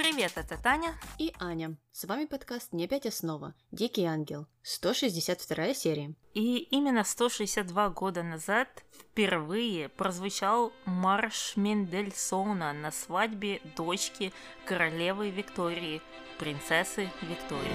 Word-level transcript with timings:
Привет, 0.00 0.32
это 0.36 0.56
Таня 0.56 0.94
и 1.18 1.30
Аня. 1.38 1.76
С 1.92 2.06
вами 2.06 2.24
подкаст 2.24 2.72
«Не 2.72 2.86
опять 2.86 3.04
основа. 3.04 3.52
Дикий 3.70 4.06
ангел». 4.06 4.46
162 4.62 5.74
серия. 5.74 6.14
И 6.32 6.56
именно 6.56 7.04
162 7.04 7.90
года 7.90 8.22
назад 8.22 8.82
впервые 8.98 9.90
прозвучал 9.90 10.72
марш 10.86 11.52
Мендельсона 11.56 12.72
на 12.72 12.90
свадьбе 12.90 13.60
дочки 13.76 14.32
королевы 14.64 15.28
Виктории, 15.28 16.00
принцессы 16.38 17.10
Виктории. 17.20 17.68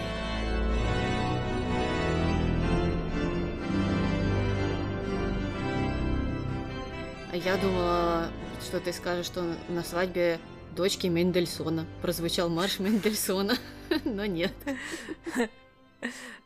А 7.31 7.35
я 7.35 7.55
думала, 7.57 8.31
что 8.67 8.79
ты 8.79 8.91
скажешь, 8.93 9.27
что 9.27 9.43
на 9.69 9.83
свадьбе 9.83 10.39
дочки 10.75 11.07
Мендельсона. 11.07 11.85
Прозвучал 12.01 12.49
марш 12.49 12.79
Мендельсона, 12.79 13.55
но 14.05 14.25
нет. 14.25 14.53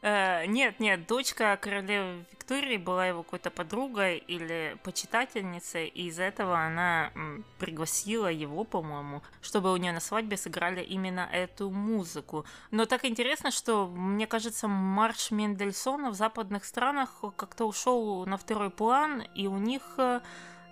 Э, 0.02 0.46
нет, 0.46 0.80
нет, 0.80 1.08
дочка 1.08 1.58
королевы 1.62 2.24
Виктории 2.32 2.78
была 2.78 3.08
его 3.08 3.24
какой-то 3.24 3.50
подругой 3.50 4.18
или 4.18 4.78
почитательницей, 4.84 5.88
и 5.88 6.08
из-за 6.08 6.24
этого 6.24 6.58
она 6.58 7.12
пригласила 7.58 8.28
его, 8.28 8.64
по-моему, 8.64 9.22
чтобы 9.42 9.74
у 9.74 9.78
нее 9.78 9.92
на 9.92 10.00
свадьбе 10.00 10.38
сыграли 10.38 10.82
именно 10.82 11.28
эту 11.32 11.70
музыку. 11.70 12.46
Но 12.72 12.86
так 12.86 13.04
интересно, 13.04 13.52
что, 13.52 13.88
мне 13.88 14.26
кажется, 14.26 14.68
марш 14.68 15.32
Мендельсона 15.32 16.12
в 16.12 16.16
западных 16.16 16.64
странах 16.64 17.22
как-то 17.36 17.66
ушел 17.66 18.26
на 18.26 18.38
второй 18.38 18.70
план, 18.70 19.22
и 19.36 19.48
у 19.48 19.58
них 19.58 19.84
э, 19.98 20.22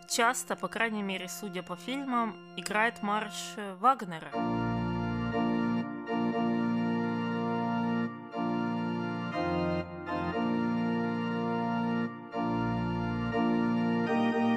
часто, 0.07 0.55
по 0.55 0.67
крайней 0.67 1.03
мере, 1.03 1.27
судя 1.27 1.63
по 1.63 1.75
фильмам, 1.75 2.35
играет 2.55 3.03
марш 3.03 3.55
Вагнера. 3.79 4.31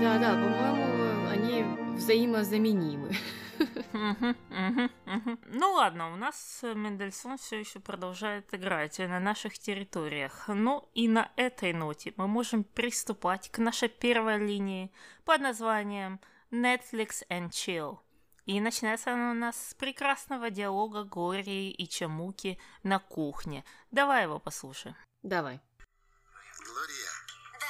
Да, 0.01 0.19
да, 0.19 0.31
по-моему, 0.33 1.29
они 1.31 1.80
взаимозаменимы. 2.01 3.15
Ну 5.47 5.73
ладно, 5.73 6.12
у 6.12 6.17
нас 6.17 6.61
Мендельсон 6.62 7.37
все 7.37 7.61
еще 7.61 7.79
продолжает 7.79 8.55
играть 8.55 8.98
на 8.98 9.20
наших 9.20 9.59
территориях. 9.59 10.48
Ну 10.48 10.91
и 10.95 11.09
на 11.09 11.31
этой 11.37 11.75
ноте 11.75 12.15
мы 12.17 12.27
можем 12.27 12.65
приступать 12.65 13.51
к 13.51 13.59
нашей 13.59 13.91
первой 13.91 14.39
линии 14.39 14.91
под 15.25 15.42
названием 15.42 16.20
Netflix 16.51 17.23
and 17.29 17.51
Chill. 17.51 17.98
И 18.47 18.61
начинается 18.61 19.12
она 19.12 19.33
у 19.33 19.35
нас 19.35 19.69
с 19.69 19.75
прекрасного 19.75 20.51
диалога 20.51 21.05
Глории 21.05 21.70
и 21.70 21.87
Чамуки 21.87 22.59
на 22.83 22.98
кухне. 22.98 23.64
Давай 23.91 24.23
его 24.25 24.39
послушаем. 24.39 24.97
Давай. 25.23 25.61
Глория. 26.64 27.12
Да. 27.61 27.69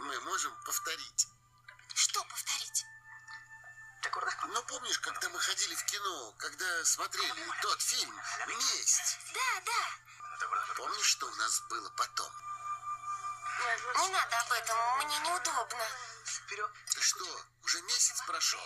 Мы 0.00 0.20
можем 0.24 0.52
повторить. 0.64 1.28
Что 1.94 2.20
повторить? 2.22 2.61
Ну, 4.48 4.62
помнишь, 4.64 4.98
когда 4.98 5.28
мы 5.30 5.38
ходили 5.38 5.74
в 5.74 5.84
кино, 5.84 6.34
когда 6.38 6.84
смотрели 6.84 7.46
тот 7.62 7.80
фильм 7.80 8.14
«Месть»? 8.48 9.18
Да, 9.32 9.62
да. 9.64 10.46
Помнишь, 10.76 11.06
что 11.06 11.26
у 11.26 11.34
нас 11.36 11.60
было 11.68 11.88
потом? 11.90 12.32
Не 14.02 14.08
надо 14.08 14.40
об 14.40 14.52
этом, 14.52 14.76
мне 14.98 15.18
неудобно. 15.20 15.86
Ты 16.90 17.00
что, 17.00 17.24
уже 17.62 17.80
месяц 17.82 18.20
прошел? 18.26 18.60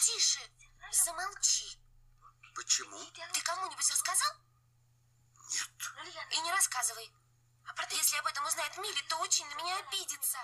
Тише, 0.00 0.40
замолчи. 0.92 1.78
Почему? 2.54 2.98
Ты 3.32 3.40
кому-нибудь 3.42 3.90
рассказал? 3.90 4.32
Нет. 5.50 5.70
И 6.30 6.40
не 6.40 6.52
рассказывай. 6.52 7.10
Если 7.90 8.16
об 8.18 8.26
этом 8.26 8.46
узнает 8.46 8.76
Милли, 8.78 9.02
то 9.08 9.16
очень 9.18 9.46
на 9.48 9.54
меня 9.54 9.76
обидится. 9.78 10.38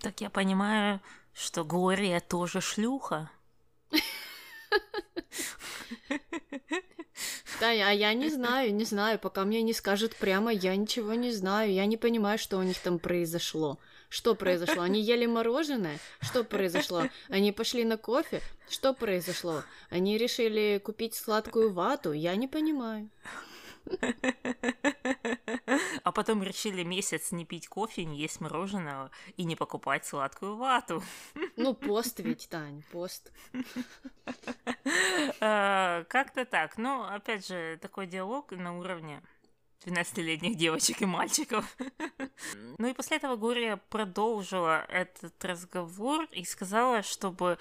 Так 0.00 0.20
я 0.20 0.28
понимаю, 0.28 1.00
что 1.34 1.64
Глория 1.64 2.20
тоже 2.20 2.60
шлюха. 2.60 3.30
Да, 7.60 7.68
а 7.72 7.92
я 7.92 8.14
не 8.14 8.30
знаю, 8.30 8.74
не 8.74 8.84
знаю, 8.84 9.18
пока 9.18 9.44
мне 9.44 9.60
не 9.60 9.74
скажут 9.74 10.16
прямо, 10.16 10.50
я 10.50 10.74
ничего 10.76 11.12
не 11.12 11.30
знаю, 11.30 11.72
я 11.72 11.84
не 11.84 11.98
понимаю, 11.98 12.38
что 12.38 12.56
у 12.56 12.62
них 12.62 12.78
там 12.78 12.98
произошло. 12.98 13.78
Что 14.08 14.34
произошло? 14.34 14.82
Они 14.82 15.00
ели 15.00 15.26
мороженое? 15.26 15.98
Что 16.20 16.42
произошло? 16.42 17.04
Они 17.28 17.52
пошли 17.52 17.84
на 17.84 17.96
кофе? 17.96 18.40
Что 18.68 18.94
произошло? 18.94 19.62
Они 19.90 20.16
решили 20.16 20.80
купить 20.82 21.14
сладкую 21.14 21.72
вату? 21.72 22.12
Я 22.12 22.34
не 22.34 22.48
понимаю. 22.48 23.10
А 26.02 26.12
потом 26.12 26.42
решили 26.42 26.82
месяц 26.82 27.30
не 27.30 27.44
пить 27.44 27.68
кофе, 27.68 28.04
не 28.04 28.18
есть 28.18 28.40
мороженого 28.40 29.10
и 29.36 29.44
не 29.44 29.54
покупать 29.54 30.06
сладкую 30.06 30.56
вату. 30.56 31.02
Ну, 31.56 31.74
пост 31.74 32.20
ведь, 32.20 32.48
Тань, 32.48 32.82
пост. 32.90 33.32
А, 35.40 36.04
как-то 36.04 36.44
так. 36.44 36.78
Ну, 36.78 37.02
опять 37.02 37.46
же, 37.46 37.78
такой 37.80 38.06
диалог 38.06 38.52
на 38.52 38.78
уровне 38.78 39.22
12-летних 39.84 40.56
девочек 40.56 41.02
и 41.02 41.06
мальчиков. 41.06 41.76
ну 42.78 42.88
и 42.88 42.92
после 42.92 43.16
этого 43.16 43.36
Гория 43.36 43.80
продолжила 43.88 44.84
этот 44.88 45.42
разговор 45.44 46.24
и 46.32 46.44
сказала, 46.44 47.02
чтобы 47.02 47.58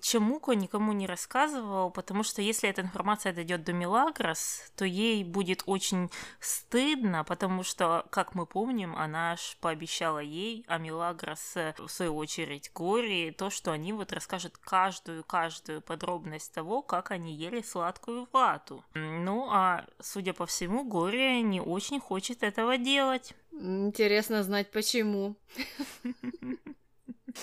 Чемуко 0.00 0.52
никому 0.52 0.92
не 0.92 1.06
рассказывал, 1.06 1.90
потому 1.90 2.22
что 2.24 2.42
если 2.42 2.68
эта 2.68 2.82
информация 2.82 3.32
дойдет 3.32 3.64
до 3.64 3.72
Милагрос, 3.72 4.72
то 4.76 4.84
ей 4.84 5.22
будет 5.22 5.62
очень 5.66 6.10
стыдно, 6.40 7.22
потому 7.24 7.62
что, 7.62 8.04
как 8.10 8.34
мы 8.34 8.46
помним, 8.46 8.96
она 8.96 9.32
аж 9.32 9.56
пообещала 9.60 10.18
ей, 10.18 10.64
а 10.66 10.78
Милагрос, 10.78 11.56
э, 11.56 11.74
в 11.78 11.88
свою 11.88 12.16
очередь, 12.16 12.70
Гори, 12.74 13.30
то, 13.30 13.50
что 13.50 13.70
они 13.70 13.92
вот 13.92 14.12
расскажут 14.12 14.58
каждую-каждую 14.58 15.82
подробность 15.82 16.52
того, 16.52 16.82
как 16.82 17.12
они 17.12 17.34
ели 17.34 17.62
сладкую 17.62 18.28
вату. 18.32 18.84
Ну, 18.94 19.48
а, 19.50 19.86
судя 20.00 20.32
по 20.32 20.46
всему, 20.46 20.84
Гори 20.84 21.42
не 21.42 21.60
очень 21.60 22.00
хочет 22.00 22.42
этого 22.42 22.76
делать. 22.76 23.34
Интересно 23.52 24.42
знать, 24.42 24.70
почему. 24.70 25.36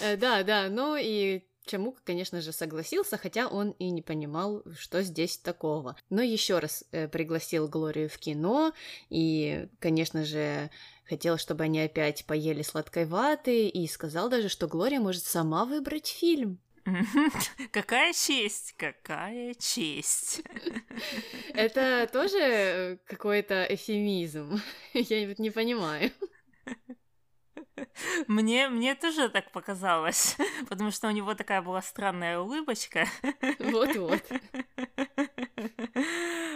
Э, 0.02 0.18
да, 0.18 0.42
да, 0.42 0.70
ну 0.70 0.96
и 1.00 1.44
Чему, 1.66 1.96
конечно 2.03 2.41
же, 2.41 2.51
согласился, 2.51 3.18
хотя 3.18 3.47
он 3.47 3.72
и 3.79 3.90
не 3.90 4.01
понимал, 4.01 4.63
что 4.78 5.01
здесь 5.01 5.38
такого. 5.38 5.96
Но 6.09 6.22
еще 6.22 6.59
раз 6.59 6.84
э, 6.91 7.07
пригласил 7.07 7.68
Глорию 7.69 8.09
в 8.09 8.18
кино 8.18 8.74
и, 9.09 9.68
конечно 9.79 10.25
же, 10.25 10.69
хотел, 11.06 11.38
чтобы 11.38 11.63
они 11.63 11.79
опять 11.79 12.25
поели 12.25 12.62
сладкой 12.63 13.06
ваты 13.06 13.68
и 13.68 13.88
сказал 13.88 14.29
даже, 14.29 14.50
что 14.50 14.68
Глория 14.68 15.00
может 15.00 15.23
сама 15.23 15.66
выбрать 15.66 16.07
фильм. 16.07 16.59
Какая 17.72 18.13
честь, 18.13 18.75
какая 18.78 19.53
честь. 19.53 20.41
Это 21.53 22.09
тоже 22.12 23.00
какой-то 23.06 23.66
эфемизм. 23.69 24.62
Я 24.94 25.34
не 25.38 25.50
понимаю. 25.50 26.12
Мне, 28.28 28.69
мне 28.69 28.95
тоже 28.95 29.29
так 29.29 29.51
показалось, 29.51 30.38
потому 30.69 30.91
что 30.91 31.07
у 31.07 31.11
него 31.11 31.34
такая 31.34 31.61
была 31.61 31.81
странная 31.81 32.39
улыбочка. 32.39 33.07
Вот-вот. 33.59 34.23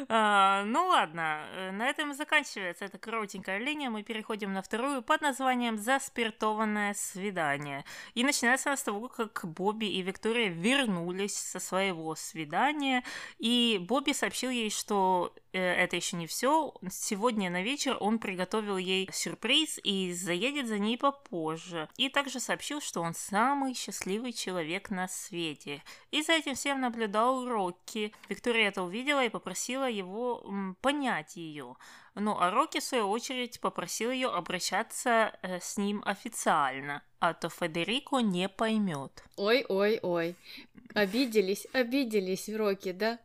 А, 0.10 0.64
ну 0.66 0.88
ладно, 0.88 1.46
э, 1.54 1.72
на 1.72 1.88
этом 1.88 2.14
заканчивается 2.14 2.86
эта 2.86 2.98
коротенькая 2.98 3.58
линия. 3.58 3.90
Мы 3.90 4.04
переходим 4.04 4.54
на 4.54 4.62
вторую 4.62 5.02
под 5.02 5.22
названием 5.22 5.78
«Заспиртованное 5.78 6.94
свидание». 6.94 7.84
И 8.14 8.24
начинается 8.24 8.70
она 8.70 8.78
с 8.78 8.84
того, 8.84 9.10
как 9.10 9.46
Бобби 9.46 9.86
и 9.86 10.02
Виктория 10.02 10.50
вернулись 10.50 11.36
со 11.36 11.60
своего 11.60 12.16
свидания. 12.16 13.04
И 13.38 13.80
Бобби 13.82 14.14
сообщил 14.14 14.50
ей, 14.50 14.70
что 14.70 15.34
это 15.58 15.96
еще 15.96 16.16
не 16.16 16.28
все. 16.28 16.74
Сегодня 16.90 17.50
на 17.50 17.62
вечер 17.62 17.98
он 18.00 18.20
приготовил 18.20 18.78
ей 18.78 19.10
сюрприз 19.12 19.80
и 19.84 20.14
заедет 20.14 20.68
за 20.68 20.78
ней 20.78 20.98
попозже. 20.98 21.90
И 21.98 22.10
также 22.10 22.40
сообщил, 22.40 22.82
что 22.82 23.02
он 23.02 23.14
самый 23.14 23.74
счастливый 23.74 24.34
человек 24.34 24.90
на 24.90 25.08
свете. 25.08 25.84
И 26.12 26.22
за 26.22 26.34
этим 26.34 26.56
всем 26.56 26.82
наблюдал 26.82 27.48
Рокки. 27.48 28.14
Виктория 28.30 28.70
это 28.70 28.84
увидела 28.84 29.24
и 29.24 29.30
попросила 29.30 29.90
его 29.90 30.46
понять 30.82 31.36
ее. 31.36 31.76
Ну, 32.20 32.36
а 32.40 32.50
Рокки, 32.50 32.80
в 32.80 32.84
свою 32.84 33.10
очередь, 33.10 33.60
попросил 33.60 34.10
ее 34.10 34.30
обращаться 34.30 35.38
э, 35.44 35.60
с 35.60 35.78
ним 35.78 36.02
официально, 36.04 37.04
а 37.20 37.36
то 37.36 37.48
Федерико 37.50 38.20
не 38.20 38.50
поймет. 38.50 39.24
Ой-ой-ой, 39.36 40.36
обиделись, 40.96 41.68
обиделись 41.74 42.50
Рокки, 42.50 42.92
да? 42.92 43.20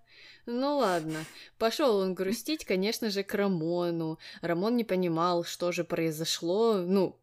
Ну 0.46 0.78
ладно, 0.78 1.24
пошел 1.56 1.98
он 1.98 2.14
грустить, 2.14 2.64
конечно 2.64 3.10
же, 3.10 3.22
к 3.22 3.32
Рамону. 3.34 4.18
Рамон 4.40 4.76
не 4.76 4.82
понимал, 4.82 5.44
что 5.44 5.70
же 5.70 5.84
произошло, 5.84 6.78
ну, 6.78 7.16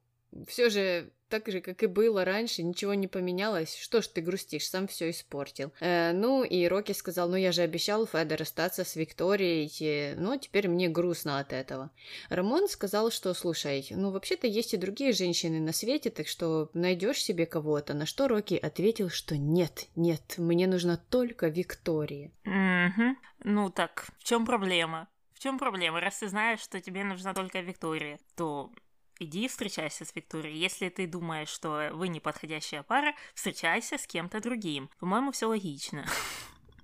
все 0.48 0.70
же 0.70 1.12
так 1.30 1.48
же, 1.48 1.62
как 1.62 1.84
и 1.84 1.88
было 1.88 2.26
раньше, 2.26 2.64
ничего 2.64 2.96
не 2.96 3.08
поменялось. 3.08 3.78
Что 3.78 4.02
ж 4.02 4.08
ты 4.08 4.22
грустишь, 4.22 4.68
сам 4.68 4.88
все 4.88 5.12
испортил. 5.12 5.72
Э, 5.80 6.12
ну, 6.12 6.44
и 6.44 6.68
Рокки 6.68 6.92
сказал, 6.92 7.30
ну 7.30 7.36
я 7.36 7.52
же 7.52 7.62
обещал 7.62 8.06
Феда 8.06 8.36
расстаться 8.36 8.84
с 8.84 8.96
Викторией, 8.96 9.72
и, 9.80 10.16
ну, 10.18 10.38
теперь 10.38 10.68
мне 10.68 10.90
грустно 10.90 11.40
от 11.40 11.54
этого. 11.54 11.92
Рамон 12.30 12.68
сказал, 12.68 13.12
что, 13.12 13.34
слушай, 13.34 13.86
ну, 13.92 14.12
вообще-то 14.12 14.48
есть 14.48 14.74
и 14.74 14.78
другие 14.78 15.14
женщины 15.14 15.60
на 15.60 15.72
свете, 15.72 16.10
так 16.10 16.28
что 16.28 16.70
найдешь 16.74 17.24
себе 17.24 17.46
кого-то. 17.46 17.94
На 17.94 18.06
что 18.06 18.28
Рокки 18.28 18.56
ответил, 18.56 19.10
что 19.10 19.38
нет, 19.38 19.88
нет, 19.96 20.36
мне 20.38 20.68
нужна 20.68 20.98
только 20.98 21.48
Виктория. 21.48 22.32
Угу. 22.46 23.16
Ну 23.44 23.70
так, 23.70 24.08
в 24.18 24.24
чем 24.24 24.46
проблема? 24.46 25.08
В 25.34 25.40
чем 25.40 25.58
проблема? 25.58 26.02
Раз 26.02 26.20
ты 26.20 26.28
знаешь, 26.28 26.60
что 26.60 26.82
тебе 26.82 27.04
нужна 27.04 27.34
только 27.34 27.62
Виктория, 27.62 28.20
то 28.36 28.72
иди 29.20 29.48
встречайся 29.48 30.06
с 30.06 30.16
Викторией. 30.16 30.58
Если 30.58 30.90
ты 30.90 31.08
думаешь, 31.08 31.50
что 31.50 31.90
вы 31.94 32.08
не 32.08 32.20
подходящая 32.20 32.84
пара, 32.84 33.14
встречайся 33.36 33.98
с 33.98 34.08
кем-то 34.08 34.42
другим. 34.42 34.90
По-моему, 35.00 35.32
все 35.32 35.48
логично. 35.48 36.06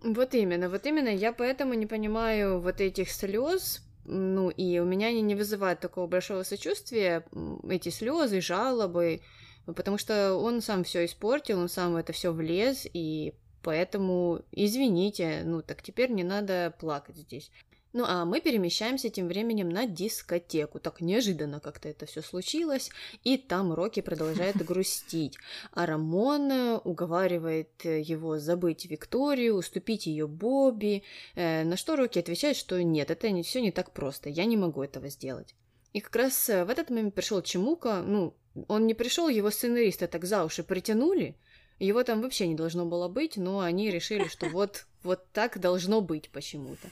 Вот 0.02 0.36
именно, 0.36 0.70
вот 0.70 0.86
именно. 0.86 1.10
Я 1.10 1.34
поэтому 1.34 1.74
не 1.74 1.88
понимаю 1.88 2.62
вот 2.62 2.80
этих 2.82 3.10
слез, 3.10 3.82
ну, 4.06 4.50
и 4.50 4.78
у 4.80 4.86
меня 4.86 5.08
они 5.08 5.22
не 5.22 5.36
вызывают 5.36 5.80
такого 5.80 6.06
большого 6.06 6.44
сочувствия, 6.44 7.26
эти 7.68 7.90
слезы, 7.90 8.40
жалобы, 8.40 9.22
потому 9.66 9.98
что 9.98 10.36
он 10.36 10.62
сам 10.62 10.84
все 10.84 11.06
испортил, 11.06 11.60
он 11.60 11.70
сам 11.70 11.94
в 11.94 11.96
это 11.96 12.14
все 12.14 12.32
влез, 12.32 12.86
и 12.94 13.34
поэтому 13.64 14.44
извините, 14.52 15.42
ну, 15.44 15.64
так 15.64 15.82
теперь 15.82 16.12
не 16.12 16.24
надо 16.24 16.76
плакать 16.80 17.18
здесь. 17.18 17.52
Ну 17.96 18.04
а 18.06 18.26
мы 18.26 18.42
перемещаемся 18.42 19.10
тем 19.10 19.30
временем 19.30 19.70
на 19.70 19.86
дискотеку. 19.88 20.82
Так 20.82 21.00
неожиданно 21.00 21.62
как-то 21.62 21.88
это 21.88 22.06
все 22.06 22.22
случилось. 22.22 22.92
И 23.24 23.38
там 23.38 23.72
Рокки 23.72 24.02
продолжает 24.02 24.58
грустить. 24.66 25.38
А 25.72 25.86
Рамон 25.86 26.52
э, 26.52 26.78
уговаривает 26.84 27.86
э, 27.86 28.02
его 28.02 28.38
забыть 28.38 28.86
Викторию, 28.86 29.56
уступить 29.56 30.08
ее 30.08 30.28
Бобби. 30.28 31.04
Э, 31.36 31.64
на 31.64 31.78
что 31.78 31.96
Рокки 31.96 32.20
отвечает, 32.20 32.58
что 32.58 32.84
нет, 32.84 33.12
это 33.12 33.30
не 33.30 33.44
все 33.44 33.62
не 33.62 33.72
так 33.72 33.92
просто. 33.92 34.28
Я 34.28 34.44
не 34.44 34.58
могу 34.58 34.84
этого 34.84 35.08
сделать. 35.08 35.56
И 35.94 36.02
как 36.02 36.18
раз 36.18 36.50
в 36.50 36.70
этот 36.70 36.90
момент 36.90 37.16
пришел 37.16 37.42
Чемука. 37.42 38.04
Ну, 38.06 38.36
он 38.68 38.88
не 38.88 38.94
пришел, 38.94 39.30
его 39.30 39.50
сценаристы 39.52 40.08
так 40.08 40.26
за 40.26 40.44
уши 40.44 40.64
притянули. 40.64 41.38
Его 41.80 42.04
там 42.04 42.22
вообще 42.22 42.46
не 42.48 42.56
должно 42.56 42.86
было 42.86 43.08
быть, 43.08 43.38
но 43.38 43.62
они 43.62 43.90
решили, 43.90 44.28
что 44.28 44.50
вот, 44.50 44.86
вот 45.02 45.32
так 45.32 45.62
должно 45.62 46.02
быть 46.02 46.30
почему-то. 46.30 46.90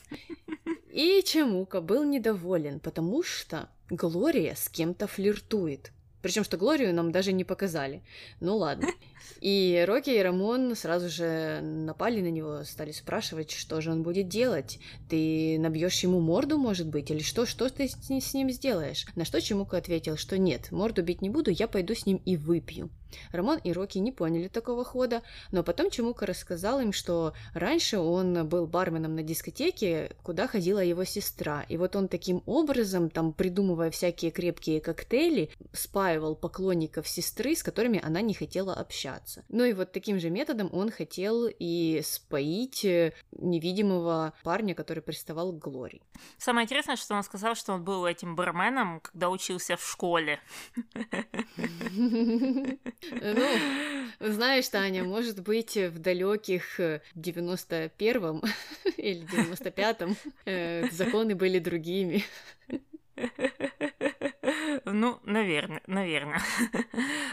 И 0.94 1.24
Чемука 1.26 1.82
был 1.82 2.04
недоволен, 2.04 2.80
потому 2.80 3.24
что 3.24 3.68
Глория 3.90 4.54
с 4.54 4.70
кем-то 4.70 5.08
флиртует. 5.08 5.92
Причем, 6.22 6.44
что 6.44 6.56
Глорию 6.56 6.94
нам 6.94 7.12
даже 7.12 7.34
не 7.34 7.44
показали. 7.44 8.04
Ну 8.40 8.58
ладно. 8.58 8.90
И 9.42 9.84
Рокки 9.88 10.12
и 10.12 10.22
Рамон 10.22 10.76
сразу 10.76 11.10
же 11.10 11.62
напали 11.64 12.22
на 12.22 12.30
него, 12.30 12.64
стали 12.64 12.92
спрашивать, 12.92 13.50
что 13.50 13.82
же 13.82 13.92
он 13.92 14.04
будет 14.04 14.28
делать. 14.28 14.78
Ты 15.10 15.58
набьешь 15.58 16.04
ему 16.04 16.20
морду, 16.20 16.60
может 16.60 16.88
быть, 16.88 17.10
или 17.10 17.24
что, 17.24 17.48
что 17.48 17.70
ты 17.70 17.88
с 17.88 18.34
ним 18.36 18.52
сделаешь? 18.52 19.08
На 19.16 19.26
что 19.26 19.42
Чемука 19.42 19.78
ответил, 19.78 20.16
что 20.16 20.38
нет, 20.38 20.72
морду 20.72 21.02
бить 21.02 21.24
не 21.24 21.30
буду, 21.32 21.50
я 21.50 21.68
пойду 21.68 21.96
с 21.96 22.06
ним 22.06 22.18
и 22.18 22.38
выпью. 22.38 22.92
Рамон 23.32 23.60
и 23.64 23.72
Рокки 23.72 23.98
не 23.98 24.12
поняли 24.12 24.48
такого 24.48 24.84
хода, 24.84 25.22
но 25.52 25.64
потом 25.64 25.90
Чемука 25.90 26.26
рассказал 26.26 26.80
им, 26.80 26.94
что 26.94 27.34
раньше 27.54 27.98
он 28.00 28.48
был 28.48 28.68
барменом 28.68 29.16
на 29.16 29.24
дискотеке, 29.24 30.12
куда 30.24 30.48
ходила 30.48 30.80
его 30.80 31.04
сестра, 31.04 31.66
и 31.70 31.78
вот 31.78 31.96
он 31.96 32.08
таким 32.08 32.44
образом, 32.46 33.10
там, 33.10 33.34
придумывая 33.34 33.92
всякие 33.92 34.32
крепкие 34.32 34.82
коктейли, 34.82 35.50
спаивал 35.72 36.36
поклонников 36.36 37.08
сестры, 37.08 37.56
с 37.56 37.64
которыми 37.64 38.02
она 38.04 38.22
не 38.22 38.34
хотела 38.34 38.74
общаться. 38.74 39.44
Ну 39.50 39.64
и 39.64 39.74
вот 39.74 39.92
таким 39.92 40.20
же 40.20 40.30
методом 40.30 40.70
он 40.74 40.92
хотел 40.92 41.48
и 41.48 42.02
споить 42.04 42.86
э, 42.86 43.14
невидимого 43.32 44.34
парня, 44.44 44.76
который 44.76 45.02
приставал 45.04 45.52
к 45.52 45.60
Глории. 45.60 46.02
Самое 46.38 46.66
интересное, 46.66 46.96
что 46.96 47.16
он 47.16 47.24
сказал, 47.24 47.56
что 47.56 47.74
он 47.74 47.84
был 47.84 48.06
этим 48.06 48.36
барменом, 48.36 49.00
когда 49.00 49.30
учился 49.30 49.78
в 49.78 49.84
школе. 49.86 50.40
Ну, 53.12 53.48
знаешь, 54.20 54.68
Таня, 54.70 55.04
может 55.04 55.42
быть, 55.42 55.76
в 55.76 56.00
далеких 56.00 56.80
91-м 56.80 58.42
или 58.98 59.26
95-м 59.26 60.16
э, 60.46 60.90
законы 60.92 61.36
были 61.36 61.60
другими. 61.60 62.24
Ну, 64.86 65.20
наверное, 65.24 65.82
наверное. 65.88 66.42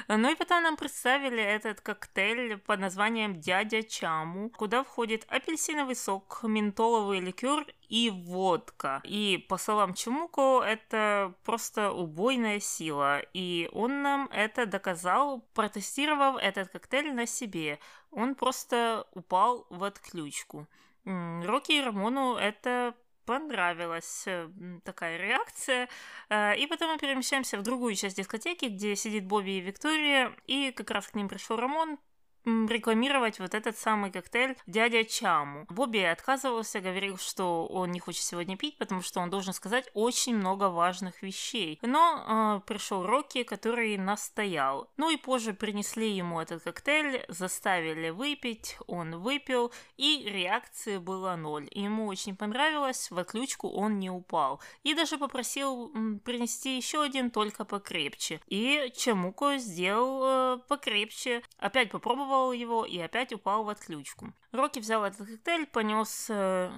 Ну 0.08 0.30
и 0.30 0.34
потом 0.34 0.62
нам 0.62 0.76
представили 0.76 1.42
этот 1.42 1.80
коктейль 1.80 2.58
под 2.58 2.80
названием 2.80 3.40
«Дядя 3.40 3.82
Чаму», 3.82 4.50
куда 4.50 4.82
входит 4.82 5.24
апельсиновый 5.28 5.94
сок, 5.94 6.40
ментоловый 6.42 7.20
ликер 7.20 7.64
и 7.88 8.10
водка. 8.10 9.00
И 9.04 9.44
по 9.48 9.56
словам 9.56 9.94
Чумуко, 9.94 10.62
это 10.62 11.34
просто 11.44 11.92
убойная 11.92 12.60
сила. 12.60 13.20
И 13.34 13.68
он 13.72 14.02
нам 14.02 14.28
это 14.32 14.66
доказал, 14.66 15.40
протестировав 15.54 16.42
этот 16.42 16.70
коктейль 16.70 17.14
на 17.14 17.26
себе. 17.26 17.78
Он 18.10 18.34
просто 18.34 19.06
упал 19.12 19.66
в 19.70 19.84
отключку. 19.84 20.66
Рокки 21.04 21.72
и 21.72 21.80
Рамону 21.80 22.36
это 22.36 22.94
понравилась 23.24 24.24
э, 24.26 24.48
такая 24.84 25.16
реакция. 25.18 25.88
Э, 26.28 26.56
и 26.56 26.66
потом 26.66 26.92
мы 26.92 26.98
перемещаемся 26.98 27.58
в 27.58 27.62
другую 27.62 27.94
часть 27.94 28.16
дискотеки, 28.16 28.66
где 28.66 28.96
сидит 28.96 29.24
Бобби 29.24 29.58
и 29.58 29.60
Виктория, 29.60 30.32
и 30.46 30.72
как 30.72 30.90
раз 30.90 31.06
к 31.06 31.14
ним 31.14 31.28
пришел 31.28 31.56
Рамон, 31.56 31.98
рекламировать 32.44 33.38
вот 33.38 33.54
этот 33.54 33.76
самый 33.76 34.10
коктейль 34.10 34.56
дядя 34.66 35.04
Чаму. 35.04 35.66
Бобби 35.68 35.98
отказывался, 35.98 36.80
говорил, 36.80 37.18
что 37.18 37.66
он 37.66 37.92
не 37.92 38.00
хочет 38.00 38.22
сегодня 38.22 38.56
пить, 38.56 38.78
потому 38.78 39.02
что 39.02 39.20
он 39.20 39.30
должен 39.30 39.52
сказать 39.52 39.90
очень 39.94 40.36
много 40.36 40.70
важных 40.70 41.22
вещей. 41.22 41.78
Но 41.82 42.60
э, 42.64 42.66
пришел 42.66 43.04
Рокки, 43.04 43.42
который 43.42 43.96
настоял. 43.98 44.88
Ну 44.96 45.10
и 45.10 45.16
позже 45.16 45.52
принесли 45.52 46.10
ему 46.10 46.40
этот 46.40 46.62
коктейль, 46.62 47.24
заставили 47.28 48.10
выпить, 48.10 48.76
он 48.86 49.20
выпил, 49.20 49.72
и 49.96 50.24
реакции 50.24 50.98
было 50.98 51.36
ноль. 51.36 51.68
Ему 51.72 52.06
очень 52.06 52.36
понравилось, 52.36 53.10
в 53.10 53.18
отключку 53.18 53.68
он 53.68 53.98
не 53.98 54.10
упал. 54.10 54.60
И 54.82 54.94
даже 54.94 55.18
попросил 55.18 55.92
принести 56.24 56.76
еще 56.76 57.02
один, 57.02 57.30
только 57.30 57.64
покрепче. 57.64 58.40
И 58.46 58.92
Чамуко 58.96 59.58
сделал 59.58 60.22
э, 60.24 60.58
покрепче. 60.68 61.42
Опять 61.58 61.90
попробовал 61.90 62.29
попробовал 62.30 62.52
его 62.52 62.84
и 62.84 62.98
опять 62.98 63.32
упал 63.32 63.64
в 63.64 63.68
отключку. 63.68 64.32
Рокки 64.52 64.78
взял 64.78 65.04
этот 65.04 65.26
коктейль, 65.26 65.66
понес 65.66 66.26
э, 66.30 66.70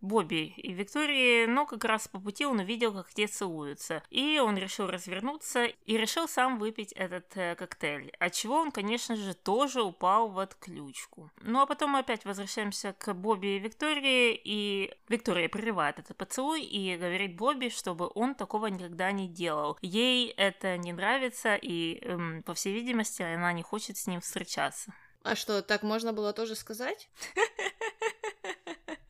Бобби 0.00 0.54
и 0.56 0.72
Виктории, 0.72 1.46
но 1.46 1.66
как 1.66 1.84
раз 1.84 2.08
по 2.08 2.20
пути 2.20 2.46
он 2.46 2.60
увидел, 2.60 2.92
как 2.92 3.12
те 3.12 3.26
целуются. 3.26 4.02
И 4.10 4.38
он 4.38 4.56
решил 4.56 4.86
развернуться 4.86 5.64
и 5.64 5.96
решил 5.96 6.28
сам 6.28 6.58
выпить 6.58 6.92
этот 6.92 7.36
э, 7.36 7.54
коктейль. 7.54 8.12
От 8.18 8.32
чего 8.32 8.56
он, 8.56 8.70
конечно 8.70 9.16
же, 9.16 9.34
тоже 9.34 9.82
упал 9.82 10.28
в 10.28 10.38
отключку. 10.38 11.30
Ну 11.42 11.60
а 11.60 11.66
потом 11.66 11.90
мы 11.90 12.00
опять 12.00 12.24
возвращаемся 12.24 12.92
к 12.92 13.12
Бобби 13.14 13.56
и 13.56 13.58
Виктории, 13.58 14.40
и 14.42 14.94
Виктория 15.08 15.48
прерывает 15.48 15.98
этот 15.98 16.16
поцелуй 16.16 16.62
и 16.62 16.96
говорит 16.96 17.36
Бобби, 17.36 17.68
чтобы 17.68 18.10
он 18.14 18.34
такого 18.34 18.66
никогда 18.66 19.10
не 19.12 19.28
делал. 19.28 19.78
Ей 19.82 20.30
это 20.30 20.76
не 20.76 20.92
нравится, 20.92 21.56
и, 21.56 21.98
эм, 22.02 22.42
по 22.42 22.54
всей 22.54 22.72
видимости, 22.72 23.22
она 23.22 23.52
не 23.52 23.62
хочет 23.62 23.96
с 23.96 24.06
ним 24.06 24.20
встречаться. 24.20 24.92
А 25.22 25.34
что, 25.34 25.62
так 25.62 25.82
можно 25.82 26.12
было 26.12 26.32
тоже 26.32 26.54
сказать? 26.54 27.10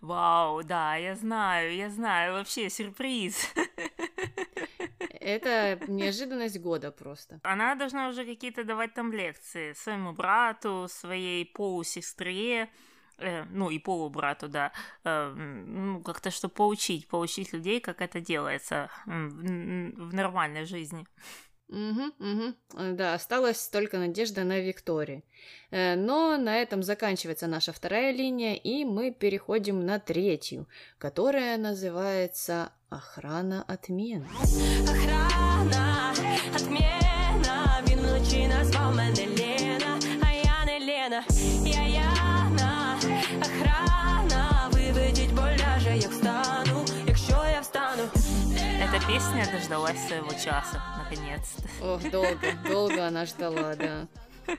Вау, 0.00 0.62
да, 0.62 0.96
я 0.96 1.14
знаю, 1.16 1.74
я 1.74 1.90
знаю, 1.90 2.34
вообще 2.34 2.70
сюрприз. 2.70 3.52
Это 5.20 5.78
неожиданность 5.88 6.58
года 6.60 6.90
просто. 6.90 7.40
Она 7.42 7.74
должна 7.74 8.08
уже 8.08 8.24
какие-то 8.24 8.64
давать 8.64 8.94
там 8.94 9.12
лекции 9.12 9.72
своему 9.74 10.12
брату, 10.12 10.86
своей 10.88 11.44
полусестре, 11.44 12.70
э, 13.18 13.44
ну 13.50 13.70
и 13.70 13.78
полубрату, 13.78 14.48
да, 14.48 14.72
э, 15.04 15.32
ну 15.34 16.02
как-то, 16.02 16.30
чтобы 16.30 16.54
поучить, 16.54 17.08
поучить 17.08 17.52
людей, 17.52 17.80
как 17.80 18.00
это 18.00 18.20
делается 18.20 18.90
в, 19.04 19.10
в 19.10 20.14
нормальной 20.14 20.64
жизни. 20.64 21.06
Угу, 21.70 22.02
угу. 22.18 22.54
Да, 22.94 23.14
осталась 23.14 23.68
только 23.68 23.98
надежда 23.98 24.42
на 24.42 24.58
Викторию. 24.58 25.22
Э, 25.70 25.94
но 25.94 26.36
на 26.36 26.56
этом 26.56 26.82
заканчивается 26.82 27.46
наша 27.46 27.72
вторая 27.72 28.12
линия, 28.12 28.54
и 28.54 28.84
мы 28.84 29.12
переходим 29.12 29.86
на 29.86 30.00
третью, 30.00 30.66
которая 30.98 31.56
называется 31.58 32.72
«Охрана 32.88 33.62
отмен». 33.62 34.26
Охрана 34.82 36.12
отмена, 36.52 37.84
назвав 38.48 38.96
мене 38.96 39.26
Лена, 39.26 39.98
а 40.22 40.32
я 40.32 40.64
не 40.66 40.84
Лена, 40.84 41.24
эта 49.00 49.06
песня 49.06 49.50
дождалась 49.50 49.98
своего 50.06 50.30
часа, 50.30 50.82
наконец-то. 50.98 51.68
Ох, 51.82 52.10
долго, 52.10 52.52
долго 52.68 53.06
она 53.06 53.26
ждала, 53.26 53.74
да. 53.76 54.06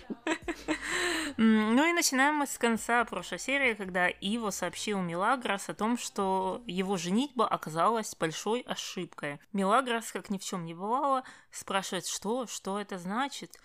Ну 1.38 1.90
и 1.90 1.94
начинаем 1.94 2.36
мы 2.36 2.46
с 2.46 2.58
конца 2.58 3.04
прошлой 3.06 3.40
серии, 3.40 3.74
когда 3.74 4.08
Иво 4.08 4.52
сообщил 4.52 5.00
Милагрос 5.00 5.70
о 5.70 5.74
том, 5.74 5.98
что 5.98 6.62
его 6.68 6.98
женитьба 6.98 7.48
оказалась 7.48 8.16
большой 8.16 8.62
ошибкой. 8.62 9.40
Милагрос, 9.54 10.12
как 10.12 10.30
ни 10.30 10.38
в 10.38 10.44
чем 10.44 10.66
не 10.66 10.74
бывало, 10.74 11.24
спрашивает, 11.50 12.06
что, 12.06 12.48
что 12.48 12.80
это 12.80 13.00
значит. 13.00 13.60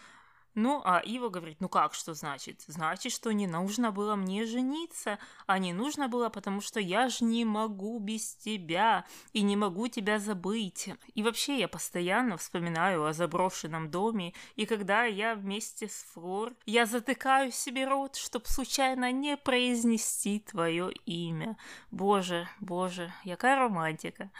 Ну, 0.57 0.81
а 0.85 1.01
Ива 1.01 1.29
говорит, 1.29 1.61
ну 1.61 1.69
как, 1.69 1.93
что 1.93 2.15
значит? 2.15 2.65
Значит, 2.67 3.13
что 3.13 3.31
не 3.31 3.47
нужно 3.47 3.93
было 3.93 4.17
мне 4.17 4.47
жениться, 4.47 5.19
а 5.47 5.59
не 5.59 5.75
нужно 5.75 6.09
было, 6.09 6.31
потому 6.31 6.63
что 6.63 6.81
я 6.81 7.11
же 7.11 7.25
не 7.25 7.45
могу 7.45 7.99
без 7.99 8.35
тебя 8.37 9.05
и 9.35 9.43
не 9.43 9.55
могу 9.55 9.89
тебя 9.89 10.19
забыть. 10.19 10.89
И 11.15 11.23
вообще 11.23 11.59
я 11.59 11.69
постоянно 11.69 12.39
вспоминаю 12.39 13.05
о 13.05 13.13
заброшенном 13.13 13.91
доме, 13.91 14.33
и 14.55 14.65
когда 14.65 15.05
я 15.05 15.35
вместе 15.35 15.89
с 15.89 16.07
Флор, 16.15 16.55
я 16.65 16.87
затыкаю 16.87 17.53
себе 17.53 17.87
рот, 17.87 18.17
чтоб 18.17 18.47
случайно 18.47 19.13
не 19.13 19.37
произнести 19.37 20.41
твое 20.41 20.91
имя. 21.05 21.59
Боже, 21.91 22.49
боже, 22.61 23.13
какая 23.25 23.57
романтика. 23.57 24.31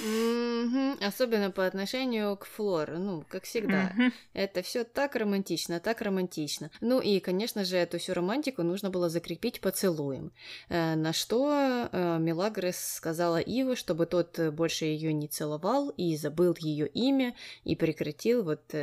Мгм, 0.00 0.96
Особенно 1.02 1.50
по 1.50 1.66
отношению 1.66 2.38
к 2.38 2.46
Флор, 2.46 2.92
ну, 2.92 3.22
как 3.28 3.44
всегда. 3.44 3.92
Мгм. 3.94 4.12
Это 4.32 4.62
все 4.62 4.84
так 4.84 5.14
романтично, 5.14 5.57
так 5.66 6.00
романтично. 6.00 6.70
Ну 6.80 7.00
и, 7.00 7.20
конечно 7.20 7.64
же, 7.64 7.76
эту 7.76 7.98
всю 7.98 8.14
романтику 8.14 8.62
нужно 8.62 8.90
было 8.90 9.08
закрепить 9.08 9.60
поцелуем. 9.60 10.32
Э, 10.68 10.94
На 10.94 11.12
что 11.12 11.88
э, 11.90 12.18
Мелагрос 12.20 12.76
сказала 12.76 13.38
Иву, 13.38 13.76
чтобы 13.76 14.06
тот 14.06 14.38
э, 14.38 14.50
больше 14.50 14.84
ее 14.84 15.12
не 15.12 15.28
целовал 15.28 15.90
и 15.90 16.16
забыл 16.16 16.56
ее 16.60 16.86
имя 16.86 17.34
и 17.64 17.76
прекратил 17.76 18.44
вот 18.44 18.74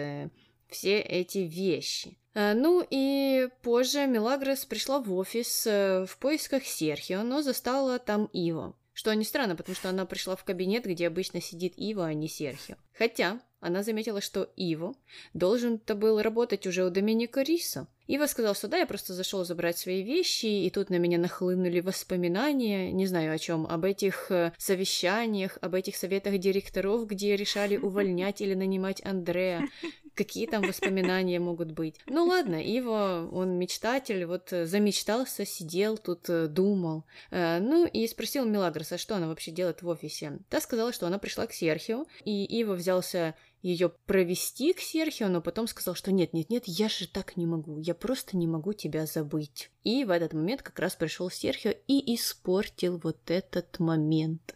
все 0.69 0.99
эти 0.99 1.39
вещи. 1.39 2.17
Ну 2.33 2.85
и 2.89 3.47
позже 3.61 4.07
Мелагрос 4.07 4.65
пришла 4.65 4.99
в 4.99 5.13
офис 5.13 5.65
в 5.65 6.17
поисках 6.19 6.65
Серхио, 6.65 7.23
но 7.23 7.41
застала 7.41 7.97
там 7.99 8.25
Иву. 8.33 8.75
Что 8.95 9.13
не 9.13 9.25
странно, 9.25 9.57
потому 9.57 9.75
что 9.75 9.89
она 9.89 10.05
пришла 10.05 10.37
в 10.37 10.43
кабинет, 10.45 10.85
где 10.85 11.07
обычно 11.07 11.41
сидит 11.41 11.73
Ива, 11.77 12.07
а 12.07 12.13
не 12.13 12.29
Серхио. 12.29 12.77
Хотя 12.93 13.41
она 13.65 13.81
заметила, 13.83 14.21
что 14.21 14.49
Иво 14.55 14.93
должен-то 15.33 15.95
был 15.95 16.21
работать 16.21 16.67
уже 16.67 16.85
у 16.85 16.89
Доминика 16.89 17.41
Рисо. 17.41 17.87
Ива 18.07 18.27
сказал, 18.27 18.53
что 18.53 18.67
да, 18.67 18.77
я 18.77 18.85
просто 18.85 19.13
зашел 19.13 19.43
забрать 19.43 19.79
свои 19.79 20.03
вещи, 20.03 20.45
и 20.45 20.69
тут 20.69 20.91
на 20.91 20.99
меня 20.99 21.17
нахлынули 21.17 21.79
воспоминания, 21.79 22.91
не 22.91 23.07
знаю 23.07 23.33
о 23.33 23.39
чем, 23.39 23.65
об 23.65 23.83
этих 23.83 24.29
э, 24.29 24.53
совещаниях, 24.59 25.57
об 25.61 25.73
этих 25.73 25.95
советах 25.95 26.37
директоров, 26.37 27.07
где 27.07 27.35
решали 27.35 27.77
увольнять 27.77 28.41
или 28.41 28.53
нанимать 28.53 29.03
Андрея. 29.03 29.67
Какие 30.13 30.45
там 30.45 30.61
воспоминания 30.61 31.39
могут 31.39 31.71
быть? 31.71 31.95
Ну 32.05 32.25
ладно, 32.25 32.61
Ива, 32.63 33.27
он 33.31 33.57
мечтатель, 33.57 34.25
вот 34.25 34.53
э, 34.53 34.67
замечтался, 34.67 35.43
сидел 35.45 35.97
тут, 35.97 36.29
э, 36.29 36.47
думал. 36.47 37.05
Ну 37.31 37.87
и 37.87 38.07
спросил 38.07 38.45
Мелагроса, 38.45 38.99
что 38.99 39.15
она 39.15 39.27
вообще 39.27 39.51
делает 39.51 39.81
в 39.81 39.87
офисе. 39.87 40.39
Та 40.49 40.61
сказала, 40.61 40.93
что 40.93 41.07
она 41.07 41.17
пришла 41.17 41.47
к 41.47 41.53
Серхио, 41.53 42.05
и 42.23 42.45
Ива 42.45 42.75
взялся 42.75 43.35
ее 43.65 43.89
провести 43.89 44.73
к 44.73 44.79
Серхио, 44.79 45.27
но 45.27 45.41
потом 45.41 45.65
сказал, 45.65 45.95
что 45.95 46.11
нет, 46.11 46.33
нет, 46.33 46.51
нет, 46.51 46.65
я 46.67 46.87
же 46.87 47.07
так 47.07 47.35
не 47.35 47.47
могу, 47.47 47.79
я 47.79 47.95
просто 47.95 48.37
не 48.37 48.45
могу 48.47 48.73
тебя 48.73 49.07
забыть. 49.07 49.71
И 49.83 50.05
в 50.05 50.11
этот 50.11 50.33
момент 50.33 50.61
как 50.61 50.77
раз 50.77 50.95
пришел 50.95 51.31
Серхио 51.31 51.71
и 51.87 52.15
испортил 52.15 52.99
вот 53.03 53.31
этот 53.31 53.79
момент. 53.79 54.55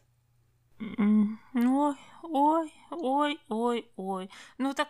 Ой, 0.80 1.96
ой, 2.22 2.74
ой, 2.92 3.40
ой, 3.50 3.92
ой. 3.96 4.30
Ну 4.60 4.76
так, 4.76 4.90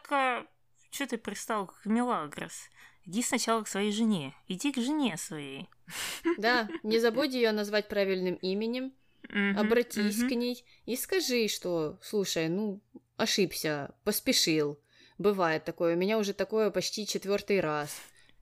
что 0.92 1.08
ты 1.08 1.18
пристал 1.18 1.68
к 1.68 1.86
Мелагрос? 1.86 2.70
Иди 3.06 3.24
сначала 3.24 3.64
к 3.64 3.70
своей 3.70 3.94
жене. 3.94 4.36
Иди 4.50 4.74
к 4.74 4.82
жене 4.82 5.16
своей. 5.16 5.70
Да, 6.38 6.68
не 6.84 7.00
забудь 7.00 7.34
ее 7.34 7.54
назвать 7.54 7.88
правильным 7.88 8.36
именем, 8.36 8.92
обратись 9.58 10.20
к 10.20 10.30
ней 10.30 10.66
и 10.86 10.98
скажи, 10.98 11.48
что, 11.48 11.98
слушай, 12.02 12.50
ну, 12.50 12.82
ошибся, 13.20 13.94
поспешил. 14.04 14.80
Бывает 15.18 15.66
такое, 15.66 15.96
у 15.96 15.98
меня 15.98 16.18
уже 16.18 16.34
такое 16.34 16.72
почти 16.72 17.06
четвертый 17.06 17.60
раз. 17.60 17.90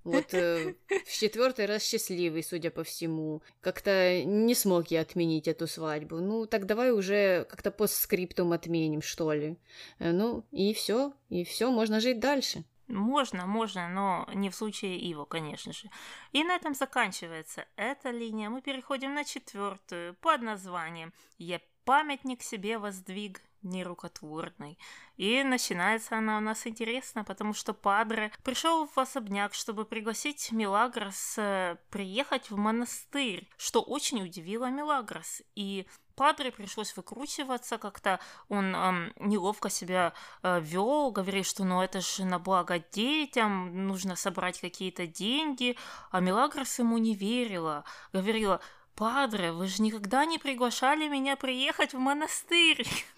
Вот 0.03 0.33
э, 0.33 0.75
в 1.05 1.11
четвертый 1.11 1.65
раз 1.65 1.83
счастливый, 1.83 2.41
судя 2.41 2.71
по 2.71 2.83
всему. 2.83 3.41
Как-то 3.59 4.23
не 4.23 4.55
смог 4.55 4.89
я 4.89 5.01
отменить 5.01 5.49
эту 5.49 5.67
свадьбу. 5.67 6.21
Ну, 6.21 6.45
так 6.45 6.65
давай 6.65 6.91
уже 6.91 7.45
как-то 7.49 7.71
постскриптум 7.71 8.53
отменим, 8.53 9.01
что 9.01 9.33
ли. 9.33 9.57
Э, 9.99 10.11
Ну, 10.11 10.45
и 10.51 10.73
все, 10.73 11.13
и 11.29 11.43
все, 11.43 11.69
можно 11.71 11.99
жить 11.99 12.19
дальше. 12.21 12.63
Можно, 12.87 13.45
можно, 13.47 13.89
но 13.89 14.29
не 14.33 14.49
в 14.49 14.55
случае 14.55 14.97
его, 14.97 15.25
конечно 15.25 15.73
же. 15.73 15.89
И 16.31 16.43
на 16.45 16.55
этом 16.55 16.73
заканчивается 16.73 17.65
эта 17.75 18.11
линия. 18.11 18.49
Мы 18.49 18.61
переходим 18.61 19.13
на 19.13 19.25
четвертую 19.25 20.13
под 20.21 20.41
названием 20.41 21.11
«Я 21.37 21.59
памятник 21.83 22.43
себе 22.43 22.77
воздвиг 22.77 23.41
нерукотворный». 23.61 24.77
И 25.17 25.43
начинается 25.43 26.17
она 26.17 26.37
у 26.37 26.41
нас 26.41 26.67
интересно, 26.67 27.23
потому 27.23 27.53
что 27.53 27.73
Падре 27.73 28.31
пришел 28.43 28.87
в 28.87 28.97
особняк, 28.97 29.53
чтобы 29.53 29.85
пригласить 29.85 30.51
Мелагрос 30.51 31.35
э, 31.37 31.77
приехать 31.89 32.49
в 32.51 32.57
монастырь, 32.57 33.49
что 33.57 33.81
очень 33.81 34.23
удивило 34.23 34.69
Мелагрос. 34.69 35.41
И 35.55 35.87
Падре 36.17 36.51
пришлось 36.51 36.97
выкручиваться 36.97 37.77
как-то, 37.77 38.19
он 38.49 38.75
эм, 38.75 39.13
неловко 39.19 39.69
себя 39.69 40.13
э, 40.41 40.59
вел, 40.61 41.11
говорил, 41.11 41.43
что 41.43 41.63
ну 41.63 41.79
это 41.81 42.01
же 42.01 42.25
на 42.25 42.39
благо 42.39 42.79
детям, 42.91 43.87
нужно 43.87 44.15
собрать 44.15 44.59
какие-то 44.59 45.05
деньги, 45.05 45.77
а 46.09 46.19
Мелагрос 46.19 46.79
ему 46.79 46.97
не 46.97 47.13
верила, 47.13 47.83
говорила, 48.13 48.61
Падре, 48.95 49.51
вы 49.51 49.67
же 49.67 49.83
никогда 49.83 50.25
не 50.25 50.39
приглашали 50.39 51.07
меня 51.07 51.35
приехать 51.35 51.93
в 51.93 51.99
монастырь. 51.99 52.83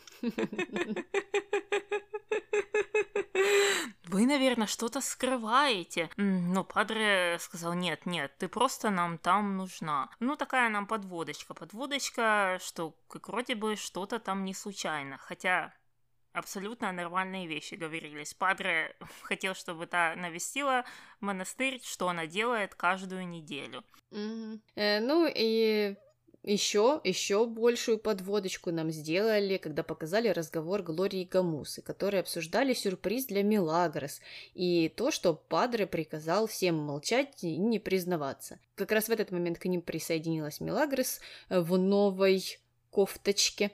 Вы, 4.09 4.25
наверное, 4.25 4.67
что-то 4.67 5.01
скрываете. 5.01 6.09
Но 6.17 6.63
Падре 6.63 7.37
сказал, 7.39 7.73
нет, 7.73 8.05
нет, 8.05 8.35
ты 8.39 8.47
просто 8.47 8.89
нам 8.89 9.17
там 9.19 9.57
нужна. 9.57 10.09
Ну, 10.19 10.35
такая 10.35 10.69
нам 10.69 10.87
подводочка. 10.87 11.53
Подводочка, 11.53 12.57
что 12.61 12.95
как 13.07 13.29
вроде 13.29 13.55
бы 13.55 13.75
что-то 13.75 14.19
там 14.19 14.45
не 14.45 14.53
случайно. 14.55 15.17
Хотя 15.17 15.73
абсолютно 16.33 16.91
нормальные 16.91 17.47
вещи 17.47 17.75
говорились. 17.75 18.33
Падре 18.33 18.95
хотел, 19.21 19.53
чтобы 19.53 19.85
та 19.85 20.15
навестила 20.15 20.85
монастырь, 21.19 21.79
что 21.83 22.09
она 22.09 22.25
делает 22.25 22.75
каждую 22.75 23.27
неделю. 23.27 23.83
Мгм. 24.11 24.61
Э, 24.75 24.99
ну 24.99 25.31
и 25.33 25.95
еще, 26.43 27.01
еще 27.03 27.45
большую 27.45 27.97
подводочку 27.97 28.71
нам 28.71 28.91
сделали, 28.91 29.57
когда 29.57 29.83
показали 29.83 30.29
разговор 30.29 30.81
Глории 30.83 31.27
Гамусы, 31.29 31.81
которые 31.81 32.21
обсуждали 32.21 32.73
сюрприз 32.73 33.25
для 33.25 33.43
Милагрос 33.43 34.21
и 34.53 34.89
то, 34.89 35.11
что 35.11 35.33
Падре 35.33 35.85
приказал 35.85 36.47
всем 36.47 36.75
молчать 36.75 37.43
и 37.43 37.57
не 37.57 37.77
признаваться. 37.77 38.59
Как 38.75 38.91
раз 38.91 39.09
в 39.09 39.11
этот 39.11 39.31
момент 39.31 39.59
к 39.59 39.65
ним 39.65 39.81
присоединилась 39.81 40.61
Милагрос 40.61 41.19
э, 41.49 41.59
в 41.59 41.77
новой 41.77 42.57
кофточке 42.89 43.71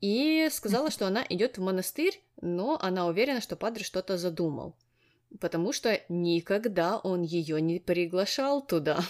и 0.00 0.48
сказала, 0.52 0.92
что 0.92 1.08
она 1.08 1.26
идет 1.28 1.58
в 1.58 1.62
монастырь, 1.62 2.22
но 2.40 2.78
она 2.80 3.06
уверена, 3.06 3.40
что 3.40 3.56
Падре 3.56 3.84
что-то 3.84 4.16
задумал. 4.16 4.76
Потому 5.40 5.72
что 5.72 6.00
никогда 6.08 6.98
он 6.98 7.22
ее 7.22 7.60
не 7.60 7.80
приглашал 7.80 8.64
туда. 8.64 9.00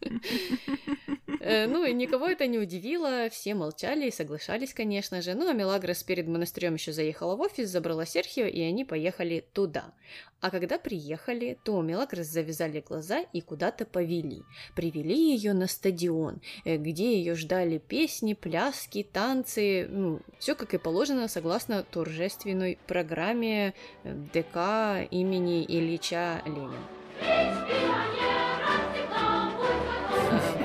Э, 1.44 1.66
Ну, 1.66 1.84
и 1.84 1.92
никого 1.92 2.26
это 2.26 2.46
не 2.46 2.58
удивило, 2.58 3.28
все 3.30 3.54
молчали 3.54 4.06
и 4.06 4.10
соглашались, 4.10 4.72
конечно 4.72 5.20
же. 5.20 5.34
Ну, 5.34 5.48
а 5.48 5.52
Мелагрос 5.52 6.02
перед 6.02 6.26
монастырем 6.26 6.74
еще 6.74 6.92
заехала 6.92 7.36
в 7.36 7.40
офис, 7.40 7.68
забрала 7.68 8.06
Серхио, 8.06 8.46
и 8.46 8.62
они 8.62 8.84
поехали 8.84 9.44
туда. 9.52 9.92
А 10.40 10.50
когда 10.50 10.78
приехали, 10.78 11.58
то 11.64 11.80
Мелагрос 11.82 12.26
завязали 12.26 12.80
глаза 12.80 13.20
и 13.32 13.42
куда-то 13.42 13.84
повели. 13.84 14.42
Привели 14.74 15.34
ее 15.34 15.52
на 15.52 15.66
стадион, 15.66 16.40
э, 16.64 16.78
где 16.78 17.18
ее 17.18 17.34
ждали 17.34 17.76
песни, 17.78 18.32
пляски, 18.32 19.02
танцы, 19.02 19.86
ну, 19.90 20.20
все 20.38 20.54
как 20.54 20.72
и 20.72 20.78
положено, 20.78 21.28
согласно 21.28 21.82
торжественной 21.82 22.78
программе 22.86 23.74
э, 24.04 24.14
ДК 24.32 25.06
имени 25.10 25.64
Ильича 25.64 26.42
Ленина. 26.46 28.33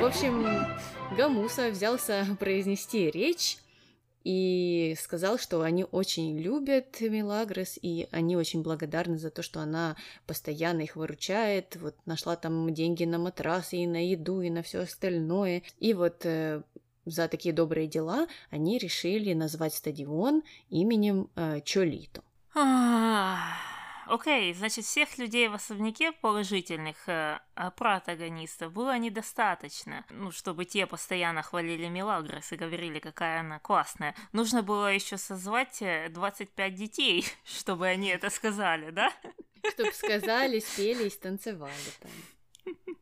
Общем, 0.10 0.44
Гамуса 1.16 1.70
взялся 1.70 2.26
произнести 2.40 3.12
речь 3.12 3.60
и 4.24 4.96
сказал, 5.00 5.38
что 5.38 5.62
они 5.62 5.86
очень 5.92 6.40
любят 6.40 7.00
Мелагрос, 7.00 7.78
и 7.80 8.08
они 8.10 8.36
очень 8.36 8.64
благодарны 8.64 9.20
за 9.20 9.30
то, 9.30 9.44
что 9.44 9.60
она 9.60 9.96
постоянно 10.26 10.82
их 10.82 10.96
выручает, 10.96 11.76
вот 11.76 11.96
нашла 12.08 12.36
там 12.36 12.74
деньги 12.74 13.04
на 13.04 13.20
матрасы 13.20 13.78
и 13.78 13.88
на 13.88 14.04
еду, 14.10 14.42
и 14.42 14.50
на 14.50 14.64
все 14.64 14.80
остальное. 14.80 15.62
И 15.80 15.94
вот 15.94 16.26
э, 16.26 16.64
за 17.06 17.28
такие 17.28 17.54
добрые 17.54 17.86
дела 17.86 18.28
они 18.50 18.80
решили 18.80 19.34
назвать 19.34 19.76
стадион 19.76 20.42
именем 20.72 21.30
э, 21.36 21.62
Чолито. 21.64 22.24
Окей, 24.10 24.56
значит, 24.56 24.86
всех 24.86 25.20
людей 25.20 25.48
в 25.48 25.54
особняке 25.54 26.12
положительных 26.12 26.98
э, 27.08 27.40
а 27.54 27.70
протагонистов 27.70 28.74
было 28.74 28.98
недостаточно, 28.98 30.04
ну, 30.10 30.32
чтобы 30.32 30.66
те 30.66 30.88
постоянно 30.88 31.44
хвалили 31.44 31.88
Мелагрос 31.88 32.52
и 32.52 32.56
говорили, 32.56 32.98
какая 32.98 33.42
она 33.42 33.60
классная. 33.60 34.16
Нужно 34.32 34.64
было 34.64 34.92
еще 34.92 35.18
созвать 35.18 35.84
25 36.10 36.74
детей, 36.74 37.24
чтобы 37.46 37.86
они 37.86 38.08
это 38.08 38.32
сказали, 38.32 38.90
да? 38.90 39.14
Чтобы 39.74 39.92
сказали, 39.92 40.58
спели 40.58 41.06
и 41.06 41.10
станцевали 41.12 41.74
там. 42.02 42.74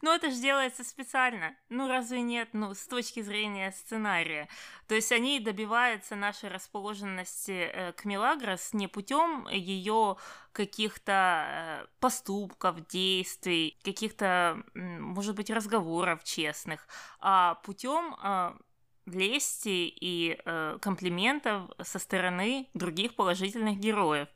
Но 0.00 0.14
это 0.14 0.30
же 0.30 0.40
делается 0.40 0.84
специально. 0.84 1.56
Ну, 1.68 1.88
разве 1.88 2.22
нет? 2.22 2.50
Ну, 2.52 2.74
с 2.74 2.86
точки 2.86 3.20
зрения 3.20 3.72
сценария. 3.72 4.48
То 4.88 4.94
есть 4.94 5.12
они 5.12 5.40
добиваются 5.40 6.16
нашей 6.16 6.48
расположенности 6.50 7.70
э, 7.72 7.92
к 7.92 8.04
Мелагрос 8.04 8.72
не 8.72 8.88
путем 8.88 9.48
ее 9.48 10.16
каких-то 10.52 11.46
э, 11.46 11.86
поступков, 12.00 12.86
действий, 12.88 13.78
каких-то, 13.82 14.62
может 14.74 15.36
быть, 15.36 15.50
разговоров 15.50 16.24
честных, 16.24 16.86
а 17.20 17.54
путем 17.64 18.16
э, 18.22 18.52
лести 19.06 19.92
и 20.00 20.38
э, 20.44 20.78
комплиментов 20.80 21.70
со 21.82 21.98
стороны 21.98 22.68
других 22.74 23.14
положительных 23.14 23.78
героев. 23.78 24.28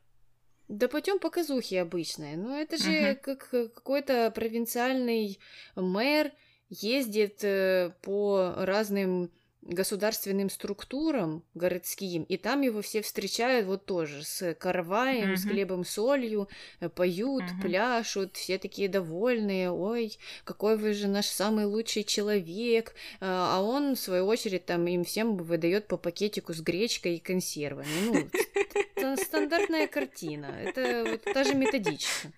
Да 0.68 0.88
путем 0.88 1.18
показухи 1.18 1.76
обычной. 1.76 2.36
Ну, 2.36 2.54
это 2.54 2.76
же 2.76 2.90
uh-huh. 2.90 3.14
как 3.16 3.48
э, 3.52 3.68
какой-то 3.68 4.32
провинциальный 4.32 5.38
мэр 5.76 6.32
ездит 6.68 7.44
э, 7.44 7.92
по 8.02 8.54
разным 8.56 9.30
государственным 9.62 10.48
структурам 10.48 11.42
городским, 11.54 12.22
и 12.22 12.36
там 12.36 12.60
его 12.60 12.82
все 12.82 13.02
встречают 13.02 13.66
вот 13.66 13.84
тоже 13.84 14.24
с 14.24 14.54
караваем, 14.54 15.32
uh-huh. 15.32 15.36
с 15.36 15.42
хлебом, 15.44 15.84
солью, 15.84 16.48
э, 16.80 16.88
поют, 16.88 17.44
uh-huh. 17.44 17.62
пляшут, 17.62 18.36
все 18.36 18.58
такие 18.58 18.88
довольные, 18.88 19.70
ой, 19.70 20.18
какой 20.44 20.76
вы 20.76 20.94
же 20.94 21.06
наш 21.08 21.26
самый 21.26 21.64
лучший 21.64 22.04
человек, 22.04 22.94
а 23.20 23.60
он, 23.60 23.94
в 23.94 24.00
свою 24.00 24.26
очередь, 24.26 24.66
там 24.66 24.86
им 24.86 25.04
всем 25.04 25.36
выдает 25.36 25.86
по 25.86 25.96
пакетику 25.96 26.54
с 26.54 26.60
гречкой 26.60 27.16
и 27.16 27.20
консервами. 27.20 27.88
Ну, 28.04 28.28
стандартная 29.16 29.86
картина, 29.86 30.46
это 30.46 31.04
вот 31.10 31.22
та 31.22 31.44
же 31.44 31.54
методичка. 31.54 32.32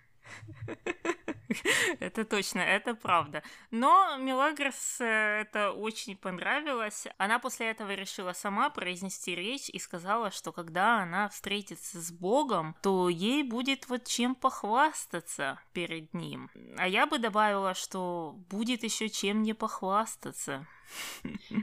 Это 2.01 2.25
точно, 2.25 2.61
это 2.61 2.95
правда. 2.95 3.43
Но 3.71 4.17
Мелагрос 4.19 5.01
э, 5.01 5.41
это 5.41 5.73
очень 5.73 6.17
понравилось. 6.17 7.07
Она 7.17 7.39
после 7.39 7.71
этого 7.71 7.95
решила 7.95 8.33
сама 8.33 8.71
произнести 8.71 9.35
речь 9.35 9.71
и 9.71 9.79
сказала, 9.79 10.31
что 10.31 10.53
когда 10.53 11.03
она 11.03 11.29
встретится 11.29 12.01
с 12.01 12.13
Богом, 12.13 12.77
то 12.83 13.09
ей 13.09 13.43
будет 13.43 13.89
вот 13.89 14.05
чем 14.05 14.35
похвастаться 14.35 15.59
перед 15.73 16.13
ним. 16.13 16.51
А 16.77 16.87
я 16.87 17.07
бы 17.07 17.19
добавила, 17.19 17.75
что 17.75 18.35
будет 18.51 18.83
еще 18.83 19.09
чем 19.09 19.43
не 19.43 19.55
похвастаться. 19.55 20.67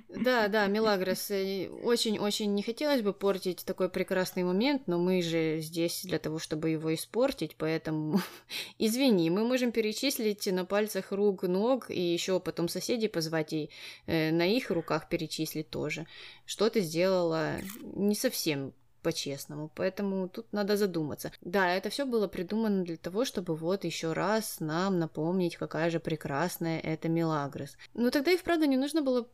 Да, 0.08 0.48
да, 0.48 0.68
Мелагрос, 0.68 1.32
э, 1.32 1.70
очень-очень 1.70 2.54
не 2.54 2.64
хотелось 2.64 3.02
бы 3.02 3.14
портить 3.14 3.66
такой 3.66 3.90
прекрасный 3.90 4.44
момент, 4.44 4.84
но 4.88 4.98
мы 4.98 5.22
же 5.22 5.60
здесь 5.60 6.04
для 6.04 6.20
того, 6.20 6.40
чтобы 6.40 6.70
его 6.70 6.94
испортить, 6.94 7.56
поэтому 7.58 8.22
извини, 8.80 9.30
мы 9.30 9.44
можем 9.44 9.72
перечислить 9.72 10.48
на 10.48 10.66
пальцах 10.66 11.12
рук, 11.12 11.44
ног, 11.44 11.90
и 11.90 12.00
еще 12.00 12.40
потом 12.40 12.70
соседей 12.70 13.08
позвать 13.08 13.54
и 13.54 13.70
э, 14.08 14.32
на 14.32 14.46
их 14.46 14.72
руках 14.72 15.10
перечислить 15.10 15.70
тоже. 15.70 16.08
Что 16.46 16.70
ты 16.70 16.82
сделала 16.82 17.56
не 17.82 18.16
совсем 18.16 18.74
по-честному. 19.06 19.70
Поэтому 19.76 20.28
тут 20.28 20.46
надо 20.52 20.78
задуматься. 20.78 21.32
Да, 21.42 21.72
это 21.76 21.90
все 21.90 22.06
было 22.06 22.28
придумано 22.28 22.84
для 22.84 22.98
того, 22.98 23.24
чтобы 23.24 23.56
вот 23.56 23.86
еще 23.86 24.14
раз 24.14 24.60
нам 24.60 24.98
напомнить, 24.98 25.58
какая 25.58 25.92
же 25.92 26.00
прекрасная 26.00 26.80
это 26.80 27.08
Мелагрос. 27.08 27.78
Но 27.94 28.10
тогда 28.10 28.32
и 28.32 28.38
вправду 28.38 28.66
не 28.66 28.78
нужно 28.78 29.04
было 29.04 29.28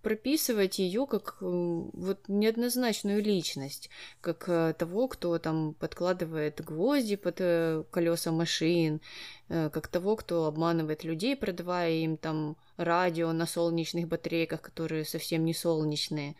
прописывать 0.00 0.78
ее 0.78 1.06
как 1.06 1.36
э, 1.42 1.44
вот 1.44 2.20
неоднозначную 2.28 3.22
личность, 3.22 3.90
как 4.22 4.48
э, 4.48 4.72
того, 4.78 5.08
кто 5.08 5.38
там 5.38 5.74
подкладывает 5.74 6.64
гвозди 6.64 7.16
под 7.16 7.36
э, 7.40 7.84
колеса 7.90 8.32
машин, 8.32 9.00
как 9.48 9.88
того, 9.88 10.16
кто 10.16 10.46
обманывает 10.46 11.04
людей, 11.04 11.36
продавая 11.36 11.92
им 11.92 12.16
там 12.16 12.56
радио 12.76 13.32
на 13.32 13.46
солнечных 13.46 14.06
батарейках, 14.08 14.60
которые 14.62 15.04
совсем 15.04 15.44
не 15.44 15.54
солнечные. 15.54 16.34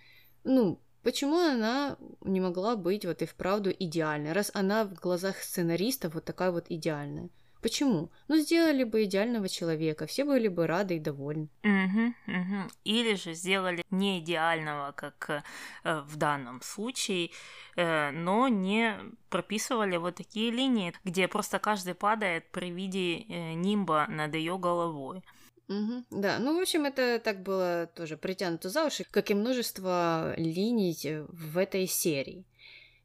Ну, 0.45 0.79
Почему 1.03 1.39
она 1.39 1.97
не 2.23 2.41
могла 2.41 2.77
быть 2.77 3.05
вот 3.05 3.23
и 3.23 3.27
вправду 3.27 3.71
идеальной, 3.71 4.33
раз 4.33 4.51
она 4.55 4.85
в 4.85 4.95
глазах 4.95 5.39
сценаристов 5.39 6.15
вот 6.15 6.25
такая 6.25 6.51
вот 6.51 6.67
идеальная? 6.69 7.31
Почему? 7.61 8.13
Ну, 8.29 8.37
сделали 8.37 8.85
бы 8.85 9.03
идеального 9.05 9.49
человека, 9.49 10.07
все 10.07 10.25
были 10.25 10.47
бы 10.47 10.67
рады 10.67 10.97
и 10.97 11.01
довольны. 11.01 11.49
Угу, 11.65 12.15
угу. 12.27 12.71
Или 12.85 13.15
же 13.15 13.35
сделали 13.35 13.85
не 13.91 14.21
идеального, 14.21 14.93
как 14.93 15.43
э, 15.85 16.01
в 16.03 16.17
данном 16.17 16.63
случае, 16.63 17.31
э, 17.75 18.13
но 18.13 18.47
не 18.47 18.97
прописывали 19.29 19.97
вот 19.97 20.17
такие 20.17 20.53
линии, 20.53 20.93
где 21.05 21.27
просто 21.27 21.59
каждый 21.59 21.95
падает 21.95 22.49
при 22.53 22.71
виде 22.71 23.23
э, 23.23 23.55
нимба 23.55 24.07
над 24.09 24.35
ее 24.37 24.57
головой. 24.57 25.25
Угу, 25.69 26.05
да, 26.11 26.39
ну, 26.39 26.57
в 26.57 26.61
общем, 26.61 26.87
это 26.87 27.21
так 27.23 27.43
было 27.43 27.91
тоже 27.95 28.17
притянуто 28.17 28.71
за 28.71 28.87
уши, 28.87 29.05
как 29.11 29.31
и 29.31 29.35
множество 29.35 30.35
линий 30.37 30.97
в 31.29 31.59
этой 31.59 31.87
серии. 31.87 32.47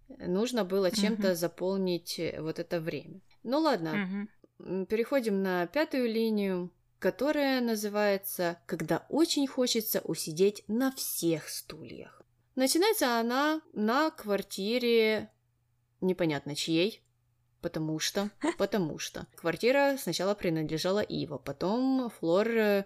Нужно 0.08 0.64
было 0.64 0.92
чем-то 0.92 1.30
угу. 1.30 1.36
заполнить 1.36 2.20
вот 2.40 2.60
это 2.60 2.80
время. 2.80 3.20
Ну 3.44 3.60
ладно, 3.60 4.28
угу. 4.60 4.86
переходим 4.86 5.44
на 5.44 5.68
пятую 5.68 6.08
линию, 6.10 6.72
которая 7.00 7.60
называется 7.60 8.58
«Когда 8.66 9.06
очень 9.10 9.46
хочется 9.46 10.00
усидеть 10.02 10.64
на 10.68 10.92
всех 10.94 11.50
стульях». 11.50 12.22
Начинается 12.56 13.20
она 13.20 13.62
на 13.74 14.12
квартире 14.12 15.32
непонятно 16.00 16.56
чьей, 16.56 17.02
Потому 17.64 17.98
что, 17.98 18.30
потому 18.58 19.00
что. 19.00 19.26
Квартира 19.36 19.96
сначала 19.98 20.36
принадлежала 20.36 21.00
Ива, 21.00 21.38
потом 21.38 22.12
Флор 22.20 22.48
э, 22.50 22.86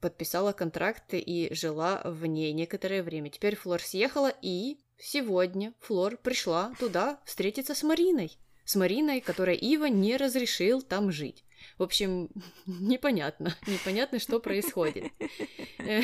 подписала 0.00 0.52
контракт 0.52 1.14
и 1.14 1.48
жила 1.52 2.02
в 2.04 2.24
ней 2.24 2.52
некоторое 2.52 3.02
время. 3.02 3.28
Теперь 3.28 3.56
Флор 3.56 3.82
съехала, 3.82 4.32
и 4.40 4.78
сегодня 4.98 5.74
Флор 5.80 6.16
пришла 6.16 6.72
туда 6.78 7.18
встретиться 7.24 7.74
с 7.74 7.82
Мариной. 7.82 8.38
С 8.64 8.76
Мариной, 8.76 9.20
которой 9.20 9.56
Ива 9.56 9.86
не 9.86 10.16
разрешил 10.16 10.80
там 10.80 11.10
жить. 11.10 11.44
В 11.76 11.82
общем, 11.82 12.30
непонятно. 12.66 13.56
Непонятно, 13.66 14.20
что 14.20 14.38
происходит. 14.38 15.12
Э, 15.80 16.02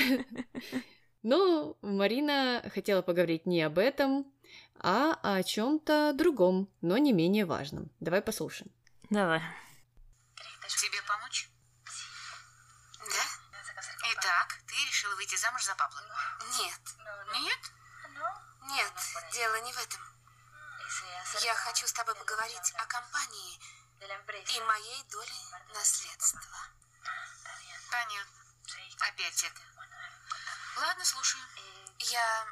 но 1.23 1.77
Марина 1.81 2.69
хотела 2.75 3.03
поговорить 3.03 3.47
не 3.47 3.63
об 3.63 3.79
этом, 3.79 4.27
а 4.81 5.19
о 5.23 5.43
чем-то 5.43 6.13
другом, 6.15 6.69
но 6.81 6.99
не 6.99 7.13
менее 7.13 7.47
важном. 7.47 7.91
Давай 8.01 8.21
послушаем. 8.23 8.71
Давай. 9.11 9.43
Тебе 10.69 11.03
помочь? 11.03 11.49
Да? 13.01 13.25
Итак, 14.13 14.59
ты 14.67 14.75
решила 14.87 15.15
выйти 15.15 15.37
замуж 15.37 15.65
за 15.65 15.75
Пабло? 15.75 16.03
Нет. 16.59 16.81
Нет? 17.35 17.73
Нет, 18.69 18.93
дело 19.33 19.61
не 19.63 19.73
в 19.73 19.79
этом. 19.79 20.01
Я 21.43 21.55
хочу 21.55 21.87
с 21.87 21.93
тобой 21.93 22.15
поговорить 22.15 22.73
о 22.77 22.87
компании 22.87 23.61
и 24.01 24.61
моей 24.61 25.03
доле 25.11 25.33
наследства. 25.73 26.41
Понятно. 27.91 28.45
Опять 29.01 29.45
это. 29.45 29.61
Ладно, 30.81 31.05
слушаю. 31.05 31.43
Я 31.99 32.47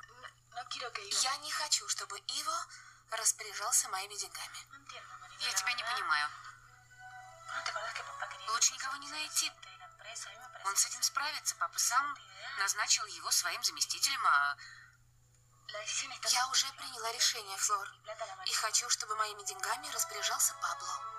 я 1.23 1.37
не 1.39 1.51
хочу, 1.51 1.89
чтобы 1.89 2.19
Иво 2.19 2.67
распоряжался 3.11 3.89
моими 3.89 4.15
деньгами. 4.15 4.59
Я 5.41 5.53
тебя 5.53 5.73
не 5.75 5.83
понимаю. 5.83 6.29
Лучше 8.49 8.75
никого 8.75 8.97
не 8.97 9.09
найти. 9.09 9.51
Он 10.65 10.77
с 10.77 10.87
этим 10.87 11.03
справится. 11.03 11.57
Папа 11.57 11.79
сам 11.79 12.17
назначил 12.59 13.05
его 13.07 13.31
своим 13.31 13.63
заместителем, 13.63 14.21
а... 14.27 14.57
Я 16.31 16.49
уже 16.51 16.67
приняла 16.75 17.13
решение, 17.13 17.57
Флор. 17.57 17.89
И 18.47 18.53
хочу, 18.53 18.89
чтобы 18.91 19.17
моими 19.17 19.43
деньгами 19.45 19.89
распоряжался 19.93 20.55
Пабло. 20.61 21.13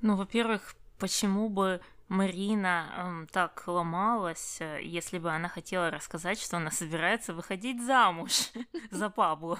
Ну, 0.00 0.16
во-первых, 0.16 0.74
почему 0.98 1.48
бы 1.48 1.80
Марина 2.08 2.92
эм, 2.96 3.26
так 3.32 3.64
ломалась, 3.66 4.58
э, 4.60 4.80
если 4.82 5.18
бы 5.18 5.30
она 5.30 5.48
хотела 5.48 5.90
рассказать, 5.90 6.40
что 6.40 6.58
она 6.58 6.70
собирается 6.70 7.34
выходить 7.34 7.84
замуж 7.84 8.50
за 8.90 9.10
Пабло. 9.10 9.58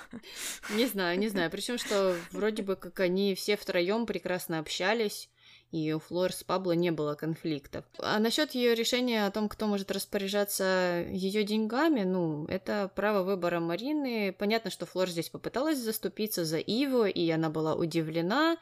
Не 0.71 0.87
знаю, 0.87 1.19
не 1.19 1.29
знаю. 1.29 1.51
Причем, 1.51 1.77
что 1.77 2.17
вроде 2.31 2.63
бы 2.63 2.77
как 2.77 3.01
они 3.01 3.35
все 3.35 3.57
втроем 3.57 4.07
прекрасно 4.07 4.61
общались, 4.61 5.29
и 5.73 5.93
у 5.93 5.99
Флор 5.99 6.33
с 6.33 6.45
Пабло 6.45 6.73
не 6.73 6.93
было 6.93 7.15
конфликтов. 7.15 7.85
А 7.99 8.19
насчет 8.21 8.53
ее 8.53 8.75
решения 8.75 9.27
о 9.27 9.31
том, 9.33 9.49
кто 9.49 9.67
может 9.67 9.91
распоряжаться 9.91 11.05
ее 11.11 11.43
деньгами, 11.43 12.03
ну, 12.03 12.47
это 12.47 12.91
право 12.95 13.25
выбора 13.25 13.59
Марины. 13.59 14.33
Понятно, 14.39 14.71
что 14.71 14.87
Флор 14.87 15.09
здесь 15.09 15.29
попыталась 15.29 15.79
заступиться 15.79 16.45
за 16.45 16.59
Иву, 16.59 17.05
и 17.07 17.29
она 17.31 17.51
была 17.51 17.75
удивлена, 17.75 18.55
э, 18.55 18.57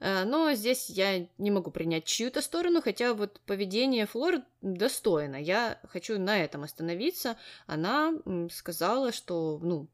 но 0.00 0.52
здесь 0.54 0.90
я 0.90 1.26
не 1.38 1.50
могу 1.50 1.70
принять 1.70 2.04
чью-то 2.04 2.42
сторону, 2.42 2.82
хотя 2.82 3.14
вот 3.14 3.40
поведение 3.46 4.06
Флор 4.06 4.42
достойно. 4.60 5.36
Я 5.36 5.80
хочу 5.88 6.18
на 6.18 6.38
этом 6.42 6.64
остановиться. 6.64 7.36
Она 7.66 8.12
сказала, 8.50 9.12
что, 9.12 9.58
ну, 9.62 9.88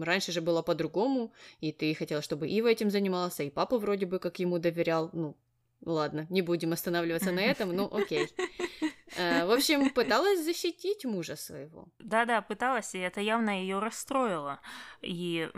Раньше 0.00 0.30
же 0.30 0.40
было 0.40 0.62
по-другому, 0.62 1.32
и 1.60 1.72
ты 1.72 1.94
хотела, 1.94 2.22
чтобы 2.22 2.48
Ива 2.48 2.68
этим 2.68 2.90
занимался, 2.90 3.42
и 3.42 3.50
папа 3.50 3.78
вроде 3.78 4.06
бы 4.06 4.20
как 4.20 4.38
ему 4.38 4.58
доверял. 4.58 5.10
Ну, 5.12 5.36
ладно, 5.84 6.26
не 6.30 6.42
будем 6.42 6.72
останавливаться 6.72 7.32
на 7.32 7.40
этом, 7.40 7.74
ну 7.74 7.88
окей. 7.92 8.28
Э, 9.16 9.44
в 9.46 9.50
общем, 9.52 9.90
пыталась 9.90 10.44
защитить 10.44 11.04
мужа 11.04 11.36
своего. 11.36 11.88
Да-да, 11.98 12.42
пыталась, 12.42 12.94
и 12.94 12.98
это 12.98 13.20
явно 13.20 13.60
ее 13.60 13.78
расстроило. 13.78 14.60
И 15.02 15.50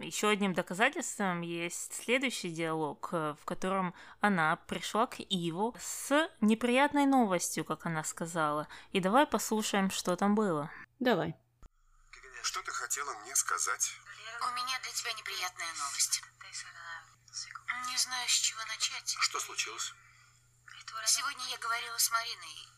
еще 0.00 0.28
одним 0.28 0.54
доказательством 0.54 1.42
есть 1.42 1.94
следующий 1.94 2.50
диалог, 2.50 3.08
э, 3.12 3.34
в 3.40 3.44
котором 3.44 3.94
она 4.20 4.56
пришла 4.56 5.06
к 5.06 5.20
Иву 5.20 5.74
с 5.80 6.28
неприятной 6.40 7.06
новостью, 7.06 7.64
как 7.64 7.86
она 7.86 8.04
сказала. 8.04 8.68
И 8.92 9.00
давай 9.00 9.26
послушаем, 9.26 9.90
что 9.90 10.16
там 10.16 10.34
было. 10.34 10.70
Давай. 10.98 11.34
Что 12.42 12.62
ты 12.62 12.70
хотела 12.70 13.12
мне 13.20 13.36
сказать? 13.36 13.92
У 14.40 14.54
меня 14.54 14.78
для 14.82 14.92
тебя 14.92 15.12
неприятная 15.12 15.72
новость. 15.78 16.22
Не 17.90 17.96
знаю, 17.96 18.28
с 18.28 18.32
чего 18.32 18.60
начать. 18.66 19.16
Что 19.20 19.38
случилось? 19.38 19.94
Сегодня 21.06 21.44
я 21.50 21.58
говорила 21.58 21.96
с 21.98 22.10
Мариной, 22.10 22.68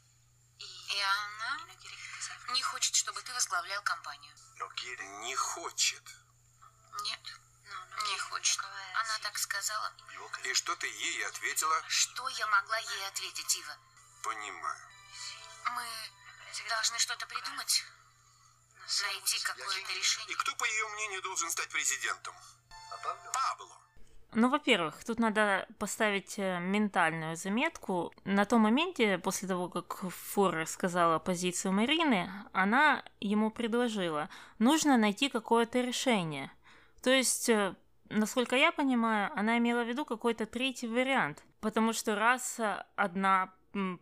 и 0.59 1.01
она 1.01 1.61
не 2.53 2.63
хочет, 2.63 2.95
чтобы 2.95 3.23
ты 3.23 3.33
возглавлял 3.33 3.83
компанию. 3.83 4.35
Не 5.23 5.35
хочет. 5.35 6.03
Нет, 7.03 7.21
не 8.07 8.19
хочет. 8.19 8.61
Она 8.95 9.19
так 9.23 9.39
сказала. 9.39 9.93
И 10.45 10.55
что 10.55 10.77
ты 10.77 10.87
ей 10.87 11.27
ответила? 11.27 11.83
Что 11.89 12.29
я 12.29 12.47
могла 12.47 12.79
ей 12.79 13.07
ответить, 13.09 13.57
Ива? 13.57 13.77
Понимаю. 14.23 14.89
Мы 15.71 15.87
должны 16.69 16.99
что-то 16.99 17.27
придумать 17.27 17.85
найти 19.03 19.39
какое-то 19.41 19.93
решение. 19.93 20.33
И 20.33 20.35
кто, 20.37 20.55
по 20.55 20.65
ее 20.65 20.89
мнению, 20.89 21.23
должен 21.23 21.51
стать 21.51 21.69
президентом? 21.71 22.35
Пабло. 23.33 23.84
Ну, 24.35 24.49
во-первых, 24.49 25.05
тут 25.05 25.19
надо 25.19 25.67
поставить 25.79 26.39
э, 26.39 26.59
ментальную 26.61 27.37
заметку. 27.37 28.13
На 28.25 28.45
том 28.45 28.63
моменте, 28.63 29.19
после 29.19 29.49
того, 29.49 29.69
как 29.69 30.11
Фор 30.11 30.67
сказала 30.67 31.19
позицию 31.19 31.73
Марины, 31.73 32.29
она 32.53 33.05
ему 33.21 33.51
предложила, 33.51 34.29
нужно 34.59 34.97
найти 34.97 35.29
какое-то 35.29 35.81
решение. 35.81 36.51
То 37.03 37.11
есть, 37.11 37.49
э, 37.49 37.75
насколько 38.11 38.57
я 38.57 38.73
понимаю, 38.73 39.31
она 39.37 39.59
имела 39.59 39.85
в 39.85 39.89
виду 39.89 40.05
какой-то 40.05 40.47
третий 40.47 40.89
вариант. 40.89 41.45
Потому 41.61 41.93
что 41.93 42.15
раз 42.15 42.61
одна 42.97 43.53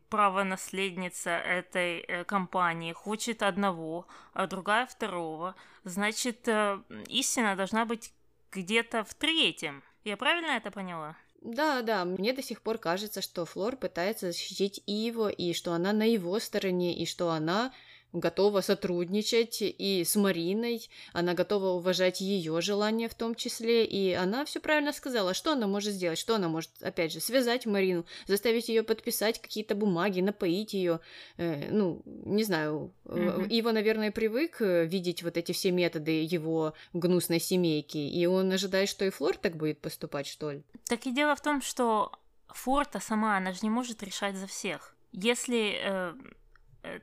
правонаследница 0.09 1.31
этой 1.31 2.01
э, 2.01 2.25
компании 2.25 2.93
хочет 2.93 3.43
одного, 3.43 4.07
а 4.33 4.47
другая 4.47 4.87
второго, 4.87 5.55
значит, 5.85 6.47
э, 6.49 6.81
истина 7.09 7.57
должна 7.57 7.85
быть 7.85 8.13
где-то 8.51 9.05
в 9.05 9.15
третьем. 9.15 9.83
Я 10.05 10.17
правильно 10.17 10.53
это 10.57 10.71
поняла? 10.71 11.17
Да, 11.41 11.83
да, 11.83 12.05
мне 12.05 12.33
до 12.33 12.43
сих 12.43 12.63
пор 12.63 12.79
кажется, 12.79 13.21
что 13.21 13.45
Флор 13.45 13.77
пытается 13.77 14.29
защитить 14.29 14.83
Иво, 14.87 15.29
и 15.29 15.53
что 15.53 15.73
она 15.73 15.93
на 15.93 16.05
его 16.05 16.39
стороне, 16.39 16.97
и 16.97 17.07
что 17.07 17.31
она 17.31 17.73
готова 18.13 18.61
сотрудничать 18.61 19.59
и 19.61 20.05
с 20.05 20.17
Мариной, 20.17 20.89
она 21.13 21.35
готова 21.35 21.69
уважать 21.69 22.21
ее 22.21 22.61
желания 22.61 23.09
в 23.09 23.15
том 23.15 23.35
числе, 23.35 23.85
и 23.85 24.13
она 24.13 24.45
все 24.45 24.61
правильно 24.61 24.93
сказала, 24.93 25.35
что 25.35 25.53
она 25.53 25.67
может 25.67 25.93
сделать, 25.93 26.19
что 26.19 26.37
она 26.37 26.49
может, 26.49 26.71
опять 26.81 27.13
же, 27.13 27.21
связать 27.21 27.67
Марину, 27.67 28.05
заставить 28.27 28.69
ее 28.69 28.83
подписать 28.83 29.41
какие-то 29.41 29.75
бумаги, 29.75 30.21
напоить 30.21 30.75
ее, 30.75 31.01
э, 31.37 31.71
ну, 31.71 32.03
не 32.05 32.45
знаю, 32.45 32.93
mm-hmm. 33.05 33.49
Ива, 33.49 33.73
наверное, 33.73 34.11
привык 34.11 34.61
э, 34.61 34.87
видеть 34.87 35.23
вот 35.23 35.37
эти 35.37 35.53
все 35.53 35.71
методы 35.71 36.23
его 36.23 36.75
гнусной 36.93 37.41
семейки, 37.41 37.99
и 37.99 38.27
он 38.27 38.53
ожидает, 38.53 38.89
что 38.89 39.05
и 39.05 39.11
Флор 39.11 39.37
так 39.37 39.57
будет 39.57 39.81
поступать, 39.81 40.27
что 40.27 40.51
ли? 40.53 40.63
Так 40.89 41.07
и 41.07 41.13
дело 41.13 41.37
в 41.37 41.43
том, 41.43 41.61
что 41.61 42.13
Форта 42.49 43.01
сама, 43.01 43.37
она 43.37 43.53
же 43.53 43.61
не 43.63 43.71
может 43.71 44.03
решать 44.03 44.37
за 44.37 44.47
всех. 44.47 44.95
Если 45.13 45.83
Э, 45.85 46.15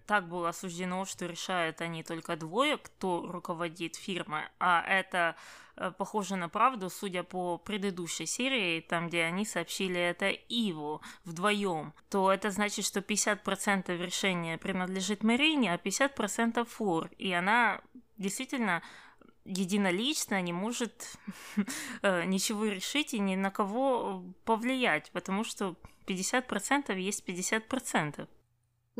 так 0.06 0.28
было 0.28 0.50
осуждено, 0.50 1.06
что 1.06 1.26
решают 1.26 1.82
они 1.82 2.04
только 2.04 2.36
двое, 2.36 2.78
кто 2.78 3.26
руководит 3.32 3.96
фирмой, 3.96 4.44
а 4.60 4.84
это 4.86 5.36
э, 5.76 5.92
похоже 5.98 6.36
на 6.36 6.50
правду, 6.50 6.90
судя 6.90 7.24
по 7.24 7.58
предыдущей 7.58 8.26
серии, 8.26 8.82
там, 8.82 9.08
где 9.08 9.24
они 9.24 9.46
сообщили 9.46 10.00
это 10.00 10.30
Иву 10.30 11.02
вдвоем, 11.24 11.94
то 12.10 12.32
это 12.32 12.52
значит, 12.52 12.86
что 12.86 13.00
50% 13.00 13.96
решения 14.06 14.58
принадлежит 14.58 15.24
Марине, 15.24 15.74
а 15.74 15.78
50% 15.78 16.66
Флор, 16.66 17.10
и 17.18 17.32
она 17.32 17.82
действительно 18.18 18.82
единолично 19.46 20.42
не 20.42 20.52
может 20.52 21.18
э, 22.02 22.26
ничего 22.26 22.66
решить 22.66 23.14
и 23.14 23.20
ни 23.20 23.36
на 23.36 23.50
кого 23.50 24.26
повлиять, 24.44 25.10
потому 25.12 25.46
что 25.46 25.76
50% 26.06 26.98
есть 27.00 27.24
50%. 27.26 28.28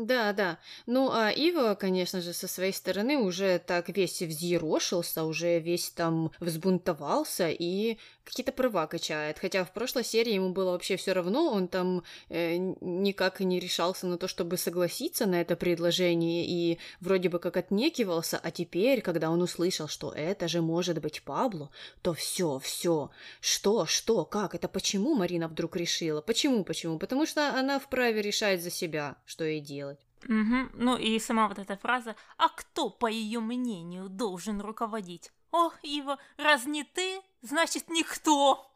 Да, 0.00 0.32
да. 0.32 0.58
Ну, 0.86 1.10
а 1.12 1.30
Ива, 1.30 1.74
конечно 1.74 2.22
же, 2.22 2.32
со 2.32 2.48
своей 2.48 2.72
стороны 2.72 3.18
уже 3.18 3.58
так 3.58 3.90
весь 3.90 4.22
взъерошился, 4.22 5.24
уже 5.24 5.58
весь 5.58 5.90
там 5.90 6.32
взбунтовался 6.40 7.50
и 7.50 7.98
какие-то 8.24 8.52
права 8.52 8.86
качает. 8.86 9.38
Хотя 9.38 9.64
в 9.64 9.72
прошлой 9.72 10.04
серии 10.04 10.32
ему 10.32 10.50
было 10.50 10.70
вообще 10.70 10.96
все 10.96 11.12
равно, 11.12 11.52
он 11.52 11.68
там 11.68 12.02
э, 12.30 12.56
никак 12.80 13.42
и 13.42 13.44
не 13.44 13.60
решался 13.60 14.06
на 14.06 14.16
то, 14.16 14.26
чтобы 14.26 14.56
согласиться 14.56 15.26
на 15.26 15.40
это 15.40 15.54
предложение 15.54 16.46
и 16.46 16.78
вроде 17.00 17.28
бы 17.28 17.38
как 17.38 17.58
отнекивался, 17.58 18.40
а 18.42 18.50
теперь, 18.50 19.02
когда 19.02 19.30
он 19.30 19.42
услышал, 19.42 19.86
что 19.86 20.12
это 20.12 20.48
же 20.48 20.62
может 20.62 20.98
быть 21.00 21.22
Пабло, 21.22 21.70
то 22.00 22.14
все, 22.14 22.58
все. 22.60 23.10
Что, 23.40 23.84
что, 23.84 24.24
как, 24.24 24.54
это 24.54 24.68
почему 24.68 25.14
Марина 25.14 25.46
вдруг 25.46 25.76
решила? 25.76 26.22
Почему, 26.22 26.64
почему? 26.64 26.98
Потому 26.98 27.26
что 27.26 27.50
она 27.50 27.78
вправе 27.78 28.22
решать 28.22 28.62
за 28.62 28.70
себя, 28.70 29.16
что 29.26 29.44
ей 29.44 29.60
делать. 29.60 29.89
Угу. 30.24 30.70
Ну 30.74 30.96
и 30.96 31.18
сама 31.18 31.48
вот 31.48 31.58
эта 31.58 31.76
фраза 31.76 32.16
«А 32.36 32.48
кто, 32.48 32.90
по 32.90 33.06
ее 33.06 33.40
мнению, 33.40 34.08
должен 34.08 34.60
руководить?» 34.60 35.32
«О, 35.52 35.70
Ива, 35.82 36.18
раз 36.36 36.66
не 36.66 36.84
ты, 36.84 37.20
значит 37.42 37.88
никто!» 37.88 38.70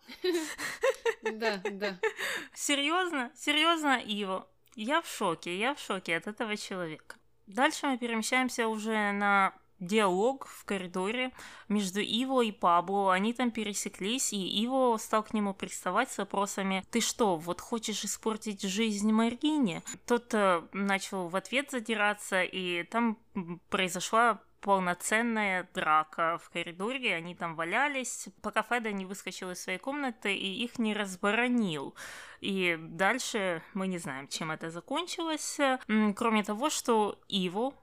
Да, 1.22 1.60
да. 1.64 1.98
Серьезно? 2.52 3.30
Серьезно, 3.34 3.98
Ива? 3.98 4.48
Я 4.74 5.00
в 5.00 5.08
шоке, 5.08 5.56
я 5.58 5.74
в 5.74 5.80
шоке 5.80 6.16
от 6.16 6.26
этого 6.26 6.56
человека. 6.56 7.16
Дальше 7.46 7.86
мы 7.86 7.98
перемещаемся 7.98 8.68
уже 8.68 9.12
на 9.12 9.54
диалог 9.86 10.46
в 10.46 10.64
коридоре 10.64 11.32
между 11.68 12.00
Иво 12.00 12.42
и 12.42 12.52
Пабло. 12.52 13.12
Они 13.12 13.32
там 13.32 13.50
пересеклись, 13.50 14.32
и 14.32 14.64
Иво 14.64 14.96
стал 14.98 15.22
к 15.22 15.34
нему 15.34 15.54
приставать 15.54 16.10
с 16.10 16.18
вопросами 16.18 16.84
«Ты 16.90 17.00
что, 17.00 17.36
вот 17.36 17.60
хочешь 17.60 18.04
испортить 18.04 18.62
жизнь 18.62 19.10
Марине?» 19.12 19.82
Тот 20.06 20.32
э, 20.34 20.62
начал 20.72 21.28
в 21.28 21.36
ответ 21.36 21.70
задираться, 21.70 22.42
и 22.42 22.84
там 22.84 23.18
произошла 23.68 24.40
полноценная 24.64 25.68
драка 25.74 26.38
в 26.42 26.48
коридоре, 26.48 27.14
они 27.14 27.34
там 27.34 27.54
валялись, 27.54 28.28
пока 28.40 28.62
Феда 28.62 28.92
не 28.92 29.04
выскочил 29.04 29.50
из 29.50 29.62
своей 29.62 29.78
комнаты 29.78 30.34
и 30.34 30.64
их 30.64 30.78
не 30.78 30.94
разборонил. 30.94 31.94
И 32.40 32.78
дальше 32.80 33.62
мы 33.74 33.88
не 33.88 33.98
знаем, 33.98 34.26
чем 34.26 34.50
это 34.50 34.70
закончилось, 34.70 35.60
кроме 36.16 36.42
того, 36.42 36.70
что 36.70 37.20
Иво 37.28 37.74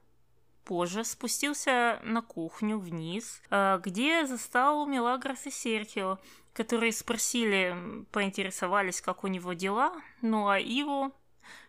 позже 0.63 1.03
спустился 1.03 1.99
на 2.03 2.21
кухню 2.21 2.79
вниз, 2.79 3.41
э, 3.49 3.79
где 3.83 4.25
застал 4.25 4.85
Мелагрос 4.85 5.45
и 5.45 5.51
Серхио, 5.51 6.19
которые 6.53 6.91
спросили, 6.91 8.05
поинтересовались, 8.11 9.01
как 9.01 9.23
у 9.23 9.27
него 9.27 9.53
дела, 9.53 9.93
ну 10.21 10.49
а 10.49 10.59
Иво 10.59 11.11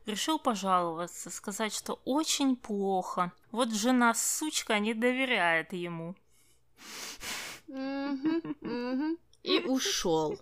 решил 0.06 0.38
пожаловаться, 0.38 1.30
сказать, 1.30 1.74
что 1.74 2.00
очень 2.04 2.56
плохо. 2.56 3.32
Вот 3.50 3.72
жена 3.72 4.14
сучка 4.14 4.78
не 4.78 4.94
доверяет 4.94 5.72
ему. 5.72 6.14
И 7.68 9.58
ушел. 9.66 10.38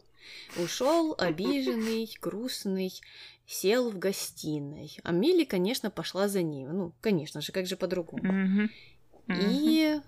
Ушел 0.56 1.14
обиженный, 1.18 2.10
грустный, 2.20 2.92
сел 3.50 3.90
в 3.90 3.98
гостиной. 3.98 4.96
А 5.02 5.10
Милли, 5.10 5.44
конечно, 5.44 5.90
пошла 5.90 6.28
за 6.28 6.40
ним. 6.42 6.72
Ну, 6.72 6.94
конечно 7.00 7.40
же, 7.40 7.50
как 7.50 7.66
же 7.66 7.76
по-другому. 7.76 8.32
Mm-hmm. 8.32 8.70
Mm-hmm. 9.26 9.48
И 9.50 10.02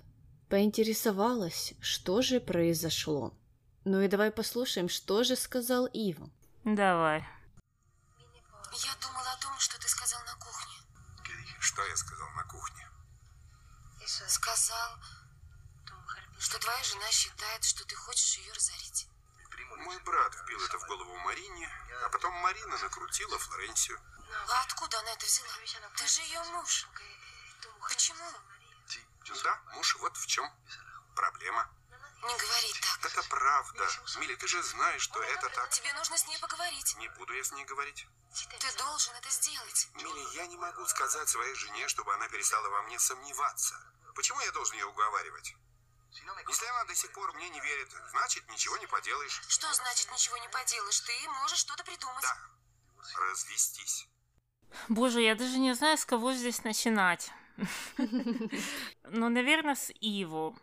поинтересовалась, 0.48 1.74
что 1.81 2.22
же 2.22 2.40
произошло. 2.40 3.35
Ну 3.85 4.00
и 4.00 4.07
давай 4.07 4.31
послушаем, 4.31 4.88
что 4.88 5.24
же 5.24 5.35
сказал 5.35 5.87
Ива. 5.87 6.31
Давай. 6.64 7.18
Я 7.18 8.94
думала 9.02 9.33
о 9.33 9.42
том, 9.42 9.59
что 9.59 9.81
ты 9.81 9.88
сказал 9.88 10.20
на 10.24 10.35
кухне. 10.35 10.76
Что 11.59 11.83
я 11.85 11.96
сказал 11.96 12.28
на 12.37 12.44
кухне? 12.44 12.87
Сказал, 14.07 14.90
что 16.38 16.61
твоя 16.61 16.83
жена 16.85 17.11
считает, 17.11 17.64
что 17.64 17.85
ты 17.87 17.96
хочешь 17.96 18.38
ее 18.38 18.52
разорить. 18.52 19.09
Мой 19.85 19.98
брат 20.05 20.33
вбил 20.35 20.61
это 20.64 20.78
Марине, 21.25 21.71
а 22.05 22.09
потом 22.09 22.33
Марина 22.35 22.79
накрутила 22.79 23.39
Флоренцию. 23.39 24.01
А 24.49 24.63
откуда 24.63 24.99
она 25.01 25.13
это 25.13 25.27
взяла? 25.27 25.49
Ты 25.97 26.07
же 26.07 26.21
ее 26.23 26.43
муж. 26.45 26.87
Почему? 27.89 28.25
Да, 29.45 29.61
муж, 29.75 29.97
вот 29.97 30.17
в 30.17 30.27
чем 30.27 30.51
проблема. 31.15 31.71
Не 32.23 32.37
говори 32.37 32.73
так. 32.81 33.05
Это 33.05 33.23
правда. 33.29 33.89
Милли, 34.19 34.37
ты 34.37 34.47
же 34.47 34.63
знаешь, 34.63 35.03
что 35.03 35.21
это 35.23 35.49
так. 35.51 35.71
Тебе 35.71 35.93
нужно 35.95 36.17
с 36.17 36.27
ней 36.27 36.39
поговорить. 36.39 36.97
Не 36.99 37.09
буду 37.09 37.33
я 37.33 37.43
с 37.43 37.51
ней 37.53 37.65
говорить. 37.65 38.07
Ты 38.61 38.73
должен 38.77 39.15
это 39.17 39.29
сделать. 39.31 39.89
Милли, 39.95 40.35
я 40.35 40.47
не 40.47 40.57
могу 40.57 40.87
сказать 40.87 41.29
своей 41.29 41.55
жене, 41.55 41.89
чтобы 41.89 42.15
она 42.15 42.29
перестала 42.29 42.69
во 42.69 42.83
мне 42.83 42.99
сомневаться. 42.99 43.75
Почему 44.15 44.41
я 44.41 44.53
должен 44.53 44.77
ее 44.77 44.87
уговаривать? 44.87 45.57
Если 46.48 46.66
она 46.66 46.85
до 46.85 46.94
сих 46.94 47.12
пор 47.12 47.33
мне 47.35 47.48
не 47.48 47.61
верит, 47.61 47.88
значит, 48.11 48.48
ничего 48.51 48.77
не 48.77 48.87
поделаешь. 48.87 49.40
Что 49.48 49.72
значит 49.72 50.11
ничего 50.12 50.37
не 50.37 50.48
поделаешь? 50.48 51.01
Ты 51.01 51.12
можешь 51.40 51.59
что-то 51.59 51.85
придумать. 51.85 52.22
Да, 52.22 52.37
развестись. 53.31 54.07
Боже, 54.88 55.22
я 55.22 55.35
даже 55.35 55.59
не 55.59 55.75
знаю, 55.75 55.96
с 55.96 56.05
кого 56.05 56.33
здесь 56.33 56.64
начинать. 56.64 57.31
Ну, 59.14 59.29
наверное, 59.29 59.75
с 59.75 59.92
Иву, 60.01 60.59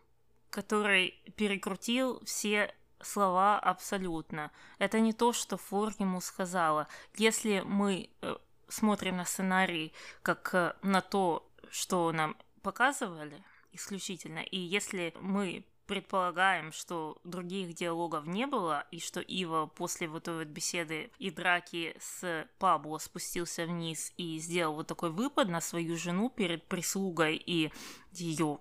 который 0.50 1.12
перекрутил 1.38 2.20
все 2.26 2.76
слова 3.02 3.60
абсолютно. 3.60 4.52
Это 4.80 5.00
не 5.00 5.14
то, 5.14 5.34
что 5.34 5.58
Флор 5.58 5.94
ему 6.00 6.20
сказала. 6.20 6.88
Если 7.16 7.62
мы 7.62 8.10
э, 8.22 8.36
смотрим 8.68 9.18
на 9.18 9.26
сценарий 9.26 9.94
как 10.24 10.54
э, 10.54 10.76
на 10.82 11.02
то, 11.02 11.48
что 11.70 12.12
нам 12.12 12.36
показывали 12.64 13.44
исключительно, 13.72 14.40
и 14.40 14.58
если 14.58 15.14
мы 15.22 15.66
предполагаем, 15.90 16.72
что 16.72 17.18
других 17.24 17.74
диалогов 17.74 18.28
не 18.28 18.46
было, 18.46 18.86
и 18.92 19.00
что 19.00 19.22
Ива 19.22 19.66
после 19.66 20.08
вот 20.08 20.28
этой 20.28 20.46
вот 20.46 20.48
беседы 20.48 21.10
и 21.18 21.32
драки 21.32 21.96
с 22.00 22.48
Пабло 22.60 23.00
спустился 23.00 23.66
вниз 23.66 24.14
и 24.16 24.38
сделал 24.38 24.76
вот 24.76 24.86
такой 24.86 25.10
выпад 25.10 25.50
на 25.50 25.62
свою 25.62 25.98
жену 25.98 26.30
перед 26.30 26.68
прислугой 26.68 27.38
и 27.44 27.72
ее 28.12 28.60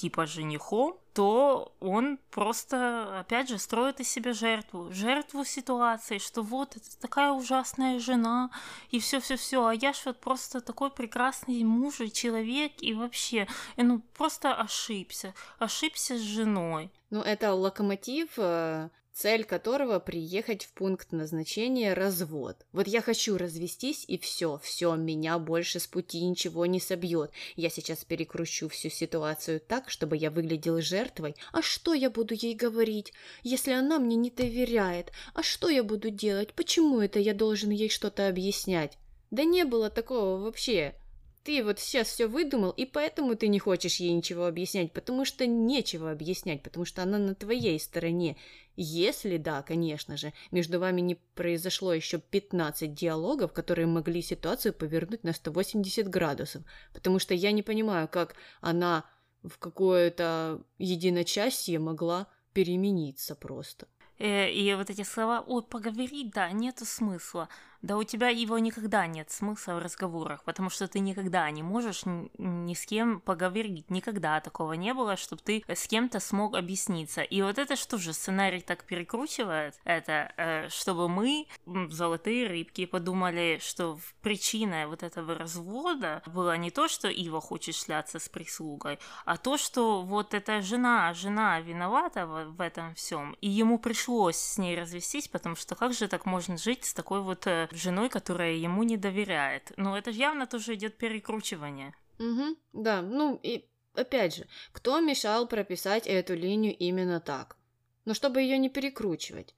типа 0.00 0.26
женихом, 0.26 0.96
то 1.12 1.74
он 1.80 2.18
просто, 2.30 3.20
опять 3.20 3.50
же, 3.50 3.58
строит 3.58 4.00
из 4.00 4.08
себя 4.08 4.32
жертву. 4.32 4.90
Жертву 4.90 5.44
ситуации, 5.44 6.16
что 6.16 6.40
вот, 6.40 6.76
это 6.76 6.98
такая 6.98 7.32
ужасная 7.32 7.98
жена, 7.98 8.50
и 8.90 8.98
все 8.98 9.20
все 9.20 9.36
все 9.36 9.66
а 9.66 9.74
я 9.74 9.92
ж 9.92 10.06
вот 10.06 10.20
просто 10.20 10.62
такой 10.62 10.90
прекрасный 10.90 11.62
муж 11.64 12.00
и 12.00 12.10
человек, 12.10 12.72
и 12.80 12.94
вообще, 12.94 13.46
и 13.76 13.82
ну, 13.82 14.00
просто 14.16 14.54
ошибся, 14.54 15.34
ошибся 15.58 16.16
с 16.16 16.22
женой. 16.22 16.90
Ну, 17.10 17.20
это 17.20 17.52
локомотив 17.52 18.30
э, 18.38 18.88
цель 19.12 19.44
которого 19.44 19.98
приехать 19.98 20.64
в 20.64 20.72
пункт 20.72 21.12
назначения 21.12 21.94
развод. 21.94 22.56
Вот 22.72 22.86
я 22.86 23.02
хочу 23.02 23.36
развестись 23.36 24.04
и 24.08 24.18
все, 24.18 24.60
все, 24.62 24.94
меня 24.94 25.38
больше 25.38 25.80
с 25.80 25.86
пути 25.86 26.24
ничего 26.24 26.66
не 26.66 26.80
собьет. 26.80 27.30
Я 27.56 27.70
сейчас 27.70 28.04
перекручу 28.04 28.68
всю 28.68 28.88
ситуацию 28.88 29.60
так, 29.60 29.90
чтобы 29.90 30.16
я 30.16 30.30
выглядел 30.30 30.80
жертвой. 30.80 31.34
А 31.52 31.62
что 31.62 31.94
я 31.94 32.10
буду 32.10 32.34
ей 32.34 32.54
говорить, 32.54 33.12
если 33.42 33.72
она 33.72 33.98
мне 33.98 34.16
не 34.16 34.30
доверяет? 34.30 35.12
А 35.34 35.42
что 35.42 35.68
я 35.68 35.82
буду 35.82 36.10
делать? 36.10 36.54
Почему 36.54 37.00
это 37.00 37.18
я 37.18 37.34
должен 37.34 37.70
ей 37.70 37.88
что-то 37.88 38.28
объяснять? 38.28 38.96
Да 39.30 39.44
не 39.44 39.64
было 39.64 39.90
такого 39.90 40.38
вообще. 40.42 40.94
Ты 41.42 41.64
вот 41.64 41.80
сейчас 41.80 42.08
все 42.08 42.26
выдумал, 42.26 42.70
и 42.70 42.84
поэтому 42.84 43.34
ты 43.34 43.48
не 43.48 43.58
хочешь 43.58 43.96
ей 43.96 44.12
ничего 44.12 44.44
объяснять, 44.44 44.92
потому 44.92 45.24
что 45.24 45.46
нечего 45.46 46.10
объяснять, 46.10 46.62
потому 46.62 46.84
что 46.84 47.02
она 47.02 47.16
на 47.18 47.34
твоей 47.34 47.80
стороне. 47.80 48.36
Если 48.82 49.36
да, 49.36 49.60
конечно 49.60 50.16
же, 50.16 50.32
между 50.50 50.80
вами 50.80 51.02
не 51.02 51.16
произошло 51.34 51.92
еще 51.92 52.18
15 52.18 52.94
диалогов, 52.94 53.52
которые 53.52 53.86
могли 53.86 54.22
ситуацию 54.22 54.72
повернуть 54.72 55.22
на 55.22 55.34
180 55.34 56.08
градусов, 56.08 56.62
потому 56.94 57.18
что 57.18 57.34
я 57.34 57.52
не 57.52 57.62
понимаю, 57.62 58.08
как 58.08 58.36
она 58.62 59.04
в 59.42 59.58
какое-то 59.58 60.62
единочасье 60.78 61.78
могла 61.78 62.26
перемениться 62.54 63.34
просто. 63.34 63.86
Э, 64.18 64.50
и 64.50 64.74
вот 64.74 64.88
эти 64.88 65.02
слова, 65.02 65.44
ой, 65.46 65.62
поговорить, 65.62 66.30
да, 66.30 66.50
нету 66.50 66.86
смысла. 66.86 67.50
Да 67.82 67.96
у 67.96 68.04
тебя 68.04 68.28
его 68.28 68.58
никогда 68.58 69.06
нет 69.06 69.30
смысла 69.30 69.74
в 69.74 69.78
разговорах, 69.78 70.44
потому 70.44 70.68
что 70.68 70.86
ты 70.86 70.98
никогда 70.98 71.50
не 71.50 71.62
можешь 71.62 72.02
ни 72.04 72.74
с 72.74 72.84
кем 72.84 73.20
поговорить. 73.20 73.90
Никогда 73.90 74.40
такого 74.40 74.74
не 74.74 74.92
было, 74.92 75.16
чтобы 75.16 75.40
ты 75.42 75.64
с 75.66 75.86
кем-то 75.86 76.20
смог 76.20 76.56
объясниться. 76.56 77.22
И 77.22 77.40
вот 77.40 77.58
это 77.58 77.76
что 77.76 77.96
же 77.96 78.12
сценарий 78.12 78.60
так 78.60 78.84
перекручивает, 78.84 79.80
это 79.84 80.32
э, 80.36 80.68
чтобы 80.68 81.08
мы, 81.08 81.46
золотые 81.90 82.48
рыбки, 82.48 82.84
подумали, 82.84 83.58
что 83.62 83.98
причиной 84.20 84.86
вот 84.86 85.02
этого 85.02 85.34
развода 85.34 86.22
было 86.26 86.56
не 86.58 86.70
то, 86.70 86.86
что 86.86 87.08
Ива 87.08 87.40
хочет 87.40 87.74
шляться 87.74 88.18
с 88.18 88.28
прислугой, 88.28 88.98
а 89.24 89.38
то, 89.38 89.56
что 89.56 90.02
вот 90.02 90.34
эта 90.34 90.60
жена, 90.60 91.14
жена 91.14 91.60
виновата 91.60 92.26
в 92.26 92.60
этом 92.60 92.94
всем, 92.94 93.36
и 93.40 93.48
ему 93.48 93.78
пришлось 93.78 94.36
с 94.36 94.58
ней 94.58 94.78
развестись, 94.78 95.28
потому 95.28 95.56
что 95.56 95.74
как 95.74 95.94
же 95.94 96.08
так 96.08 96.26
можно 96.26 96.58
жить 96.58 96.84
с 96.84 96.92
такой 96.92 97.20
вот 97.20 97.46
э, 97.46 97.68
женой, 97.70 98.08
которая 98.08 98.54
ему 98.54 98.82
не 98.82 98.96
доверяет. 98.96 99.72
Но 99.76 99.96
это 99.96 100.10
явно 100.10 100.46
тоже 100.46 100.74
идет 100.74 100.96
перекручивание. 100.96 101.94
Угу, 102.18 102.56
да, 102.72 103.02
ну 103.02 103.38
и 103.42 103.64
опять 103.94 104.36
же, 104.36 104.46
кто 104.72 105.00
мешал 105.00 105.46
прописать 105.46 106.06
эту 106.06 106.34
линию 106.34 106.76
именно 106.76 107.20
так? 107.20 107.56
Но 108.04 108.14
чтобы 108.14 108.42
ее 108.42 108.58
не 108.58 108.68
перекручивать. 108.68 109.54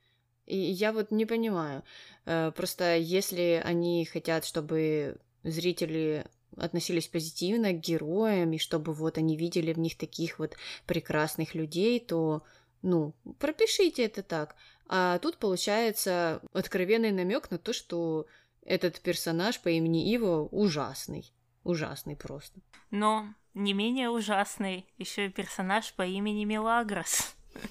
И 0.46 0.56
я 0.56 0.92
вот 0.92 1.10
не 1.10 1.26
понимаю. 1.26 1.82
Э, 2.24 2.52
просто 2.54 2.96
если 2.96 3.62
они 3.64 4.04
хотят, 4.04 4.44
чтобы 4.44 5.16
зрители 5.44 6.26
относились 6.56 7.08
позитивно 7.08 7.72
к 7.72 7.80
героям, 7.80 8.52
и 8.52 8.58
чтобы 8.58 8.92
вот 8.92 9.18
они 9.18 9.36
видели 9.36 9.72
в 9.72 9.78
них 9.78 9.96
таких 9.96 10.38
вот 10.38 10.56
прекрасных 10.86 11.54
людей, 11.54 11.98
то, 12.00 12.42
ну, 12.82 13.14
пропишите 13.38 14.04
это 14.04 14.22
так. 14.22 14.56
А 14.86 15.18
тут 15.20 15.38
получается 15.38 16.42
откровенный 16.52 17.12
намек 17.12 17.50
на 17.50 17.58
то, 17.58 17.72
что 17.72 18.26
этот 18.64 19.00
персонаж 19.00 19.60
по 19.60 19.68
имени 19.68 20.12
Иво 20.14 20.48
ужасный. 20.50 21.32
Ужасный 21.64 22.16
просто. 22.16 22.60
Но 22.90 23.26
не 23.54 23.72
менее 23.72 24.10
ужасный 24.10 24.86
еще 24.98 25.26
и 25.26 25.30
персонаж 25.30 25.94
по 25.94 26.02
имени 26.02 26.44
Мелагрос. 26.44 27.34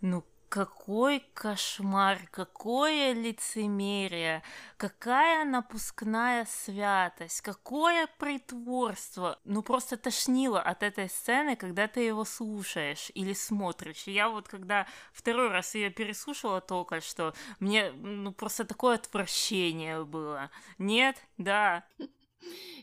Ну, 0.00 0.24
какой 0.48 1.20
кошмар, 1.34 2.18
какое 2.30 3.12
лицемерие, 3.12 4.42
какая 4.76 5.44
напускная 5.44 6.46
святость, 6.46 7.42
какое 7.42 8.08
притворство. 8.18 9.38
Ну 9.44 9.62
просто 9.62 9.96
тошнило 9.96 10.60
от 10.60 10.82
этой 10.82 11.08
сцены, 11.08 11.56
когда 11.56 11.86
ты 11.86 12.00
его 12.00 12.24
слушаешь 12.24 13.10
или 13.14 13.34
смотришь. 13.34 14.04
Я 14.04 14.28
вот 14.28 14.48
когда 14.48 14.86
второй 15.12 15.48
раз 15.48 15.74
ее 15.74 15.90
переслушала 15.90 16.60
только 16.60 17.00
что, 17.00 17.34
мне 17.60 17.92
ну 17.92 18.32
просто 18.32 18.64
такое 18.64 18.96
отвращение 18.96 20.04
было. 20.04 20.50
Нет? 20.78 21.16
Да. 21.36 21.84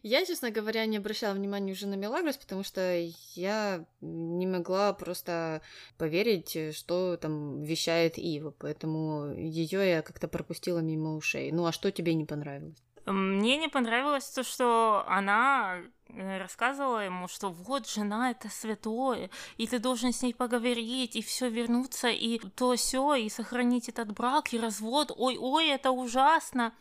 Я, 0.04 0.26
честно 0.26 0.52
говоря, 0.52 0.86
не 0.86 0.98
обращала 0.98 1.34
внимания 1.34 1.72
уже 1.72 1.88
на 1.88 1.96
Мелагрос, 1.96 2.38
потому 2.38 2.64
что 2.64 3.10
я 3.34 3.86
не 4.02 4.46
могла 4.46 4.94
просто 4.94 5.62
поверить, 5.98 6.76
что 6.76 7.18
там 7.18 7.64
вещает 7.64 8.18
Ива, 8.18 8.54
поэтому 8.58 9.34
ее 9.36 9.90
я 9.90 10.02
как-то 10.02 10.28
пропустила 10.28 10.80
мимо 10.80 11.16
ушей. 11.16 11.52
Ну 11.52 11.66
а 11.66 11.72
что 11.72 11.92
тебе 11.92 12.14
не 12.14 12.26
понравилось? 12.26 12.86
Мне 13.06 13.58
не 13.58 13.68
понравилось 13.68 14.28
то, 14.30 14.44
что 14.44 15.04
она 15.08 15.78
э, 16.08 16.38
рассказывала 16.40 17.06
ему, 17.06 17.28
что 17.28 17.52
вот 17.52 17.88
жена 17.88 18.32
это 18.32 18.50
святое, 18.50 19.30
и 19.58 19.68
ты 19.68 19.78
должен 19.78 20.12
с 20.12 20.24
ней 20.24 20.34
поговорить, 20.34 21.16
и 21.16 21.22
все 21.22 21.50
вернуться, 21.50 22.10
и 22.10 22.40
то 22.40 22.76
все, 22.76 23.14
и 23.14 23.30
сохранить 23.30 23.90
этот 23.90 24.12
брак, 24.12 24.54
и 24.54 24.60
развод. 24.60 25.12
Ой-ой, 25.16 25.68
это 25.68 25.92
ужасно. 25.92 26.74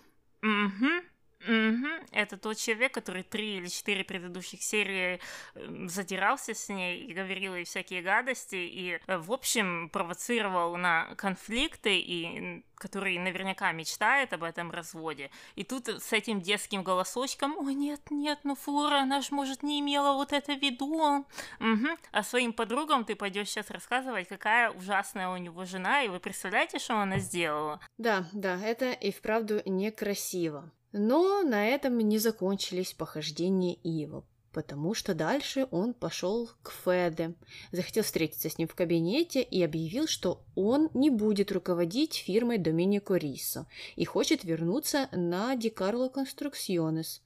Угу. 0.42 1.13
Угу. 1.46 1.86
Это 2.12 2.36
тот 2.36 2.56
человек, 2.56 2.92
который 2.92 3.22
три 3.22 3.56
или 3.56 3.68
четыре 3.68 4.04
предыдущих 4.04 4.62
серии 4.62 5.20
эм, 5.54 5.88
задирался 5.88 6.54
с 6.54 6.68
ней 6.68 7.04
и 7.04 7.12
говорил 7.12 7.54
ей 7.54 7.64
всякие 7.64 8.02
гадости, 8.02 8.56
и, 8.56 8.98
э, 9.06 9.18
в 9.18 9.32
общем, 9.32 9.88
провоцировал 9.90 10.76
на 10.76 11.14
конфликты, 11.16 11.98
и 11.98 12.64
который 12.76 13.18
наверняка 13.18 13.72
мечтает 13.72 14.32
об 14.32 14.42
этом 14.42 14.70
разводе. 14.70 15.30
И 15.54 15.64
тут 15.64 15.88
с 15.88 16.12
этим 16.12 16.40
детским 16.40 16.82
голосочком, 16.82 17.56
о, 17.58 17.70
нет, 17.70 18.00
нет, 18.10 18.40
ну 18.44 18.54
Флора, 18.54 19.00
она 19.00 19.20
же, 19.20 19.28
может, 19.30 19.62
не 19.62 19.80
имела 19.80 20.14
вот 20.14 20.32
это 20.32 20.54
в 20.54 20.60
виду. 20.60 21.24
Угу. 21.60 21.88
А 22.12 22.22
своим 22.22 22.52
подругам 22.52 23.04
ты 23.04 23.16
пойдешь 23.16 23.48
сейчас 23.48 23.70
рассказывать, 23.70 24.28
какая 24.28 24.70
ужасная 24.70 25.28
у 25.28 25.36
него 25.36 25.64
жена, 25.64 26.02
и 26.02 26.08
вы 26.08 26.20
представляете, 26.20 26.78
что 26.78 26.98
она 26.98 27.18
сделала? 27.18 27.80
Да, 27.96 28.26
да, 28.32 28.60
это 28.60 28.92
и 28.92 29.10
вправду 29.10 29.62
некрасиво. 29.64 30.70
Но 30.96 31.42
на 31.42 31.66
этом 31.66 31.98
не 31.98 32.18
закончились 32.18 32.92
похождения 32.92 33.74
Ива, 33.82 34.24
потому 34.52 34.94
что 34.94 35.12
дальше 35.12 35.66
он 35.72 35.92
пошел 35.92 36.48
к 36.62 36.70
Феде, 36.70 37.34
захотел 37.72 38.04
встретиться 38.04 38.48
с 38.48 38.58
ним 38.58 38.68
в 38.68 38.76
кабинете 38.76 39.42
и 39.42 39.60
объявил, 39.64 40.06
что 40.06 40.44
он 40.54 40.90
не 40.94 41.10
будет 41.10 41.50
руководить 41.50 42.14
фирмой 42.14 42.58
Доминико 42.58 43.16
Рисо 43.16 43.66
и 43.96 44.04
хочет 44.04 44.44
вернуться 44.44 45.08
на 45.10 45.56
Ди 45.56 45.68
Карло 45.68 46.08
Конструкционес. 46.10 47.22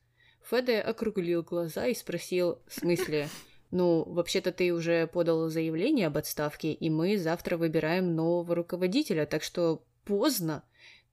Феде 0.48 0.80
округлил 0.80 1.42
глаза 1.42 1.88
и 1.88 1.94
спросил, 1.94 2.60
в 2.68 2.72
смысле, 2.72 3.28
ну, 3.70 4.02
вообще-то 4.04 4.50
ты 4.50 4.72
уже 4.72 5.06
подал 5.08 5.50
заявление 5.50 6.06
об 6.06 6.16
отставке, 6.16 6.72
и 6.72 6.88
мы 6.88 7.18
завтра 7.18 7.58
выбираем 7.58 8.16
нового 8.16 8.54
руководителя, 8.54 9.26
так 9.26 9.42
что 9.42 9.82
поздно. 10.06 10.64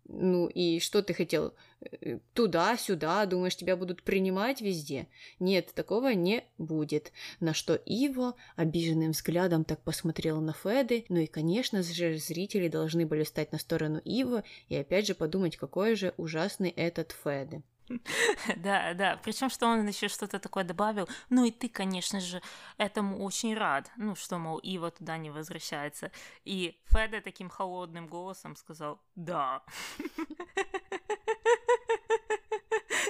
Ну 0.07 0.47
и 0.47 0.79
что 0.79 1.01
ты 1.01 1.13
хотел? 1.15 1.55
Э, 1.81 2.19
туда-сюда, 2.33 3.25
думаешь, 3.25 3.55
тебя 3.55 3.75
будут 3.75 4.03
принимать 4.03 4.61
везде? 4.61 5.07
Нет, 5.39 5.73
такого 5.73 6.13
не 6.13 6.43
будет. 6.59 7.11
На 7.39 7.53
что 7.55 7.73
Иво 7.73 8.35
обиженным 8.55 9.11
взглядом 9.11 9.65
так 9.65 9.81
посмотрел 9.81 10.41
на 10.41 10.53
Феды, 10.53 11.05
ну 11.09 11.17
и, 11.17 11.25
конечно 11.25 11.81
же, 11.81 12.17
зрители 12.17 12.67
должны 12.67 13.07
были 13.07 13.23
стать 13.23 13.51
на 13.51 13.57
сторону 13.57 13.99
Иво 14.05 14.43
и 14.69 14.75
опять 14.75 15.07
же 15.07 15.15
подумать, 15.15 15.57
какой 15.57 15.95
же 15.95 16.13
ужасный 16.17 16.69
этот 16.69 17.15
Феды. 17.23 17.63
Да, 18.55 18.93
да. 18.93 19.19
Причем, 19.23 19.49
что 19.49 19.67
он 19.67 19.87
еще 19.87 20.07
что-то 20.07 20.39
такое 20.39 20.63
добавил. 20.63 21.07
Ну 21.29 21.45
и 21.45 21.51
ты, 21.51 21.69
конечно 21.69 22.19
же, 22.19 22.41
этому 22.77 23.23
очень 23.23 23.55
рад. 23.55 23.91
Ну, 23.97 24.15
что, 24.15 24.37
мол, 24.37 24.59
Ива 24.59 24.91
туда 24.91 25.17
не 25.17 25.29
возвращается. 25.29 26.11
И 26.43 26.79
Феда 26.85 27.21
таким 27.21 27.49
холодным 27.49 28.07
голосом 28.07 28.55
сказал 28.55 28.99
«Да». 29.15 29.63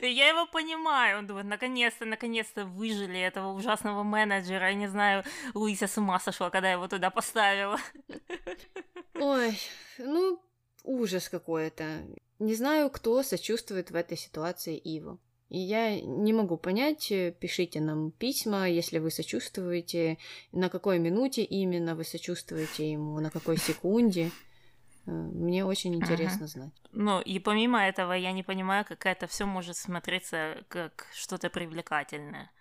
Я 0.01 0.29
его 0.29 0.45
понимаю. 0.45 1.19
Он 1.19 1.27
думает, 1.27 1.47
наконец-то, 1.47 2.05
наконец-то 2.05 2.65
выжили 2.65 3.19
этого 3.19 3.53
ужасного 3.53 4.03
менеджера. 4.03 4.69
Я 4.69 4.75
не 4.75 4.87
знаю, 4.87 5.23
Луиса 5.53 5.87
с 5.87 5.97
ума 5.97 6.19
сошла, 6.19 6.49
когда 6.49 6.71
его 6.71 6.87
туда 6.87 7.09
поставила. 7.09 7.79
Ой, 9.15 9.57
ну, 9.97 10.39
ужас 10.83 11.29
какой-то. 11.29 12.05
Не 12.39 12.55
знаю, 12.55 12.89
кто 12.89 13.23
сочувствует 13.23 13.91
в 13.91 13.95
этой 13.95 14.17
ситуации 14.17 14.77
Иву. 14.77 15.19
И 15.49 15.59
я 15.59 16.01
не 16.01 16.33
могу 16.33 16.57
понять, 16.57 17.11
э, 17.11 17.31
пишите 17.31 17.79
нам 17.79 18.11
письма, 18.11 18.67
если 18.67 18.97
вы 18.97 19.11
сочувствуете, 19.11 20.17
на 20.51 20.69
какой 20.69 20.97
минуте 20.99 21.43
именно 21.43 21.95
вы 21.95 22.03
сочувствуете 22.03 22.91
ему, 22.91 23.19
на 23.19 23.29
какой 23.29 23.57
секунде. 23.57 24.31
Э, 25.05 25.11
мне 25.11 25.63
очень 25.63 25.93
интересно 25.95 26.45
ага. 26.45 26.47
знать. 26.47 26.73
Ну, 26.91 27.21
и 27.21 27.39
помимо 27.39 27.79
этого, 27.85 28.13
я 28.13 28.31
не 28.31 28.41
понимаю, 28.41 28.85
как 28.85 29.05
это 29.05 29.27
все 29.27 29.45
может 29.45 29.77
смотреться 29.77 30.65
как 30.67 31.05
что-то 31.13 31.49
привлекательное. 31.49 32.51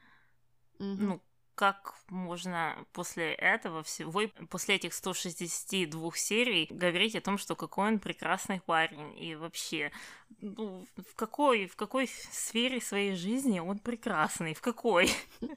Угу. 0.78 0.86
Ну, 0.98 1.22
как 1.59 1.93
можно 2.07 2.85
после 2.93 3.33
этого 3.33 3.83
всего, 3.83 4.21
после 4.49 4.75
этих 4.75 4.93
162 4.93 6.11
серий 6.15 6.67
говорить 6.69 7.17
о 7.17 7.21
том, 7.21 7.37
что 7.37 7.53
какой 7.55 7.89
он 7.89 7.99
прекрасный 7.99 8.61
парень 8.65 9.21
и 9.21 9.35
вообще, 9.35 9.91
ну, 10.39 10.87
в 10.95 11.15
какой, 11.15 11.67
в 11.67 11.75
какой 11.75 12.07
сфере 12.07 12.79
своей 12.79 13.13
жизни 13.13 13.59
он 13.59 13.79
прекрасный, 13.79 14.53
в 14.53 14.61
какой? 14.61 15.09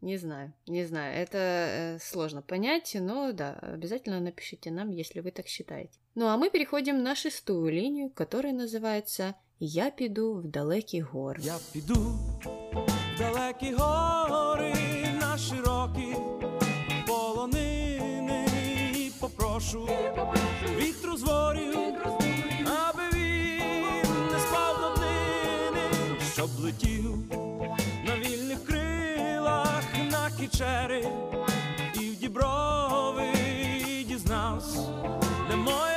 Не 0.00 0.16
знаю, 0.16 0.54
не 0.66 0.86
знаю, 0.86 1.14
это 1.14 1.38
э, 1.38 1.98
сложно 2.00 2.40
понять, 2.40 2.96
но 2.98 3.32
да, 3.32 3.52
обязательно 3.60 4.18
напишите 4.20 4.70
нам, 4.70 4.88
если 4.88 5.20
вы 5.20 5.30
так 5.30 5.46
считаете. 5.46 5.98
Ну 6.14 6.28
а 6.28 6.38
мы 6.38 6.48
переходим 6.48 7.02
на 7.02 7.14
шестую 7.14 7.70
линию, 7.70 8.08
которая 8.08 8.54
называется 8.54 9.34
«Я 9.58 9.90
піду 9.90 10.34
в 10.34 10.48
далекі 10.48 11.00
гори». 11.00 11.42
Я 11.42 11.58
піду 11.72 11.94
в 11.94 13.18
далекі 13.18 13.74
гори, 13.74 14.72
на 14.72 15.03
широкі 15.37 16.15
полонини. 17.07 18.45
І 18.93 19.11
попрошу 19.19 19.89
вітру 20.77 21.17
з 21.17 21.23
ворів, 21.23 21.77
аби 22.59 23.03
він 23.13 24.27
не 24.31 24.39
спав 24.39 24.81
до 24.81 24.99
днини, 24.99 25.81
щоб 26.33 26.49
летів 26.59 27.15
на 28.05 28.15
вільних 28.15 28.65
крилах 28.65 29.83
на 30.11 30.31
кічери 30.39 31.07
і 31.93 32.09
в 32.09 32.15
діброви 32.15 33.31
дізнався, 34.07 34.79
де 35.49 35.55
моя 35.55 35.94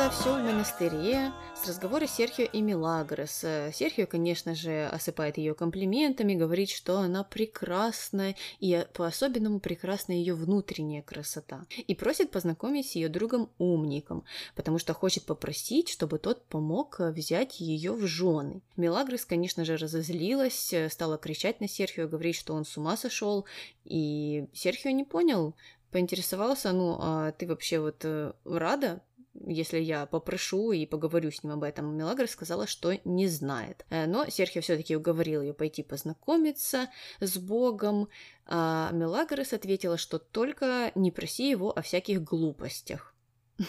Начинается 0.00 0.22
все 0.22 0.34
в 0.34 0.42
монастыре, 0.42 1.32
с 1.54 1.68
разговора 1.68 2.06
Серхио 2.06 2.46
и 2.46 2.62
Милагрос. 2.62 3.44
Серхио, 3.74 4.06
конечно 4.06 4.54
же, 4.54 4.86
осыпает 4.86 5.36
ее 5.36 5.52
комплиментами, 5.54 6.32
говорит, 6.32 6.70
что 6.70 7.00
она 7.00 7.22
прекрасна, 7.22 8.34
и 8.60 8.86
по-особенному 8.94 9.60
прекрасна 9.60 10.12
ее 10.12 10.32
внутренняя 10.32 11.02
красота. 11.02 11.66
И 11.86 11.94
просит 11.94 12.30
познакомить 12.30 12.88
с 12.88 12.94
ее 12.94 13.10
другом 13.10 13.50
умником, 13.58 14.24
потому 14.56 14.78
что 14.78 14.94
хочет 14.94 15.24
попросить, 15.24 15.90
чтобы 15.90 16.18
тот 16.18 16.46
помог 16.46 16.98
взять 17.00 17.60
ее 17.60 17.92
в 17.92 18.06
жены. 18.06 18.62
Милагрос, 18.78 19.26
конечно 19.26 19.66
же, 19.66 19.76
разозлилась, 19.76 20.72
стала 20.88 21.18
кричать 21.18 21.60
на 21.60 21.68
Серхио, 21.68 22.08
говорить, 22.08 22.36
что 22.36 22.54
он 22.54 22.64
с 22.64 22.74
ума 22.78 22.96
сошел, 22.96 23.44
и 23.84 24.46
Серхио 24.54 24.92
не 24.92 25.04
понял, 25.04 25.54
поинтересовался, 25.90 26.72
ну, 26.72 26.96
а 27.00 27.32
ты 27.32 27.46
вообще 27.46 27.80
вот 27.80 28.02
э, 28.04 28.32
рада 28.44 29.02
если 29.46 29.78
я 29.78 30.06
попрошу 30.06 30.72
и 30.72 30.86
поговорю 30.86 31.30
с 31.30 31.42
ним 31.42 31.54
об 31.54 31.62
этом. 31.62 31.96
Мелагра 31.96 32.26
сказала, 32.26 32.66
что 32.66 32.98
не 33.04 33.26
знает. 33.28 33.84
Э, 33.90 34.06
но 34.06 34.28
Серхио 34.28 34.60
все-таки 34.60 34.96
уговорил 34.96 35.42
ее 35.42 35.54
пойти 35.54 35.82
познакомиться 35.82 36.88
с 37.20 37.38
Богом. 37.38 38.08
А 38.46 38.90
Мелагрос 38.92 39.52
ответила, 39.52 39.96
что 39.96 40.18
только 40.18 40.92
не 40.94 41.10
проси 41.10 41.50
его 41.50 41.76
о 41.76 41.82
всяких 41.82 42.22
глупостях. 42.22 43.14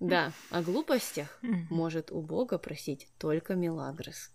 Да, 0.00 0.32
о 0.50 0.60
глупостях 0.60 1.40
может 1.70 2.12
у 2.12 2.20
Бога 2.20 2.58
просить 2.58 3.08
только 3.18 3.54
Мелагрос. 3.54 4.33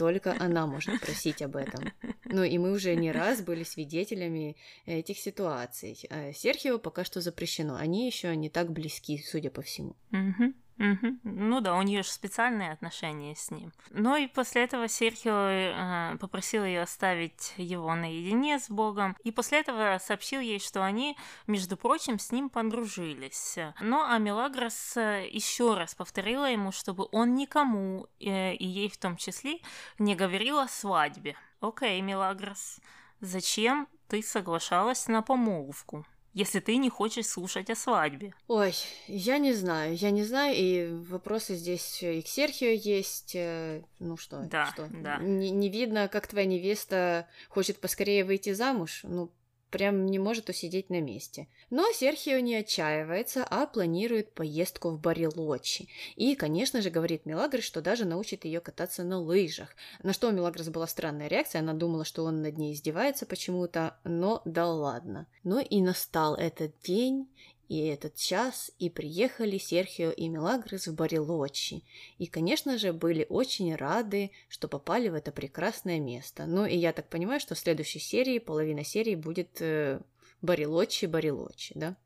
Только 0.00 0.34
она 0.38 0.66
может 0.66 0.98
просить 0.98 1.42
об 1.42 1.56
этом. 1.56 1.92
Ну 2.24 2.42
и 2.42 2.56
мы 2.56 2.72
уже 2.72 2.94
не 2.94 3.12
раз 3.12 3.42
были 3.42 3.64
свидетелями 3.64 4.56
этих 4.86 5.18
ситуаций. 5.18 6.00
А 6.08 6.32
Серхио 6.32 6.78
пока 6.78 7.04
что 7.04 7.20
запрещено. 7.20 7.74
Они 7.74 8.06
еще 8.06 8.34
не 8.34 8.48
так 8.48 8.72
близки, 8.72 9.18
судя 9.18 9.50
по 9.50 9.60
всему. 9.60 9.96
Угу. 10.10 10.54
Угу. 10.80 11.18
Ну 11.24 11.60
да, 11.60 11.76
у 11.76 11.82
нее 11.82 12.02
же 12.02 12.08
специальные 12.08 12.72
отношения 12.72 13.36
с 13.36 13.50
ним. 13.50 13.70
Ну 13.90 14.16
и 14.16 14.26
после 14.26 14.64
этого 14.64 14.88
Серхио 14.88 15.34
э, 15.34 16.16
попросил 16.18 16.64
ее 16.64 16.80
оставить 16.80 17.52
его 17.58 17.94
наедине 17.94 18.58
с 18.58 18.70
Богом, 18.70 19.14
и 19.22 19.30
после 19.30 19.60
этого 19.60 19.98
сообщил 20.02 20.40
ей, 20.40 20.58
что 20.58 20.82
они, 20.82 21.18
между 21.46 21.76
прочим, 21.76 22.18
с 22.18 22.32
ним 22.32 22.48
подружились. 22.48 23.58
Ну 23.80 24.00
а 24.02 24.16
Мелагрос 24.16 24.96
э, 24.96 25.28
еще 25.30 25.74
раз 25.74 25.94
повторила 25.94 26.50
ему, 26.50 26.72
чтобы 26.72 27.08
он 27.12 27.34
никому, 27.34 28.06
э, 28.18 28.54
и 28.54 28.66
ей 28.66 28.88
в 28.88 28.96
том 28.96 29.18
числе, 29.18 29.58
не 29.98 30.14
говорил 30.14 30.60
о 30.60 30.68
свадьбе. 30.68 31.36
Окей, 31.60 32.00
Мелагрос, 32.00 32.80
зачем 33.20 33.86
ты 34.08 34.22
соглашалась 34.22 35.08
на 35.08 35.20
помолвку? 35.20 36.06
Если 36.32 36.60
ты 36.60 36.76
не 36.76 36.90
хочешь 36.90 37.26
слушать 37.26 37.70
о 37.70 37.74
свадьбе? 37.74 38.32
Ой, 38.48 38.74
я 39.08 39.38
не 39.38 39.52
знаю, 39.52 39.96
я 39.96 40.10
не 40.10 40.24
знаю, 40.24 40.54
и 40.56 40.88
вопросы 41.08 41.54
здесь 41.54 42.02
и 42.02 42.22
к 42.22 42.28
Серхио 42.28 42.68
есть, 42.68 43.32
э, 43.34 43.82
ну 43.98 44.16
что, 44.16 44.40
да, 44.44 44.66
что? 44.66 44.88
Да. 44.90 45.18
Не, 45.18 45.50
не 45.50 45.68
видно, 45.68 46.08
как 46.08 46.26
твоя 46.26 46.46
невеста 46.46 47.28
хочет 47.48 47.80
поскорее 47.80 48.24
выйти 48.24 48.52
замуж, 48.52 49.00
ну 49.02 49.30
прям 49.70 50.06
не 50.06 50.18
может 50.18 50.48
усидеть 50.48 50.90
на 50.90 51.00
месте. 51.00 51.48
Но 51.70 51.90
Серхио 51.92 52.38
не 52.40 52.56
отчаивается, 52.56 53.46
а 53.48 53.66
планирует 53.66 54.32
поездку 54.32 54.90
в 54.90 55.00
Барилочи. 55.00 55.88
И, 56.16 56.34
конечно 56.34 56.82
же, 56.82 56.90
говорит 56.90 57.26
Мелагрос, 57.26 57.64
что 57.64 57.80
даже 57.80 58.04
научит 58.04 58.44
ее 58.44 58.60
кататься 58.60 59.02
на 59.02 59.18
лыжах. 59.18 59.74
На 60.02 60.12
что 60.12 60.28
у 60.28 60.32
Мелагрос 60.32 60.68
была 60.68 60.86
странная 60.86 61.28
реакция, 61.28 61.60
она 61.60 61.72
думала, 61.72 62.04
что 62.04 62.24
он 62.24 62.42
над 62.42 62.58
ней 62.58 62.74
издевается 62.74 63.26
почему-то, 63.26 63.96
но 64.04 64.42
да 64.44 64.66
ладно. 64.66 65.26
Но 65.44 65.60
и 65.60 65.80
настал 65.80 66.34
этот 66.34 66.72
день, 66.82 67.28
и 67.70 67.86
этот 67.86 68.16
час, 68.16 68.72
и 68.80 68.90
приехали 68.90 69.56
Серхио 69.56 70.10
и 70.10 70.28
Мелагрос 70.28 70.88
в 70.88 70.94
Барилочи. 70.96 71.84
И, 72.18 72.26
конечно 72.26 72.78
же, 72.78 72.92
были 72.92 73.24
очень 73.28 73.76
рады, 73.76 74.32
что 74.48 74.66
попали 74.66 75.08
в 75.08 75.14
это 75.14 75.30
прекрасное 75.30 76.00
место. 76.00 76.46
Ну 76.46 76.66
и 76.66 76.76
я 76.76 76.92
так 76.92 77.08
понимаю, 77.08 77.38
что 77.38 77.54
в 77.54 77.60
следующей 77.60 78.00
серии, 78.00 78.40
половина 78.40 78.82
серии 78.82 79.14
будет 79.14 79.62
э, 79.62 80.00
Барилочи, 80.42 81.06
Барилочи, 81.06 81.72
да? 81.76 81.96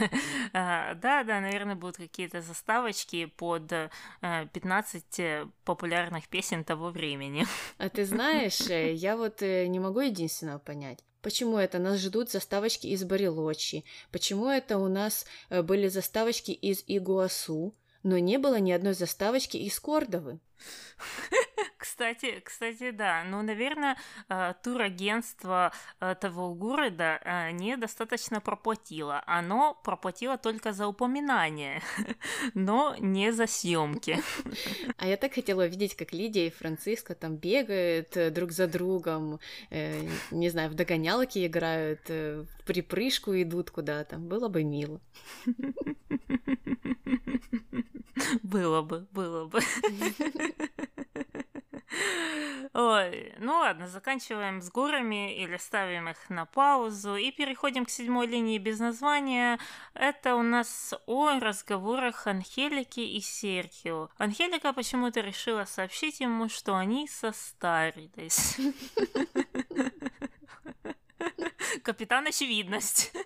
А, 0.52 0.94
да, 0.94 1.22
да, 1.22 1.40
наверное, 1.40 1.76
будут 1.76 1.98
какие-то 1.98 2.40
заставочки 2.40 3.26
под 3.26 3.72
15 4.20 5.20
э, 5.20 5.46
популярных 5.64 6.28
песен 6.28 6.64
того 6.64 6.90
времени. 6.90 7.46
А 7.78 7.88
ты 7.88 8.04
знаешь, 8.04 8.60
э, 8.68 8.92
я 8.92 9.16
вот 9.16 9.40
э, 9.40 9.68
не 9.68 9.78
могу 9.78 10.00
единственного 10.00 10.58
понять. 10.58 11.04
Почему 11.22 11.56
это 11.56 11.78
нас 11.78 12.00
ждут 12.00 12.30
заставочки 12.30 12.88
из 12.88 13.04
Барилочи? 13.04 13.84
Почему 14.10 14.48
это 14.48 14.78
у 14.78 14.88
нас 14.88 15.24
были 15.50 15.88
заставочки 15.88 16.50
из 16.50 16.84
Игуасу, 16.86 17.74
но 18.02 18.18
не 18.18 18.38
было 18.38 18.58
ни 18.58 18.72
одной 18.72 18.94
заставочки 18.94 19.56
из 19.56 19.78
Кордовы? 19.78 20.40
Кстати, 21.78 22.40
кстати, 22.44 22.90
да. 22.90 23.24
Ну, 23.24 23.42
наверное, 23.42 23.96
э, 24.28 24.54
турагентство 24.62 25.72
э, 26.00 26.14
того 26.20 26.54
города 26.54 27.20
э, 27.24 27.50
недостаточно 27.52 28.40
проплатило. 28.40 29.22
Оно 29.26 29.80
проплатило 29.84 30.38
только 30.38 30.72
за 30.72 30.86
упоминание, 30.86 31.82
но 32.54 32.96
не 32.98 33.32
за 33.32 33.46
съемки. 33.46 34.18
А 34.96 35.06
я 35.06 35.16
так 35.16 35.34
хотела 35.34 35.64
увидеть, 35.64 35.96
как 35.96 36.12
Лидия 36.12 36.46
и 36.46 36.50
Франциска 36.50 37.14
там 37.14 37.36
бегают 37.36 38.16
друг 38.32 38.52
за 38.52 38.66
другом, 38.68 39.40
не 39.70 40.48
знаю, 40.50 40.70
в 40.70 40.74
догонялки 40.74 41.44
играют, 41.44 42.08
в 42.08 42.46
припрыжку 42.66 43.32
идут 43.32 43.70
куда-то. 43.70 44.18
Было 44.18 44.48
бы 44.48 44.62
мило. 44.62 45.00
Было 48.42 48.82
бы, 48.82 49.06
было 49.12 49.46
бы. 49.46 49.60
Ой, 52.74 53.34
ну 53.38 53.58
ладно, 53.58 53.86
заканчиваем 53.86 54.62
с 54.62 54.70
горами 54.70 55.36
или 55.36 55.58
ставим 55.58 56.08
их 56.08 56.30
на 56.30 56.46
паузу 56.46 57.16
и 57.16 57.30
переходим 57.30 57.84
к 57.84 57.90
седьмой 57.90 58.26
линии 58.26 58.58
без 58.58 58.78
названия. 58.78 59.58
Это 59.92 60.36
у 60.36 60.42
нас 60.42 60.94
о 61.06 61.38
разговорах 61.38 62.26
Анхелики 62.26 63.00
и 63.00 63.20
Серхио. 63.20 64.08
Анхелика 64.16 64.72
почему-то 64.72 65.20
решила 65.20 65.64
сообщить 65.64 66.20
ему, 66.20 66.48
что 66.48 66.76
они 66.76 67.08
состарились. 67.08 68.56
Капитан 71.82 72.26
Очевидность. 72.26 73.12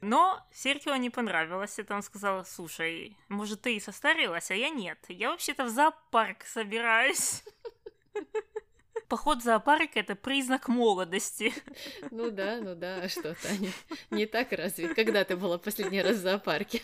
Но 0.00 0.46
Серхио 0.52 0.96
не 0.96 1.10
понравилось 1.10 1.78
это. 1.78 1.94
Он 1.94 2.02
сказал, 2.02 2.44
слушай, 2.44 3.16
может, 3.28 3.62
ты 3.62 3.76
и 3.76 3.80
состарилась, 3.80 4.50
а 4.50 4.54
я 4.54 4.70
нет. 4.70 4.98
Я 5.08 5.30
вообще-то 5.30 5.64
в 5.64 5.68
зоопарк 5.68 6.44
собираюсь. 6.44 7.42
Поход 9.08 9.38
в 9.38 9.42
зоопарк– 9.42 9.90
это 9.94 10.14
признак 10.14 10.68
молодости. 10.68 11.52
Ну 12.12 12.30
да, 12.30 12.58
ну 12.60 12.74
да, 12.74 13.02
а 13.02 13.08
что, 13.08 13.34
Таня? 13.34 13.70
Не 14.10 14.26
так 14.26 14.52
разве? 14.52 14.94
Когда 14.94 15.24
ты 15.24 15.36
была 15.36 15.58
последний 15.58 16.00
раз 16.02 16.16
в 16.16 16.20
зоопарке? 16.20 16.82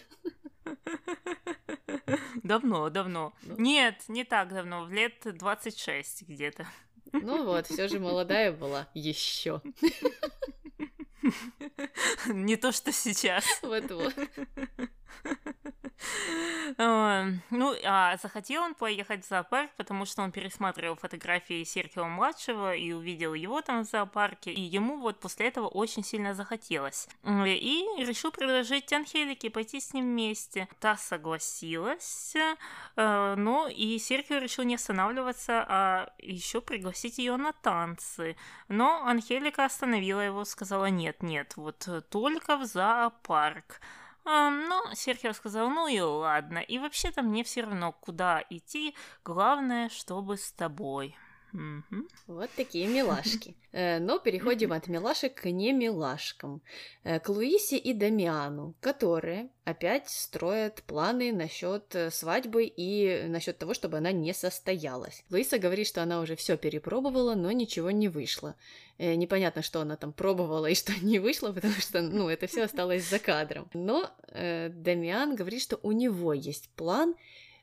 Давно, 2.43 2.91
давно. 2.91 3.33
Ну. 3.43 3.57
Нет, 3.59 4.05
не 4.09 4.25
так 4.25 4.53
давно, 4.53 4.85
в 4.85 4.93
лет 4.93 5.14
26 5.25 6.23
где-то. 6.29 6.67
Ну 7.12 7.45
вот, 7.45 7.67
все 7.67 7.89
же 7.89 7.99
молодая 7.99 8.53
была 8.53 8.89
еще. 8.95 9.61
Не 12.27 12.57
то, 12.57 12.72
что 12.72 12.93
сейчас. 12.93 13.45
Вот-вот. 13.62 14.14
Ну, 16.79 17.74
а 17.85 18.16
захотел 18.18 18.62
он 18.62 18.74
поехать 18.74 19.24
в 19.24 19.29
зоопарк, 19.29 19.70
потому 19.77 20.05
что 20.05 20.22
он 20.22 20.33
пересматривал 20.33 20.97
фотографии 20.97 21.64
Серхио 21.64 22.05
младшего 22.05 22.74
и 22.74 22.93
увидел 22.93 23.35
его 23.35 23.62
там 23.62 23.85
в 23.85 23.89
зоопарке, 23.89 24.53
и 24.53 24.61
ему 24.61 24.99
вот 24.99 25.18
после 25.20 25.49
этого 25.49 25.68
очень 25.68 26.05
сильно 26.05 26.35
захотелось. 26.35 27.09
И 27.24 27.87
решил 27.99 28.31
предложить 28.31 28.93
Анхелике 28.93 29.51
пойти 29.51 29.81
с 29.81 29.95
ним 29.95 30.05
вместе. 30.05 30.68
Та 30.81 30.97
согласилась, 30.97 32.35
э, 32.97 33.35
но 33.37 33.68
и 33.68 33.99
Серхио 33.99 34.39
решил 34.39 34.64
не 34.64 34.74
останавливаться, 34.74 35.64
а 35.66 36.12
еще 36.18 36.61
пригласить 36.61 37.18
ее 37.18 37.37
на 37.37 37.53
танцы. 37.53 38.37
Но 38.68 39.03
Анхелика 39.07 39.64
остановила 39.64 40.20
его, 40.20 40.45
сказала 40.45 40.87
нет, 40.87 41.22
нет, 41.22 41.55
вот 41.57 41.89
только 42.11 42.57
в 42.57 42.64
зоопарк. 42.66 43.81
А, 44.29 44.51
ну, 44.51 44.83
Серхио 44.93 45.33
сказал, 45.33 45.70
ну 45.70 45.87
и 45.87 46.01
ладно. 46.01 46.59
И 46.59 46.79
вообще-то 46.79 47.22
мне 47.22 47.45
все 47.45 47.62
равно, 47.62 47.93
куда 47.93 48.45
идти. 48.51 48.97
Главное, 49.24 49.89
чтобы 49.89 50.37
с 50.37 50.51
тобой. 50.51 51.14
Угу. 51.57 52.09
Вот 52.27 52.51
такие 52.57 52.87
милашки. 52.87 53.55
Э, 53.73 53.99
но 53.99 54.19
переходим 54.19 54.73
от 54.73 54.89
милашек 54.89 55.35
к 55.35 55.51
не 55.51 55.71
милашкам. 55.71 56.63
Э, 57.05 57.21
к 57.21 57.29
Луисе 57.29 57.77
и 57.77 57.93
Дамиану, 57.93 58.75
которые 58.81 59.51
опять 59.65 60.09
строят 60.09 60.83
планы 60.85 61.31
насчет 61.31 61.95
э, 61.95 62.11
свадьбы 62.11 62.65
и 62.65 63.25
насчет 63.29 63.59
того, 63.59 63.75
чтобы 63.75 63.99
она 63.99 64.13
не 64.13 64.33
состоялась. 64.33 65.25
Луиса 65.29 65.59
говорит, 65.59 65.89
что 65.89 66.03
она 66.03 66.21
уже 66.21 66.37
все 66.37 66.57
перепробовала, 66.57 67.35
но 67.35 67.53
ничего 67.53 67.91
не 67.91 68.09
вышло. 68.09 68.55
Непонятно, 68.97 69.61
что 69.61 69.83
она 69.83 69.97
там 69.97 70.15
пробовала 70.15 70.71
и 70.71 70.75
что 70.75 70.93
не 71.03 71.19
вышло, 71.19 71.53
потому 71.53 71.75
что, 71.75 72.01
ну, 72.01 72.31
это 72.31 72.47
все 72.47 72.63
осталось 72.65 73.07
за 73.07 73.19
кадром. 73.19 73.69
Но 73.75 74.11
э, 74.29 74.71
Дамиан 74.71 75.37
говорит, 75.37 75.61
что 75.61 75.79
у 75.83 75.93
него 75.93 76.33
есть 76.33 76.71
план, 76.77 77.15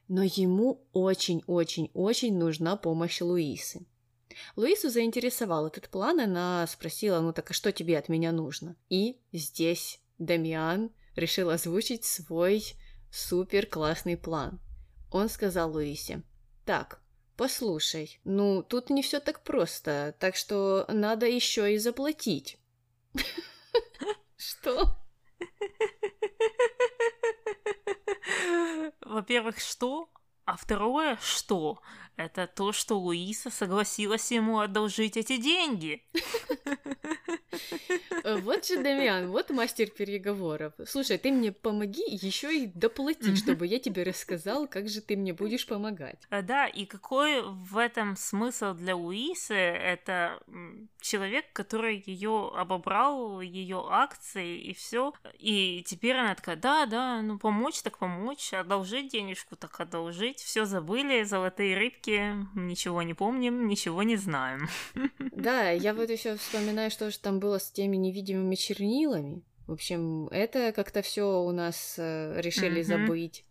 но 0.08 0.24
ему 0.24 0.86
очень-очень-очень 0.94 2.38
нужна 2.38 2.76
помощь 2.76 3.22
Луисы. 3.22 3.86
Луису 4.56 4.90
заинтересовал 4.90 5.68
этот 5.68 5.90
план, 5.90 6.20
она 6.20 6.66
спросила, 6.68 7.20
ну 7.20 7.34
так 7.34 7.52
а 7.52 7.54
что 7.54 7.72
тебе 7.72 7.98
от 7.98 8.10
меня 8.10 8.32
нужно? 8.32 8.76
И 8.90 9.20
здесь 9.32 10.00
Дамиан 10.18 10.92
решил 11.16 11.50
озвучить 11.50 12.04
свой 12.04 12.64
супер 13.12 13.66
классный 13.66 14.18
план. 14.18 14.60
Он 15.12 15.30
сказал 15.30 15.72
Луисе, 15.72 16.24
так, 16.66 17.02
послушай, 17.38 18.20
ну 18.24 18.64
тут 18.64 18.90
не 18.90 19.04
все 19.04 19.20
так 19.20 19.44
просто, 19.44 20.16
так 20.20 20.36
что 20.36 20.86
надо 20.90 21.28
еще 21.28 21.74
и 21.74 21.78
заплатить. 21.78 22.58
Что? 24.38 24.98
Во-первых, 29.14 29.60
что? 29.60 30.10
А 30.46 30.58
второе, 30.58 31.18
что? 31.22 31.80
Это 32.16 32.48
то, 32.48 32.72
что 32.72 33.00
Луиса 33.00 33.50
согласилась 33.50 34.32
ему 34.32 34.60
одолжить 34.60 35.18
эти 35.18 35.38
деньги. 35.38 36.04
Вот 38.24 38.66
же, 38.66 38.82
Дамиан, 38.82 39.28
вот 39.28 39.50
мастер 39.50 39.90
переговоров. 39.90 40.74
Слушай, 40.86 41.18
ты 41.18 41.32
мне 41.32 41.52
помоги 41.52 42.04
еще 42.08 42.56
и 42.56 42.68
доплати, 42.68 43.36
чтобы 43.36 43.68
я 43.68 43.80
тебе 43.80 44.04
рассказал, 44.04 44.68
как 44.68 44.90
же 44.90 45.02
ты 45.02 45.16
мне 45.18 45.34
будешь 45.34 45.66
помогать. 45.66 46.22
А, 46.30 46.42
да, 46.42 46.68
и 46.68 46.86
какой 46.86 47.42
в 47.42 47.78
этом 47.78 48.16
смысл 48.16 48.74
для 48.74 48.96
Луисы? 48.96 49.54
Это 49.54 50.42
человек, 51.02 51.46
который 51.54 52.02
ее 52.06 52.52
обобрал, 52.56 53.42
ее 53.42 53.86
акции 53.90 54.60
и 54.60 54.74
все. 54.74 55.14
И 55.38 55.84
теперь 55.86 56.16
она 56.16 56.36
такая, 56.36 56.56
да, 56.56 56.86
да, 56.86 57.22
ну 57.22 57.38
помочь 57.38 57.82
так 57.82 57.98
помочь, 57.98 58.54
одолжить 58.54 59.12
денежку 59.12 59.56
так 59.56 59.80
одолжить. 59.80 60.40
Все 60.40 60.66
забыли, 60.66 61.24
золотые 61.24 61.78
рыбки, 61.78 62.03
ничего 62.08 63.02
не 63.02 63.14
помним, 63.14 63.68
ничего 63.68 64.04
не 64.04 64.16
знаем. 64.16 64.68
Да, 65.36 65.72
я 65.72 65.94
вот 65.94 66.10
еще 66.10 66.38
вспоминаю, 66.38 66.90
что 66.90 67.12
же 67.12 67.20
там 67.20 67.40
было 67.40 67.60
с 67.60 67.70
теми 67.72 67.98
невидимыми 67.98 68.56
чернилами. 68.56 69.44
В 69.68 69.74
общем, 69.74 70.28
это 70.28 70.72
как-то 70.72 71.02
все 71.02 71.42
у 71.42 71.52
нас 71.52 71.96
э, 71.98 72.40
решили 72.40 72.82
mm-hmm. 72.82 72.84
забыть. 72.84 73.46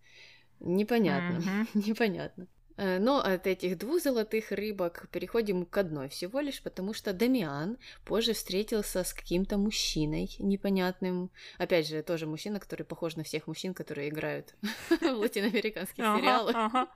Непонятно, 0.60 1.38
mm-hmm. 1.38 1.66
непонятно. 1.88 2.46
Э, 2.82 2.98
но 2.98 3.20
от 3.20 3.46
этих 3.46 3.78
двух 3.78 4.02
золотых 4.02 4.50
рыбок 4.50 5.06
переходим 5.12 5.64
к 5.64 5.76
одной 5.78 6.08
всего 6.08 6.40
лишь, 6.40 6.60
потому 6.60 6.94
что 6.94 7.12
Дамиан 7.12 7.78
позже 8.04 8.32
встретился 8.32 9.04
с 9.04 9.14
каким-то 9.14 9.56
мужчиной 9.56 10.34
непонятным. 10.40 11.30
Опять 11.58 11.86
же, 11.86 12.02
тоже 12.02 12.26
мужчина, 12.26 12.58
который 12.58 12.82
похож 12.82 13.14
на 13.14 13.22
всех 13.22 13.46
мужчин, 13.46 13.72
которые 13.72 14.08
играют 14.08 14.56
в 15.00 15.04
латиноамериканских 15.04 16.04
сериалах. 16.04 16.88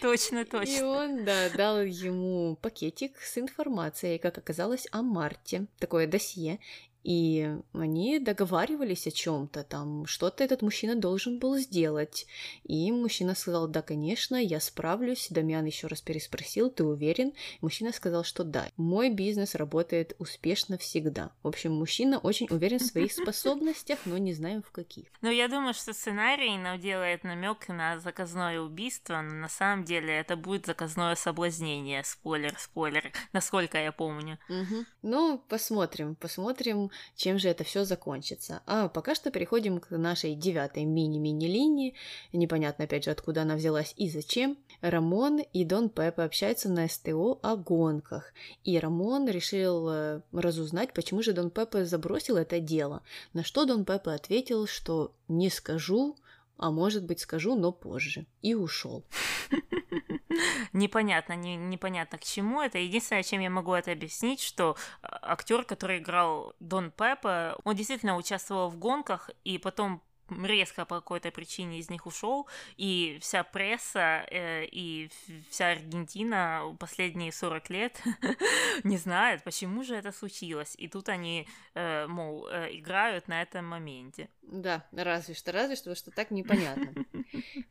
Точно, 0.00 0.44
точно. 0.50 0.70
И 0.70 0.82
он, 0.82 1.24
да, 1.24 1.50
дал 1.50 1.82
ему 1.82 2.56
пакетик 2.62 3.18
с 3.20 3.38
информацией, 3.38 4.18
как 4.18 4.38
оказалось, 4.38 4.86
о 4.92 5.02
Марте, 5.02 5.66
такое 5.80 6.06
досье, 6.06 6.60
и 7.06 7.56
они 7.72 8.18
договаривались 8.18 9.06
о 9.06 9.12
чем-то, 9.12 9.62
там 9.62 10.06
что-то 10.06 10.42
этот 10.42 10.60
мужчина 10.62 10.96
должен 10.96 11.38
был 11.38 11.56
сделать. 11.56 12.26
И 12.64 12.90
мужчина 12.90 13.36
сказал, 13.36 13.68
да, 13.68 13.80
конечно, 13.80 14.34
я 14.34 14.58
справлюсь. 14.58 15.28
Дамиан 15.30 15.64
еще 15.66 15.86
раз 15.86 16.00
переспросил, 16.00 16.68
ты 16.68 16.82
уверен? 16.82 17.32
Мужчина 17.60 17.92
сказал, 17.92 18.24
что 18.24 18.42
да, 18.42 18.66
мой 18.76 19.10
бизнес 19.10 19.54
работает 19.54 20.16
успешно 20.18 20.78
всегда. 20.78 21.30
В 21.44 21.48
общем, 21.48 21.74
мужчина 21.74 22.18
очень 22.18 22.48
уверен 22.50 22.80
в 22.80 22.86
своих 22.86 23.12
способностях, 23.22 24.00
но 24.04 24.18
не 24.18 24.34
знаем 24.34 24.64
в 24.64 24.72
каких. 24.72 25.06
Но 25.20 25.30
я 25.30 25.46
думаю, 25.46 25.74
что 25.74 25.92
сценарий 25.92 26.58
нам 26.58 26.80
делает 26.80 27.22
намек 27.22 27.68
на 27.68 28.00
заказное 28.00 28.60
убийство, 28.60 29.22
но 29.22 29.32
на 29.32 29.48
самом 29.48 29.84
деле 29.84 30.12
это 30.12 30.34
будет 30.34 30.66
заказное 30.66 31.14
соблазнение. 31.14 32.02
Спойлер, 32.02 32.56
спойлер, 32.58 33.12
насколько 33.32 33.78
я 33.78 33.92
помню. 33.92 34.40
Угу. 34.48 34.84
Ну, 35.02 35.38
посмотрим, 35.48 36.16
посмотрим 36.16 36.90
чем 37.16 37.38
же 37.38 37.48
это 37.48 37.64
все 37.64 37.84
закончится. 37.84 38.62
А 38.66 38.88
пока 38.88 39.14
что 39.14 39.30
переходим 39.30 39.80
к 39.80 39.90
нашей 39.90 40.34
девятой 40.34 40.84
мини-мини-линии. 40.84 41.94
Непонятно, 42.32 42.84
опять 42.84 43.04
же, 43.04 43.10
откуда 43.10 43.42
она 43.42 43.56
взялась 43.56 43.94
и 43.96 44.08
зачем. 44.08 44.58
Рамон 44.80 45.40
и 45.40 45.64
Дон 45.64 45.88
Пеппа 45.88 46.24
общаются 46.24 46.68
на 46.68 46.88
СТО 46.88 47.38
о 47.42 47.56
гонках. 47.56 48.32
И 48.64 48.78
Рамон 48.78 49.28
решил 49.28 49.88
э, 49.88 50.20
разузнать, 50.32 50.92
почему 50.92 51.22
же 51.22 51.32
Дон 51.32 51.50
Пеппа 51.50 51.84
забросил 51.84 52.36
это 52.36 52.60
дело. 52.60 53.02
На 53.32 53.44
что 53.44 53.64
Дон 53.64 53.84
Пеппа 53.84 54.14
ответил, 54.14 54.66
что 54.66 55.12
«не 55.28 55.50
скажу», 55.50 56.16
а 56.58 56.70
может 56.70 57.04
быть 57.04 57.20
скажу, 57.20 57.54
но 57.54 57.72
позже. 57.72 58.26
И 58.42 58.54
ушел. 58.54 59.04
Непонятно, 60.72 61.34
не, 61.34 61.56
непонятно 61.56 62.18
к 62.18 62.24
чему 62.24 62.60
это. 62.60 62.78
Единственное, 62.78 63.22
чем 63.22 63.40
я 63.40 63.50
могу 63.50 63.72
это 63.72 63.92
объяснить, 63.92 64.40
что 64.40 64.76
а, 65.02 65.32
актер, 65.32 65.64
который 65.64 65.98
играл 65.98 66.54
Дон 66.60 66.90
Пеппа, 66.90 67.58
он 67.64 67.74
действительно 67.74 68.16
участвовал 68.16 68.70
в 68.70 68.76
гонках, 68.76 69.30
и 69.44 69.58
потом 69.58 70.02
резко 70.30 70.84
по 70.84 70.96
какой-то 70.96 71.30
причине 71.30 71.78
из 71.78 71.90
них 71.90 72.06
ушел, 72.06 72.46
и 72.76 73.18
вся 73.20 73.44
пресса 73.44 74.26
э, 74.30 74.64
и 74.66 75.10
вся 75.50 75.72
Аргентина 75.72 76.76
последние 76.78 77.32
40 77.32 77.70
лет 77.70 78.02
не 78.84 78.96
знает, 78.96 79.44
почему 79.44 79.82
же 79.82 79.94
это 79.94 80.12
случилось. 80.12 80.74
И 80.78 80.88
тут 80.88 81.08
они, 81.08 81.46
э, 81.74 82.06
мол, 82.06 82.48
э, 82.48 82.76
играют 82.76 83.28
на 83.28 83.42
этом 83.42 83.66
моменте. 83.66 84.28
Да, 84.42 84.86
разве 84.92 85.34
что, 85.34 85.52
разве 85.52 85.76
что, 85.76 85.94
что 85.94 86.10
так 86.10 86.30
непонятно. 86.30 86.92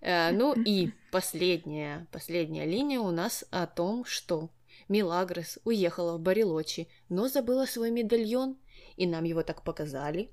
Э, 0.01 0.31
ну 0.31 0.53
и 0.53 0.91
последняя, 1.11 2.07
последняя 2.11 2.65
линия 2.65 2.99
у 2.99 3.11
нас 3.11 3.45
о 3.49 3.65
том, 3.65 4.05
что 4.05 4.49
Милагрос 4.87 5.57
уехала 5.63 6.17
в 6.17 6.21
Барилочи, 6.21 6.87
но 7.09 7.27
забыла 7.27 7.65
свой 7.65 7.91
медальон, 7.91 8.57
и 8.97 9.07
нам 9.07 9.23
его 9.23 9.41
так 9.43 9.63
показали, 9.63 10.29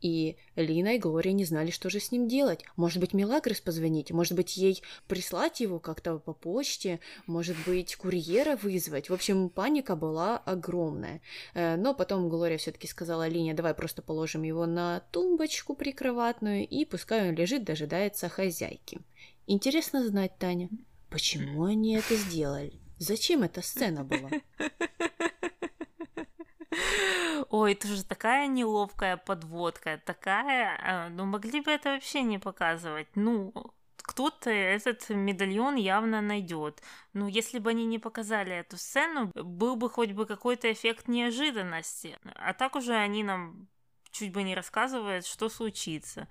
и 0.00 0.36
Лина 0.56 0.96
и 0.96 0.98
Глория 0.98 1.32
не 1.32 1.44
знали, 1.44 1.70
что 1.70 1.90
же 1.90 2.00
с 2.00 2.12
ним 2.12 2.28
делать. 2.28 2.64
Может 2.76 3.00
быть, 3.00 3.14
Мелагрос 3.14 3.60
позвонить, 3.60 4.10
может 4.10 4.34
быть, 4.34 4.56
ей 4.56 4.82
прислать 5.08 5.60
его 5.60 5.78
как-то 5.78 6.18
по 6.18 6.32
почте, 6.32 7.00
может 7.26 7.56
быть, 7.66 7.96
курьера 7.96 8.56
вызвать. 8.56 9.10
В 9.10 9.14
общем, 9.14 9.48
паника 9.48 9.96
была 9.96 10.38
огромная. 10.38 11.20
Э, 11.54 11.76
но 11.76 11.94
потом 11.94 12.28
Глория 12.28 12.58
все-таки 12.58 12.86
сказала 12.86 13.28
Лине, 13.28 13.54
давай 13.54 13.74
просто 13.74 14.02
положим 14.02 14.42
его 14.42 14.66
на 14.66 15.00
тумбочку 15.10 15.74
прикроватную, 15.74 16.66
и 16.66 16.84
пускай 16.84 17.28
он 17.28 17.34
лежит, 17.34 17.64
дожидается 17.64 18.28
хозяйки. 18.28 19.00
Интересно 19.46 20.06
знать, 20.06 20.38
Таня, 20.38 20.68
почему 21.10 21.64
они 21.64 21.96
это 21.96 22.16
сделали? 22.16 22.80
Зачем 22.98 23.42
эта 23.42 23.62
сцена 23.62 24.04
была? 24.04 24.30
Ой, 27.50 27.72
это 27.72 27.88
же 27.88 28.04
такая 28.04 28.46
неловкая 28.46 29.16
подводка, 29.16 30.00
такая... 30.04 30.78
А, 30.82 31.08
ну, 31.08 31.24
могли 31.24 31.60
бы 31.60 31.70
это 31.70 31.90
вообще 31.90 32.22
не 32.22 32.38
показывать. 32.38 33.08
Ну, 33.14 33.52
кто-то 33.96 34.50
этот 34.50 35.08
медальон 35.10 35.76
явно 35.76 36.20
найдет. 36.20 36.82
Ну, 37.12 37.28
если 37.28 37.58
бы 37.58 37.70
они 37.70 37.84
не 37.86 37.98
показали 37.98 38.54
эту 38.54 38.76
сцену, 38.76 39.30
был 39.34 39.76
бы 39.76 39.90
хоть 39.90 40.12
бы 40.12 40.26
какой-то 40.26 40.72
эффект 40.72 41.08
неожиданности. 41.08 42.18
А 42.36 42.54
так 42.54 42.76
уже 42.76 42.94
они 42.94 43.22
нам 43.22 43.68
чуть 44.10 44.32
бы 44.32 44.42
не 44.42 44.54
рассказывают, 44.54 45.26
что 45.26 45.48
случится. 45.48 46.28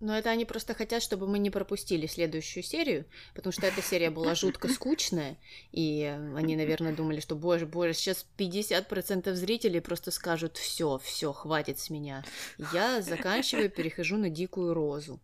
Но 0.00 0.16
это 0.16 0.30
они 0.30 0.46
просто 0.46 0.72
хотят, 0.72 1.02
чтобы 1.02 1.28
мы 1.28 1.38
не 1.38 1.50
пропустили 1.50 2.06
следующую 2.06 2.62
серию, 2.62 3.04
потому 3.34 3.52
что 3.52 3.66
эта 3.66 3.82
серия 3.82 4.10
была 4.10 4.34
жутко 4.34 4.68
скучная, 4.72 5.36
и 5.72 6.04
они, 6.36 6.56
наверное, 6.56 6.94
думали, 6.94 7.20
что, 7.20 7.36
боже, 7.36 7.66
боже, 7.66 7.92
сейчас 7.92 8.26
50% 8.38 9.32
зрителей 9.34 9.80
просто 9.80 10.10
скажут, 10.10 10.56
все, 10.56 10.98
все, 11.04 11.34
хватит 11.34 11.78
с 11.78 11.90
меня. 11.90 12.24
Я 12.72 13.02
заканчиваю, 13.02 13.70
перехожу 13.70 14.16
на 14.16 14.30
дикую 14.30 14.72
розу. 14.72 15.20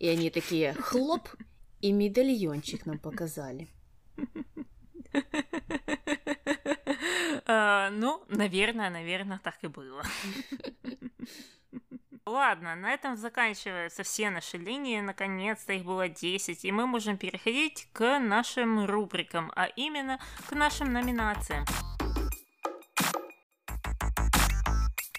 И 0.00 0.08
они 0.08 0.30
такие, 0.30 0.74
хлоп, 0.74 1.28
и 1.80 1.92
медальончик 1.92 2.84
нам 2.84 2.98
показали. 2.98 3.68
Uh, 7.46 7.90
ну, 7.90 8.24
наверное, 8.28 8.90
наверное, 8.90 9.38
так 9.38 9.62
и 9.62 9.68
было. 9.68 10.02
Ладно, 12.28 12.74
на 12.74 12.92
этом 12.92 13.16
заканчиваются 13.16 14.02
все 14.02 14.30
наши 14.30 14.56
линии, 14.56 15.00
наконец-то 15.00 15.72
их 15.72 15.84
было 15.84 16.08
10, 16.08 16.64
и 16.64 16.72
мы 16.72 16.84
можем 16.84 17.16
переходить 17.18 17.86
к 17.92 18.18
нашим 18.18 18.84
рубрикам, 18.84 19.52
а 19.54 19.66
именно 19.66 20.18
к 20.48 20.52
нашим 20.52 20.92
номинациям. 20.92 21.64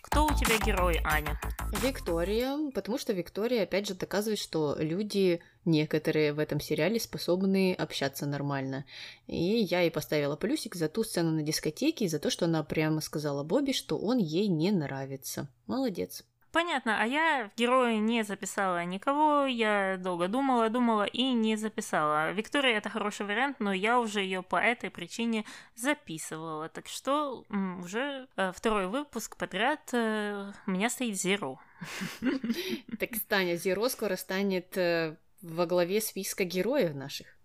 Кто 0.01 0.25
у 0.25 0.29
тебя 0.33 0.57
герой, 0.65 0.99
Аня? 1.05 1.39
Виктория, 1.81 2.57
потому 2.71 2.97
что 2.97 3.13
Виктория 3.13 3.63
опять 3.63 3.87
же 3.87 3.93
доказывает, 3.93 4.39
что 4.39 4.75
люди 4.77 5.41
некоторые 5.63 6.33
в 6.33 6.39
этом 6.39 6.59
сериале 6.59 6.99
способны 6.99 7.73
общаться 7.73 8.25
нормально. 8.25 8.83
И 9.27 9.37
я 9.37 9.79
ей 9.79 9.91
поставила 9.91 10.35
плюсик 10.35 10.75
за 10.75 10.89
ту 10.89 11.05
сцену 11.05 11.31
на 11.31 11.41
дискотеке 11.41 12.03
и 12.03 12.09
за 12.09 12.19
то, 12.19 12.29
что 12.29 12.45
она 12.45 12.63
прямо 12.63 12.99
сказала 12.99 13.45
Бобби, 13.45 13.71
что 13.71 13.97
он 13.97 14.17
ей 14.17 14.49
не 14.49 14.71
нравится. 14.71 15.47
Молодец. 15.67 16.25
Понятно, 16.57 16.99
а 16.99 17.05
я 17.05 17.51
в 17.53 17.59
героя 17.59 17.97
не 17.99 18.23
записала 18.23 18.83
никого, 18.83 19.45
я 19.45 19.95
долго 19.99 20.27
думала, 20.27 20.69
думала 20.69 21.03
и 21.03 21.21
не 21.31 21.55
записала. 21.55 22.31
Виктория 22.31 22.79
это 22.79 22.89
хороший 22.89 23.27
вариант, 23.27 23.59
но 23.59 23.71
я 23.71 23.99
уже 23.99 24.21
ее 24.21 24.41
по 24.41 24.55
этой 24.55 24.89
причине 24.89 25.45
записывала. 25.75 26.67
Так 26.67 26.87
что 26.87 27.45
уже 27.79 28.27
э, 28.35 28.51
второй 28.55 28.87
выпуск 28.87 29.37
подряд 29.37 29.87
э, 29.93 30.51
у 30.65 30.71
меня 30.71 30.89
стоит 30.89 31.13
Zero. 31.13 31.57
Так, 32.99 33.11
Таня, 33.27 33.53
Zero 33.53 33.87
скоро 33.87 34.15
станет 34.15 34.75
э, 34.79 35.15
во 35.43 35.67
главе 35.67 36.01
списка 36.01 36.43
героев 36.43 36.95
наших. 36.95 37.36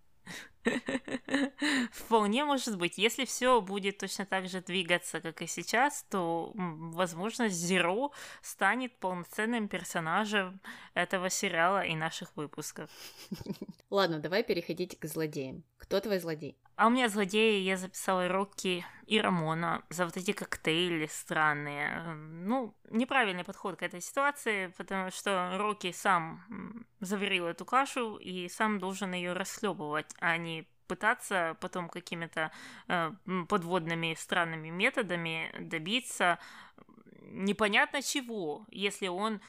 Вполне 1.92 2.44
может 2.44 2.78
быть. 2.78 2.98
Если 2.98 3.24
все 3.24 3.60
будет 3.60 3.98
точно 3.98 4.26
так 4.26 4.48
же 4.48 4.60
двигаться, 4.60 5.20
как 5.20 5.42
и 5.42 5.46
сейчас, 5.46 6.04
то, 6.10 6.52
возможно, 6.54 7.48
Зеро 7.48 8.12
станет 8.42 8.98
полноценным 8.98 9.68
персонажем 9.68 10.60
этого 10.94 11.30
сериала 11.30 11.84
и 11.84 11.94
наших 11.94 12.36
выпусков. 12.36 12.90
Ладно, 13.90 14.20
давай 14.20 14.42
переходить 14.42 14.98
к 14.98 15.06
злодеям. 15.06 15.64
Кто 15.76 16.00
твой 16.00 16.18
злодей? 16.18 16.56
А 16.77 16.87
у 16.87 16.91
меня 16.91 17.09
злодеи 17.09 17.61
я 17.61 17.77
записала 17.77 18.29
Рокки 18.29 18.85
и 19.07 19.20
Рамона 19.20 19.83
за 19.91 20.07
вот 20.07 20.16
эти 20.16 20.33
коктейли 20.33 21.07
странные. 21.07 22.14
Ну, 22.14 22.75
неправильный 22.91 23.45
подход 23.45 23.77
к 23.77 23.83
этой 23.83 24.01
ситуации, 24.01 24.68
потому 24.79 25.11
что 25.11 25.57
Рокки 25.59 25.93
сам 25.93 26.87
заварил 27.01 27.47
эту 27.47 27.64
кашу 27.64 28.16
и 28.16 28.49
сам 28.49 28.79
должен 28.79 29.12
ее 29.12 29.33
расхлебывать, 29.35 30.14
а 30.18 30.37
не 30.37 30.66
пытаться 30.89 31.57
потом 31.61 31.89
какими-то 31.89 32.51
э, 32.89 33.12
подводными 33.49 34.14
странными 34.18 34.68
методами 34.68 35.51
добиться 35.59 36.39
непонятно 37.33 38.03
чего, 38.03 38.66
если 38.70 39.09
он 39.09 39.41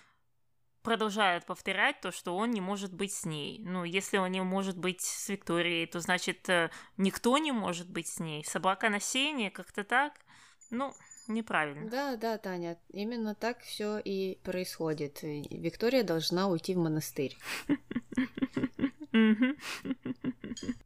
продолжает 0.83 1.45
повторять 1.45 2.01
то, 2.01 2.11
что 2.11 2.35
он 2.35 2.51
не 2.51 2.61
может 2.61 2.93
быть 2.93 3.13
с 3.13 3.25
ней. 3.25 3.59
Ну, 3.63 3.83
если 3.83 4.17
он 4.17 4.31
не 4.31 4.41
может 4.41 4.77
быть 4.77 5.01
с 5.01 5.29
Викторией, 5.29 5.87
то 5.87 5.99
значит 5.99 6.47
э, 6.49 6.69
никто 6.97 7.37
не 7.37 7.51
может 7.51 7.89
быть 7.89 8.07
с 8.07 8.19
ней. 8.19 8.43
Собака 8.45 8.89
на 8.89 8.99
сене, 8.99 9.49
как-то 9.49 9.83
так. 9.83 10.13
Ну, 10.69 10.93
неправильно. 11.27 11.89
Да, 11.89 12.15
да, 12.17 12.37
Таня, 12.37 12.77
именно 12.89 13.33
так 13.33 13.61
все 13.61 13.97
и 13.97 14.37
происходит. 14.43 15.19
Виктория 15.23 16.03
должна 16.03 16.47
уйти 16.47 16.75
в 16.75 16.79
монастырь. 16.79 17.37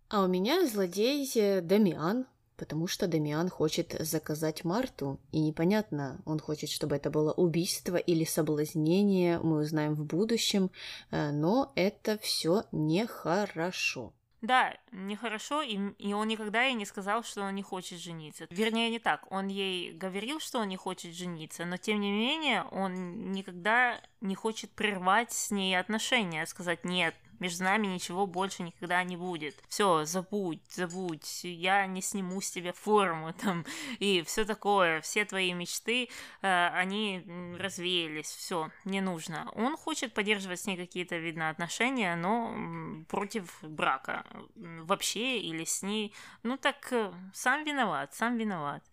А 0.09 0.23
у 0.23 0.27
меня 0.27 0.65
злодей 0.67 1.29
э, 1.35 1.61
Дамиан, 1.61 2.25
потому 2.57 2.87
что 2.87 3.07
Дамиан 3.07 3.49
хочет 3.49 3.95
заказать 3.99 4.63
Марту, 4.65 5.19
и 5.31 5.39
непонятно, 5.39 6.19
он 6.25 6.39
хочет, 6.39 6.69
чтобы 6.69 6.95
это 6.95 7.09
было 7.09 7.31
убийство 7.31 7.95
или 7.95 8.23
соблазнение, 8.23 9.39
мы 9.39 9.61
узнаем 9.61 9.93
в 9.93 10.03
будущем, 10.03 10.71
э, 11.11 11.31
но 11.31 11.71
это 11.75 12.17
все 12.17 12.63
нехорошо. 12.71 14.13
Да, 14.41 14.77
нехорошо, 14.91 15.63
и, 15.63 15.79
и 15.97 16.13
он 16.13 16.27
никогда 16.27 16.63
ей 16.63 16.75
не 16.75 16.85
сказал, 16.85 17.23
что 17.23 17.41
он 17.41 17.55
не 17.55 17.63
хочет 17.63 17.99
жениться. 17.99 18.45
Вернее, 18.51 18.89
не 18.91 18.99
так. 18.99 19.25
Он 19.31 19.47
ей 19.47 19.93
говорил, 19.93 20.39
что 20.39 20.59
он 20.59 20.69
не 20.69 20.77
хочет 20.77 21.15
жениться, 21.15 21.65
но 21.65 21.77
тем 21.77 21.99
не 21.99 22.11
менее 22.11 22.63
он 22.71 23.31
никогда 23.31 23.99
не 24.21 24.35
хочет 24.35 24.69
прервать 24.71 25.31
с 25.31 25.49
ней 25.49 25.77
отношения, 25.77 26.45
сказать 26.45 26.85
нет, 26.85 27.15
между 27.39 27.63
нами 27.63 27.87
ничего 27.87 28.25
больше 28.25 28.63
никогда 28.63 29.03
не 29.03 29.17
будет. 29.17 29.55
Все, 29.67 30.05
забудь, 30.05 30.61
забудь, 30.69 31.43
я 31.43 31.85
не 31.87 32.01
сниму 32.01 32.41
с 32.41 32.51
тебя 32.51 32.73
форму 32.73 33.33
там 33.41 33.65
и 33.99 34.21
все 34.23 34.45
такое, 34.45 35.01
все 35.01 35.25
твои 35.25 35.53
мечты, 35.53 36.09
э, 36.41 36.67
они 36.69 37.23
развеялись, 37.57 38.27
все, 38.27 38.71
не 38.85 39.01
нужно. 39.01 39.49
Он 39.55 39.77
хочет 39.77 40.13
поддерживать 40.13 40.59
с 40.59 40.65
ней 40.65 40.77
какие-то, 40.77 41.17
видно, 41.17 41.49
отношения, 41.49 42.15
но 42.15 43.05
против 43.07 43.57
брака 43.61 44.25
вообще 44.55 45.39
или 45.39 45.63
с 45.63 45.81
ней. 45.83 46.13
Ну 46.43 46.57
так 46.57 46.91
э, 46.91 47.13
сам 47.33 47.63
виноват, 47.63 48.13
сам 48.13 48.37
виноват. 48.37 48.83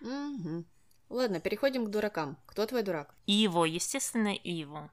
Угу. 0.00 0.64
Ладно, 1.12 1.40
переходим 1.40 1.84
к 1.84 1.90
дуракам. 1.90 2.38
Кто 2.46 2.64
твой 2.64 2.82
дурак? 2.82 3.14
Иво, 3.26 3.64
естественно, 3.64 4.34
Иво. 4.34 4.90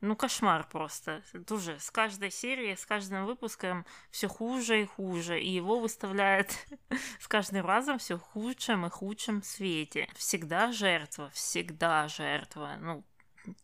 Ну, 0.00 0.14
кошмар 0.14 0.68
просто. 0.68 1.22
Это 1.32 1.54
уже 1.54 1.78
с 1.78 1.90
каждой 1.90 2.30
серией, 2.30 2.76
с 2.76 2.84
каждым 2.84 3.24
выпуском 3.24 3.86
все 4.10 4.28
хуже 4.28 4.82
и 4.82 4.86
хуже. 4.86 5.40
И 5.40 5.48
его 5.48 5.80
выставляют 5.80 6.50
с 7.20 7.26
каждым 7.28 7.64
разом 7.64 7.98
все 7.98 8.18
худшем 8.18 8.86
и 8.86 8.90
худшем 8.90 9.42
свете. 9.42 10.08
Всегда 10.14 10.72
жертва, 10.72 11.30
всегда 11.30 12.08
жертва. 12.08 12.76
Ну, 12.80 13.04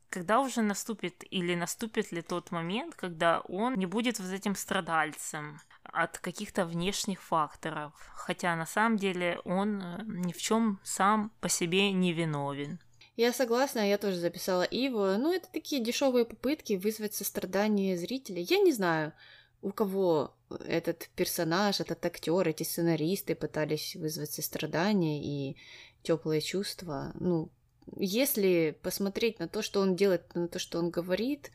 когда 0.08 0.40
уже 0.40 0.62
наступит 0.62 1.24
или 1.30 1.54
наступит 1.54 2.12
ли 2.12 2.22
тот 2.22 2.50
момент, 2.50 2.94
когда 2.94 3.40
он 3.40 3.74
не 3.74 3.86
будет 3.86 4.20
вот 4.20 4.30
этим 4.30 4.54
страдальцем 4.54 5.60
от 5.82 6.18
каких-то 6.18 6.64
внешних 6.64 7.20
факторов, 7.22 7.92
хотя 8.14 8.54
на 8.56 8.66
самом 8.66 8.96
деле 8.96 9.40
он 9.44 9.82
э, 9.82 10.02
ни 10.04 10.32
в 10.32 10.38
чем 10.38 10.80
сам 10.82 11.30
по 11.40 11.48
себе 11.48 11.92
не 11.92 12.12
виновен. 12.12 12.78
Я 13.16 13.32
согласна, 13.32 13.88
я 13.88 13.98
тоже 13.98 14.16
записала 14.16 14.62
Иву. 14.62 15.18
Ну, 15.18 15.32
это 15.32 15.46
такие 15.52 15.82
дешевые 15.82 16.24
попытки 16.24 16.74
вызвать 16.74 17.14
сострадание 17.14 17.96
зрителя. 17.96 18.40
Я 18.40 18.58
не 18.58 18.72
знаю, 18.72 19.12
у 19.60 19.70
кого 19.70 20.34
этот 20.66 21.10
персонаж, 21.14 21.80
этот 21.80 22.04
актер, 22.04 22.48
эти 22.48 22.62
сценаристы 22.62 23.34
пытались 23.34 23.96
вызвать 23.96 24.32
сострадание 24.32 25.22
и 25.22 25.56
теплые 26.02 26.40
чувства. 26.40 27.12
Ну, 27.20 27.50
если 27.96 28.76
посмотреть 28.82 29.38
на 29.38 29.48
то, 29.48 29.60
что 29.62 29.80
он 29.80 29.94
делает, 29.94 30.34
на 30.34 30.48
то, 30.48 30.58
что 30.58 30.78
он 30.78 30.90
говорит, 30.90 31.50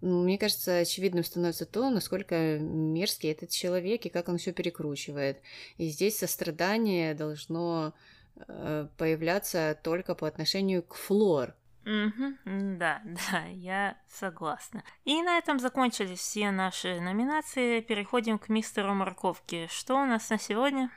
ну, 0.00 0.24
мне 0.24 0.38
кажется, 0.38 0.78
очевидным 0.78 1.24
становится 1.24 1.66
то, 1.66 1.88
насколько 1.90 2.58
мерзкий 2.58 3.30
этот 3.30 3.50
человек 3.50 4.06
и 4.06 4.10
как 4.10 4.28
он 4.28 4.38
все 4.38 4.52
перекручивает. 4.52 5.40
И 5.76 5.88
здесь 5.88 6.18
сострадание 6.18 7.14
должно 7.14 7.94
появляться 8.96 9.78
только 9.82 10.14
по 10.14 10.26
отношению 10.26 10.82
к 10.82 10.94
Флор. 10.94 11.54
Угу, 11.84 12.76
да, 12.78 13.02
да, 13.30 13.44
я 13.46 13.96
согласна. 14.08 14.84
И 15.04 15.22
на 15.22 15.38
этом 15.38 15.58
закончились 15.58 16.18
все 16.18 16.50
наши 16.50 17.00
номинации. 17.00 17.80
Переходим 17.80 18.38
к 18.38 18.48
мистеру 18.48 18.94
Морковке. 18.94 19.66
Что 19.68 19.94
у 19.94 20.04
нас 20.04 20.28
на 20.30 20.38
сегодня? 20.38 20.90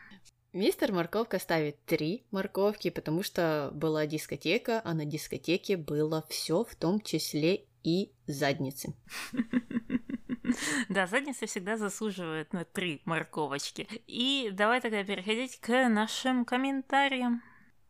Мистер 0.52 0.92
Морковка 0.92 1.40
ставит 1.40 1.84
три 1.86 2.28
морковки, 2.30 2.92
потому 2.92 3.24
что 3.24 3.72
была 3.74 4.06
дискотека, 4.06 4.82
а 4.86 4.94
на 4.94 5.04
дискотеке 5.04 5.78
было 5.78 6.24
все, 6.30 6.64
в 6.64 6.76
том 6.76 7.02
числе 7.02 7.66
и 7.84 8.12
задницы. 8.28 8.94
Да, 10.90 11.08
задница 11.08 11.46
всегда 11.46 11.78
заслуживает 11.78 12.54
на 12.54 12.66
три 12.66 13.02
морковочки. 13.06 13.88
И 14.08 14.50
давай 14.54 14.82
тогда 14.82 15.04
переходить 15.04 15.60
к 15.60 15.90
нашим 15.90 16.46
комментариям. 16.46 17.42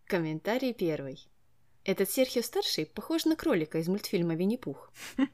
Комментарий 0.05 0.73
первый. 0.73 1.27
Этот 1.85 2.09
Серхио 2.09 2.41
Старший 2.41 2.85
похож 2.85 3.25
на 3.25 3.35
кролика 3.35 3.77
из 3.77 3.89
мультфильма 3.89 4.35
«Винни-Пух». 4.35 4.93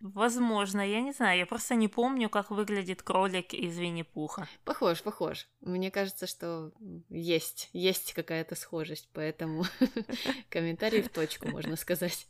Возможно, 0.00 0.80
я 0.80 1.00
не 1.00 1.12
знаю, 1.12 1.38
я 1.38 1.46
просто 1.46 1.74
не 1.74 1.88
помню, 1.88 2.28
как 2.28 2.50
выглядит 2.50 3.02
кролик 3.02 3.54
из 3.54 3.78
Винни-Пуха. 3.78 4.46
Похож, 4.64 5.02
похож. 5.02 5.48
Мне 5.60 5.90
кажется, 5.90 6.26
что 6.26 6.70
есть, 7.08 7.70
есть 7.72 8.12
какая-то 8.12 8.54
схожесть, 8.54 9.08
поэтому 9.12 9.64
комментарий 10.50 11.02
в 11.02 11.08
точку, 11.08 11.48
можно 11.48 11.76
сказать. 11.76 12.28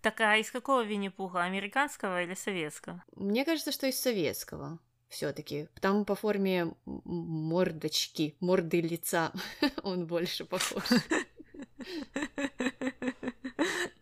Так, 0.00 0.20
а 0.20 0.36
из 0.36 0.50
какого 0.50 0.84
Винни-Пуха? 0.84 1.42
Американского 1.42 2.22
или 2.22 2.34
советского? 2.34 3.02
Мне 3.16 3.44
кажется, 3.44 3.72
что 3.72 3.86
из 3.86 4.00
советского 4.00 4.78
все-таки. 5.08 5.68
Там 5.80 6.04
по 6.04 6.14
форме 6.14 6.74
мордочки, 6.84 8.36
морды 8.40 8.80
лица 8.80 9.32
он 9.82 10.06
больше 10.06 10.44
похож. 10.44 10.84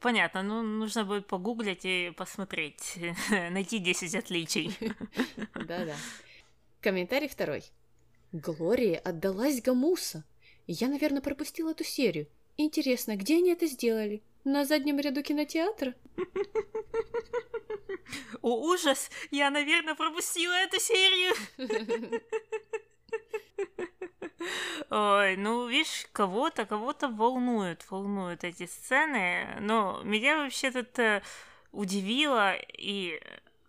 Понятно, 0.01 0.43
ну 0.43 0.63
нужно 0.63 1.05
будет 1.05 1.27
погуглить 1.27 1.85
и 1.85 2.13
посмотреть, 2.17 2.99
найти 3.31 3.79
10 3.79 4.15
отличий. 4.15 4.77
Да-да. 5.55 5.97
Комментарий 6.81 7.29
второй. 7.29 7.65
Глория 8.33 8.99
отдалась 8.99 9.63
Гамуса. 9.63 10.25
Я, 10.67 10.89
наверное, 10.89 11.23
пропустила 11.23 11.71
эту 11.71 11.85
серию. 11.85 12.29
Интересно, 12.57 13.17
где 13.17 13.37
они 13.37 13.51
это 13.53 13.67
сделали? 13.67 14.23
На 14.47 14.65
заднем 14.65 15.01
ряду 15.01 15.25
кинотеатра? 15.25 15.93
О, 18.43 18.69
ужас! 18.69 19.11
Я, 19.33 19.51
наверное, 19.51 19.97
пропустила 19.97 20.53
эту 20.53 20.79
серию. 20.79 21.35
Ой, 24.89 25.37
ну, 25.37 25.67
видишь, 25.67 26.07
кого-то, 26.13 26.65
кого-то 26.65 27.09
волнуют, 27.09 27.91
волнуют 27.91 28.45
эти 28.45 28.67
сцены, 28.67 29.49
но 29.61 30.01
меня 30.05 30.37
вообще 30.37 30.71
тут 30.71 30.97
э, 31.01 31.23
удивило 31.73 32.55
и 32.55 33.21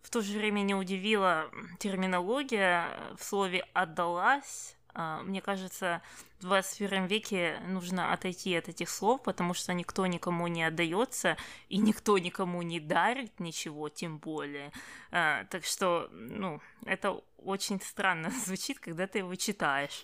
в 0.04 0.12
то 0.12 0.22
же 0.22 0.38
время 0.38 0.60
не 0.60 0.76
удивила 0.76 1.50
терминология 1.80 2.88
в 3.18 3.24
слове 3.24 3.66
«отдалась», 3.74 4.77
мне 4.98 5.42
кажется, 5.42 6.02
в 6.40 6.42
21 6.42 7.06
веке 7.06 7.60
нужно 7.68 8.14
отойти 8.14 8.56
от 8.56 8.68
этих 8.68 8.90
слов, 8.90 9.22
потому 9.22 9.54
что 9.54 9.74
никто 9.74 10.08
никому 10.08 10.48
не 10.48 10.64
отдается, 10.64 11.38
и 11.70 11.78
никто 11.78 12.18
никому 12.18 12.64
не 12.64 12.80
дарит 12.80 13.40
ничего, 13.40 13.90
тем 13.90 14.18
более. 14.18 14.72
А, 15.12 15.46
так 15.46 15.66
что, 15.66 16.10
ну, 16.12 16.62
это 16.86 17.22
очень 17.38 17.80
странно 17.82 18.32
звучит, 18.46 18.80
когда 18.80 19.08
ты 19.08 19.20
его 19.20 19.36
читаешь. 19.36 20.04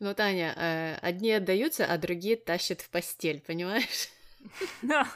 Ну, 0.00 0.14
Таня, 0.14 0.54
э, 0.56 0.94
одни 1.00 1.30
отдаются, 1.30 1.86
а 1.86 1.96
другие 1.98 2.36
тащат 2.36 2.80
в 2.80 2.90
постель, 2.90 3.40
понимаешь? 3.40 4.08
Да. 4.82 5.06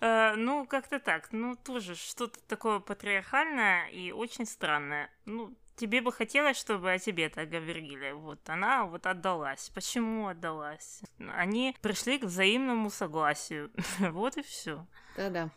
Uh, 0.00 0.34
ну, 0.36 0.66
как-то 0.66 1.00
так. 1.00 1.32
Ну, 1.32 1.56
тоже 1.56 1.96
что-то 1.96 2.38
такое 2.46 2.78
патриархальное 2.78 3.88
и 3.88 4.12
очень 4.12 4.46
странное. 4.46 5.10
Ну, 5.24 5.56
тебе 5.78 6.00
бы 6.02 6.12
хотелось, 6.12 6.58
чтобы 6.58 6.92
о 6.92 6.98
тебе 6.98 7.28
так 7.28 7.48
говорили. 7.48 8.12
Вот 8.12 8.48
она 8.50 8.84
вот 8.84 9.06
отдалась. 9.06 9.70
Почему 9.74 10.28
отдалась? 10.28 11.02
Они 11.18 11.74
пришли 11.80 12.18
к 12.18 12.24
взаимному 12.24 12.90
согласию. 12.90 13.70
вот 13.98 14.36
и 14.36 14.42
все. 14.42 14.86
Да-да. 15.16 15.50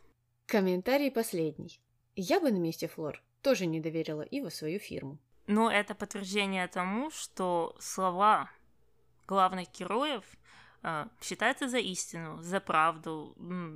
Комментарий 0.46 1.12
последний. 1.12 1.82
Я 2.16 2.40
бы 2.40 2.52
на 2.52 2.58
месте 2.58 2.88
Флор 2.88 3.22
тоже 3.42 3.66
не 3.66 3.80
доверила 3.80 4.22
Ива 4.22 4.50
свою 4.50 4.80
фирму. 4.80 5.18
Но 5.48 5.72
это 5.72 5.96
подтверждение 5.96 6.68
тому, 6.68 7.10
что 7.12 7.76
слова 7.80 8.50
главных 9.28 9.72
героев 9.72 10.24
э, 10.84 11.08
считается 11.22 11.68
за 11.68 11.78
истину, 11.80 12.42
за 12.42 12.60
правду, 12.60 13.36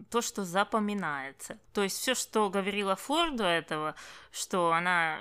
то, 0.10 0.22
что 0.22 0.43
запоминается. 0.43 1.58
То 1.74 1.84
есть 1.84 1.98
все, 1.98 2.14
что 2.14 2.50
говорила 2.50 2.96
Флор 2.96 3.32
до 3.32 3.46
этого, 3.46 3.96
что 4.32 4.72
она 4.72 5.20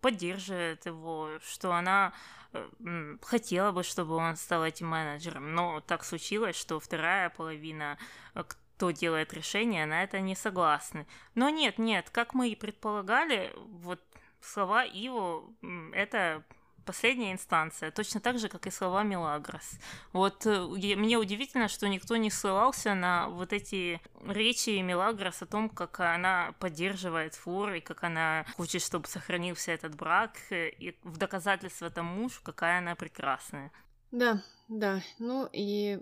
поддерживает 0.00 0.86
его, 0.86 1.38
что 1.42 1.72
она 1.72 2.12
э, 2.52 3.16
хотела 3.22 3.72
бы, 3.72 3.82
чтобы 3.82 4.16
он 4.16 4.36
стал 4.36 4.64
этим 4.64 4.88
менеджером, 4.88 5.54
но 5.54 5.80
так 5.80 6.04
случилось, 6.04 6.56
что 6.56 6.80
вторая 6.80 7.30
половина, 7.30 7.98
э, 8.34 8.44
кто 8.44 8.90
делает 8.90 9.34
решение, 9.34 9.86
на 9.86 10.02
это 10.02 10.20
не 10.20 10.34
согласны. 10.34 11.06
Но 11.34 11.50
нет, 11.50 11.78
нет, 11.78 12.10
как 12.10 12.34
мы 12.34 12.48
и 12.48 12.56
предполагали, 12.56 13.52
вот 13.56 14.00
слова 14.40 14.84
Иво— 14.84 15.44
это 15.92 16.42
последняя 16.84 17.32
инстанция, 17.32 17.90
точно 17.90 18.20
так 18.20 18.38
же, 18.38 18.48
как 18.48 18.66
и 18.66 18.70
слова 18.70 19.02
Мелагрос. 19.02 19.78
Вот 20.12 20.46
э, 20.46 20.60
мне 20.96 21.16
удивительно, 21.16 21.68
что 21.68 21.88
никто 21.88 22.16
не 22.16 22.30
ссылался 22.30 22.94
на 22.94 23.28
вот 23.28 23.52
эти 23.52 24.00
речи 24.26 24.80
Мелагрос 24.80 25.42
о 25.42 25.46
том, 25.46 25.68
как 25.68 26.00
она 26.00 26.54
поддерживает 26.58 27.34
Флор 27.34 27.74
и 27.74 27.80
как 27.80 28.04
она 28.04 28.44
хочет, 28.56 28.82
чтобы 28.82 29.06
сохранился 29.06 29.72
этот 29.72 29.94
брак, 29.94 30.36
э, 30.50 30.70
и 30.70 30.96
в 31.02 31.16
доказательство 31.16 31.90
тому, 31.90 32.28
какая 32.42 32.78
она 32.78 32.94
прекрасная. 32.94 33.70
Да, 34.10 34.42
да. 34.68 35.00
Ну 35.18 35.48
и 35.52 36.00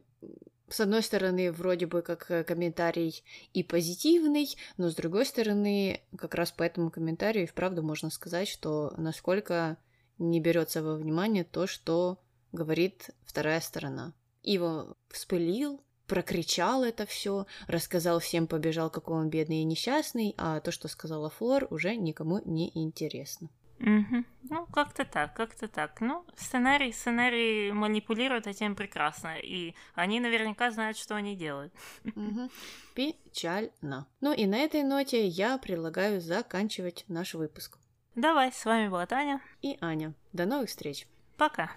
с 0.69 0.81
одной 0.81 1.03
стороны, 1.03 1.51
вроде 1.51 1.87
бы 1.87 2.03
как 2.03 2.31
э, 2.31 2.45
комментарий 2.45 3.23
и 3.55 3.63
позитивный, 3.63 4.55
но 4.77 4.91
с 4.91 4.95
другой 4.95 5.25
стороны, 5.25 6.03
как 6.17 6.35
раз 6.35 6.53
по 6.53 6.63
этому 6.63 6.91
комментарию 6.91 7.45
и 7.45 7.47
вправду 7.47 7.83
можно 7.83 8.11
сказать, 8.11 8.49
что 8.49 8.93
насколько 8.97 9.79
не 10.19 10.41
берется 10.41 10.83
во 10.83 10.97
внимание 10.97 11.45
то, 11.45 11.67
что 11.67 12.19
говорит 12.53 13.11
вторая 13.25 13.61
сторона. 13.61 14.15
Ива 14.43 14.97
вспылил, 15.11 15.83
прокричал 16.07 16.85
это 16.85 17.07
все, 17.07 17.47
рассказал 17.67 18.19
всем, 18.19 18.47
побежал, 18.47 18.91
какой 18.91 19.19
он 19.19 19.29
бедный 19.29 19.61
и 19.61 19.65
несчастный, 19.65 20.35
а 20.39 20.61
то, 20.61 20.73
что 20.73 20.89
сказала 20.89 21.31
Флор, 21.31 21.67
уже 21.71 21.97
никому 21.97 22.41
не 22.45 22.71
интересно. 22.75 23.51
Угу. 23.81 24.25
Ну, 24.51 24.67
как-то 24.67 25.05
так, 25.05 25.35
как-то 25.35 25.69
так. 25.69 26.01
Ну, 26.01 26.25
сценарий, 26.37 26.93
сценарий 26.93 27.71
манипулирует 27.71 28.47
этим 28.47 28.75
прекрасно, 28.75 29.37
и 29.39 29.75
они 29.95 30.19
наверняка 30.19 30.71
знают, 30.71 30.97
что 30.97 31.15
они 31.15 31.37
делают. 31.37 31.73
Угу. 32.05 32.51
Печально. 32.95 34.09
Ну 34.21 34.33
и 34.33 34.47
на 34.47 34.57
этой 34.57 34.83
ноте 34.83 35.27
я 35.27 35.59
предлагаю 35.59 36.21
заканчивать 36.21 37.05
наш 37.09 37.35
выпуск. 37.35 37.79
Давай, 38.19 38.51
с 38.53 38.65
вами 38.65 38.89
была 38.89 39.07
Таня 39.07 39.41
и 39.63 39.79
Аня. 39.81 40.13
До 40.33 40.45
новых 40.45 40.69
встреч. 40.71 41.07
Пока. 41.37 41.71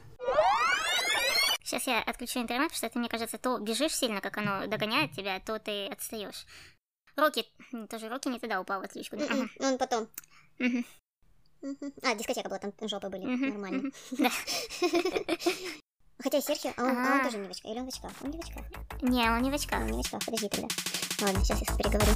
Сейчас 1.64 1.86
я 1.86 2.02
отключу 2.02 2.40
интернет, 2.40 2.70
потому 2.70 2.78
что 2.78 2.90
ты, 2.90 2.98
мне 2.98 3.10
кажется, 3.10 3.38
то 3.38 3.60
бежишь 3.60 3.94
сильно, 3.96 4.22
как 4.22 4.38
оно 4.40 4.66
догоняет 4.66 5.12
тебя, 5.12 5.40
то 5.40 5.60
ты 5.60 5.86
отстаешь. 5.86 6.48
Рокки, 7.16 7.46
тоже 7.92 8.10
Рокки 8.10 8.28
не 8.30 8.40
туда 8.40 8.60
упал 8.60 8.82
в 8.82 8.84
отключку. 8.86 9.18
да? 9.18 9.26
Мгм, 9.26 9.52
Ага. 9.60 9.68
Он 9.72 9.78
потом. 9.78 10.08
А, 12.02 12.16
дискотека 12.16 12.50
была, 12.50 12.58
там 12.58 12.74
жопы 12.90 13.10
были, 13.10 13.24
нормально. 13.26 13.92
Да. 14.18 14.32
Хотя 16.24 16.42
Серхио, 16.42 16.72
а 16.78 16.82
он, 16.84 16.90
а 16.98 17.02
он 17.14 17.22
А. 17.22 17.24
тоже 17.24 17.38
не 17.38 17.48
в 17.48 17.52
очках. 17.52 17.72
Или 17.72 17.80
он 17.80 17.86
в 17.86 17.90
очках? 17.90 18.12
Он 18.22 18.32
не 18.32 18.38
в 18.38 18.42
очках. 18.42 18.66
Не, 19.04 19.30
он 19.30 19.42
не 19.44 19.52
в 19.52 19.54
А, 19.54 19.56
очках. 19.58 19.80
он 19.82 19.88
не 19.92 19.98
в 20.02 20.06
очках. 20.06 20.26
Подожди 20.26 20.50
тогда. 20.50 20.68
Ладно, 21.22 21.44
сейчас 21.46 21.62
я 21.62 21.78
переговорю. 21.78 22.14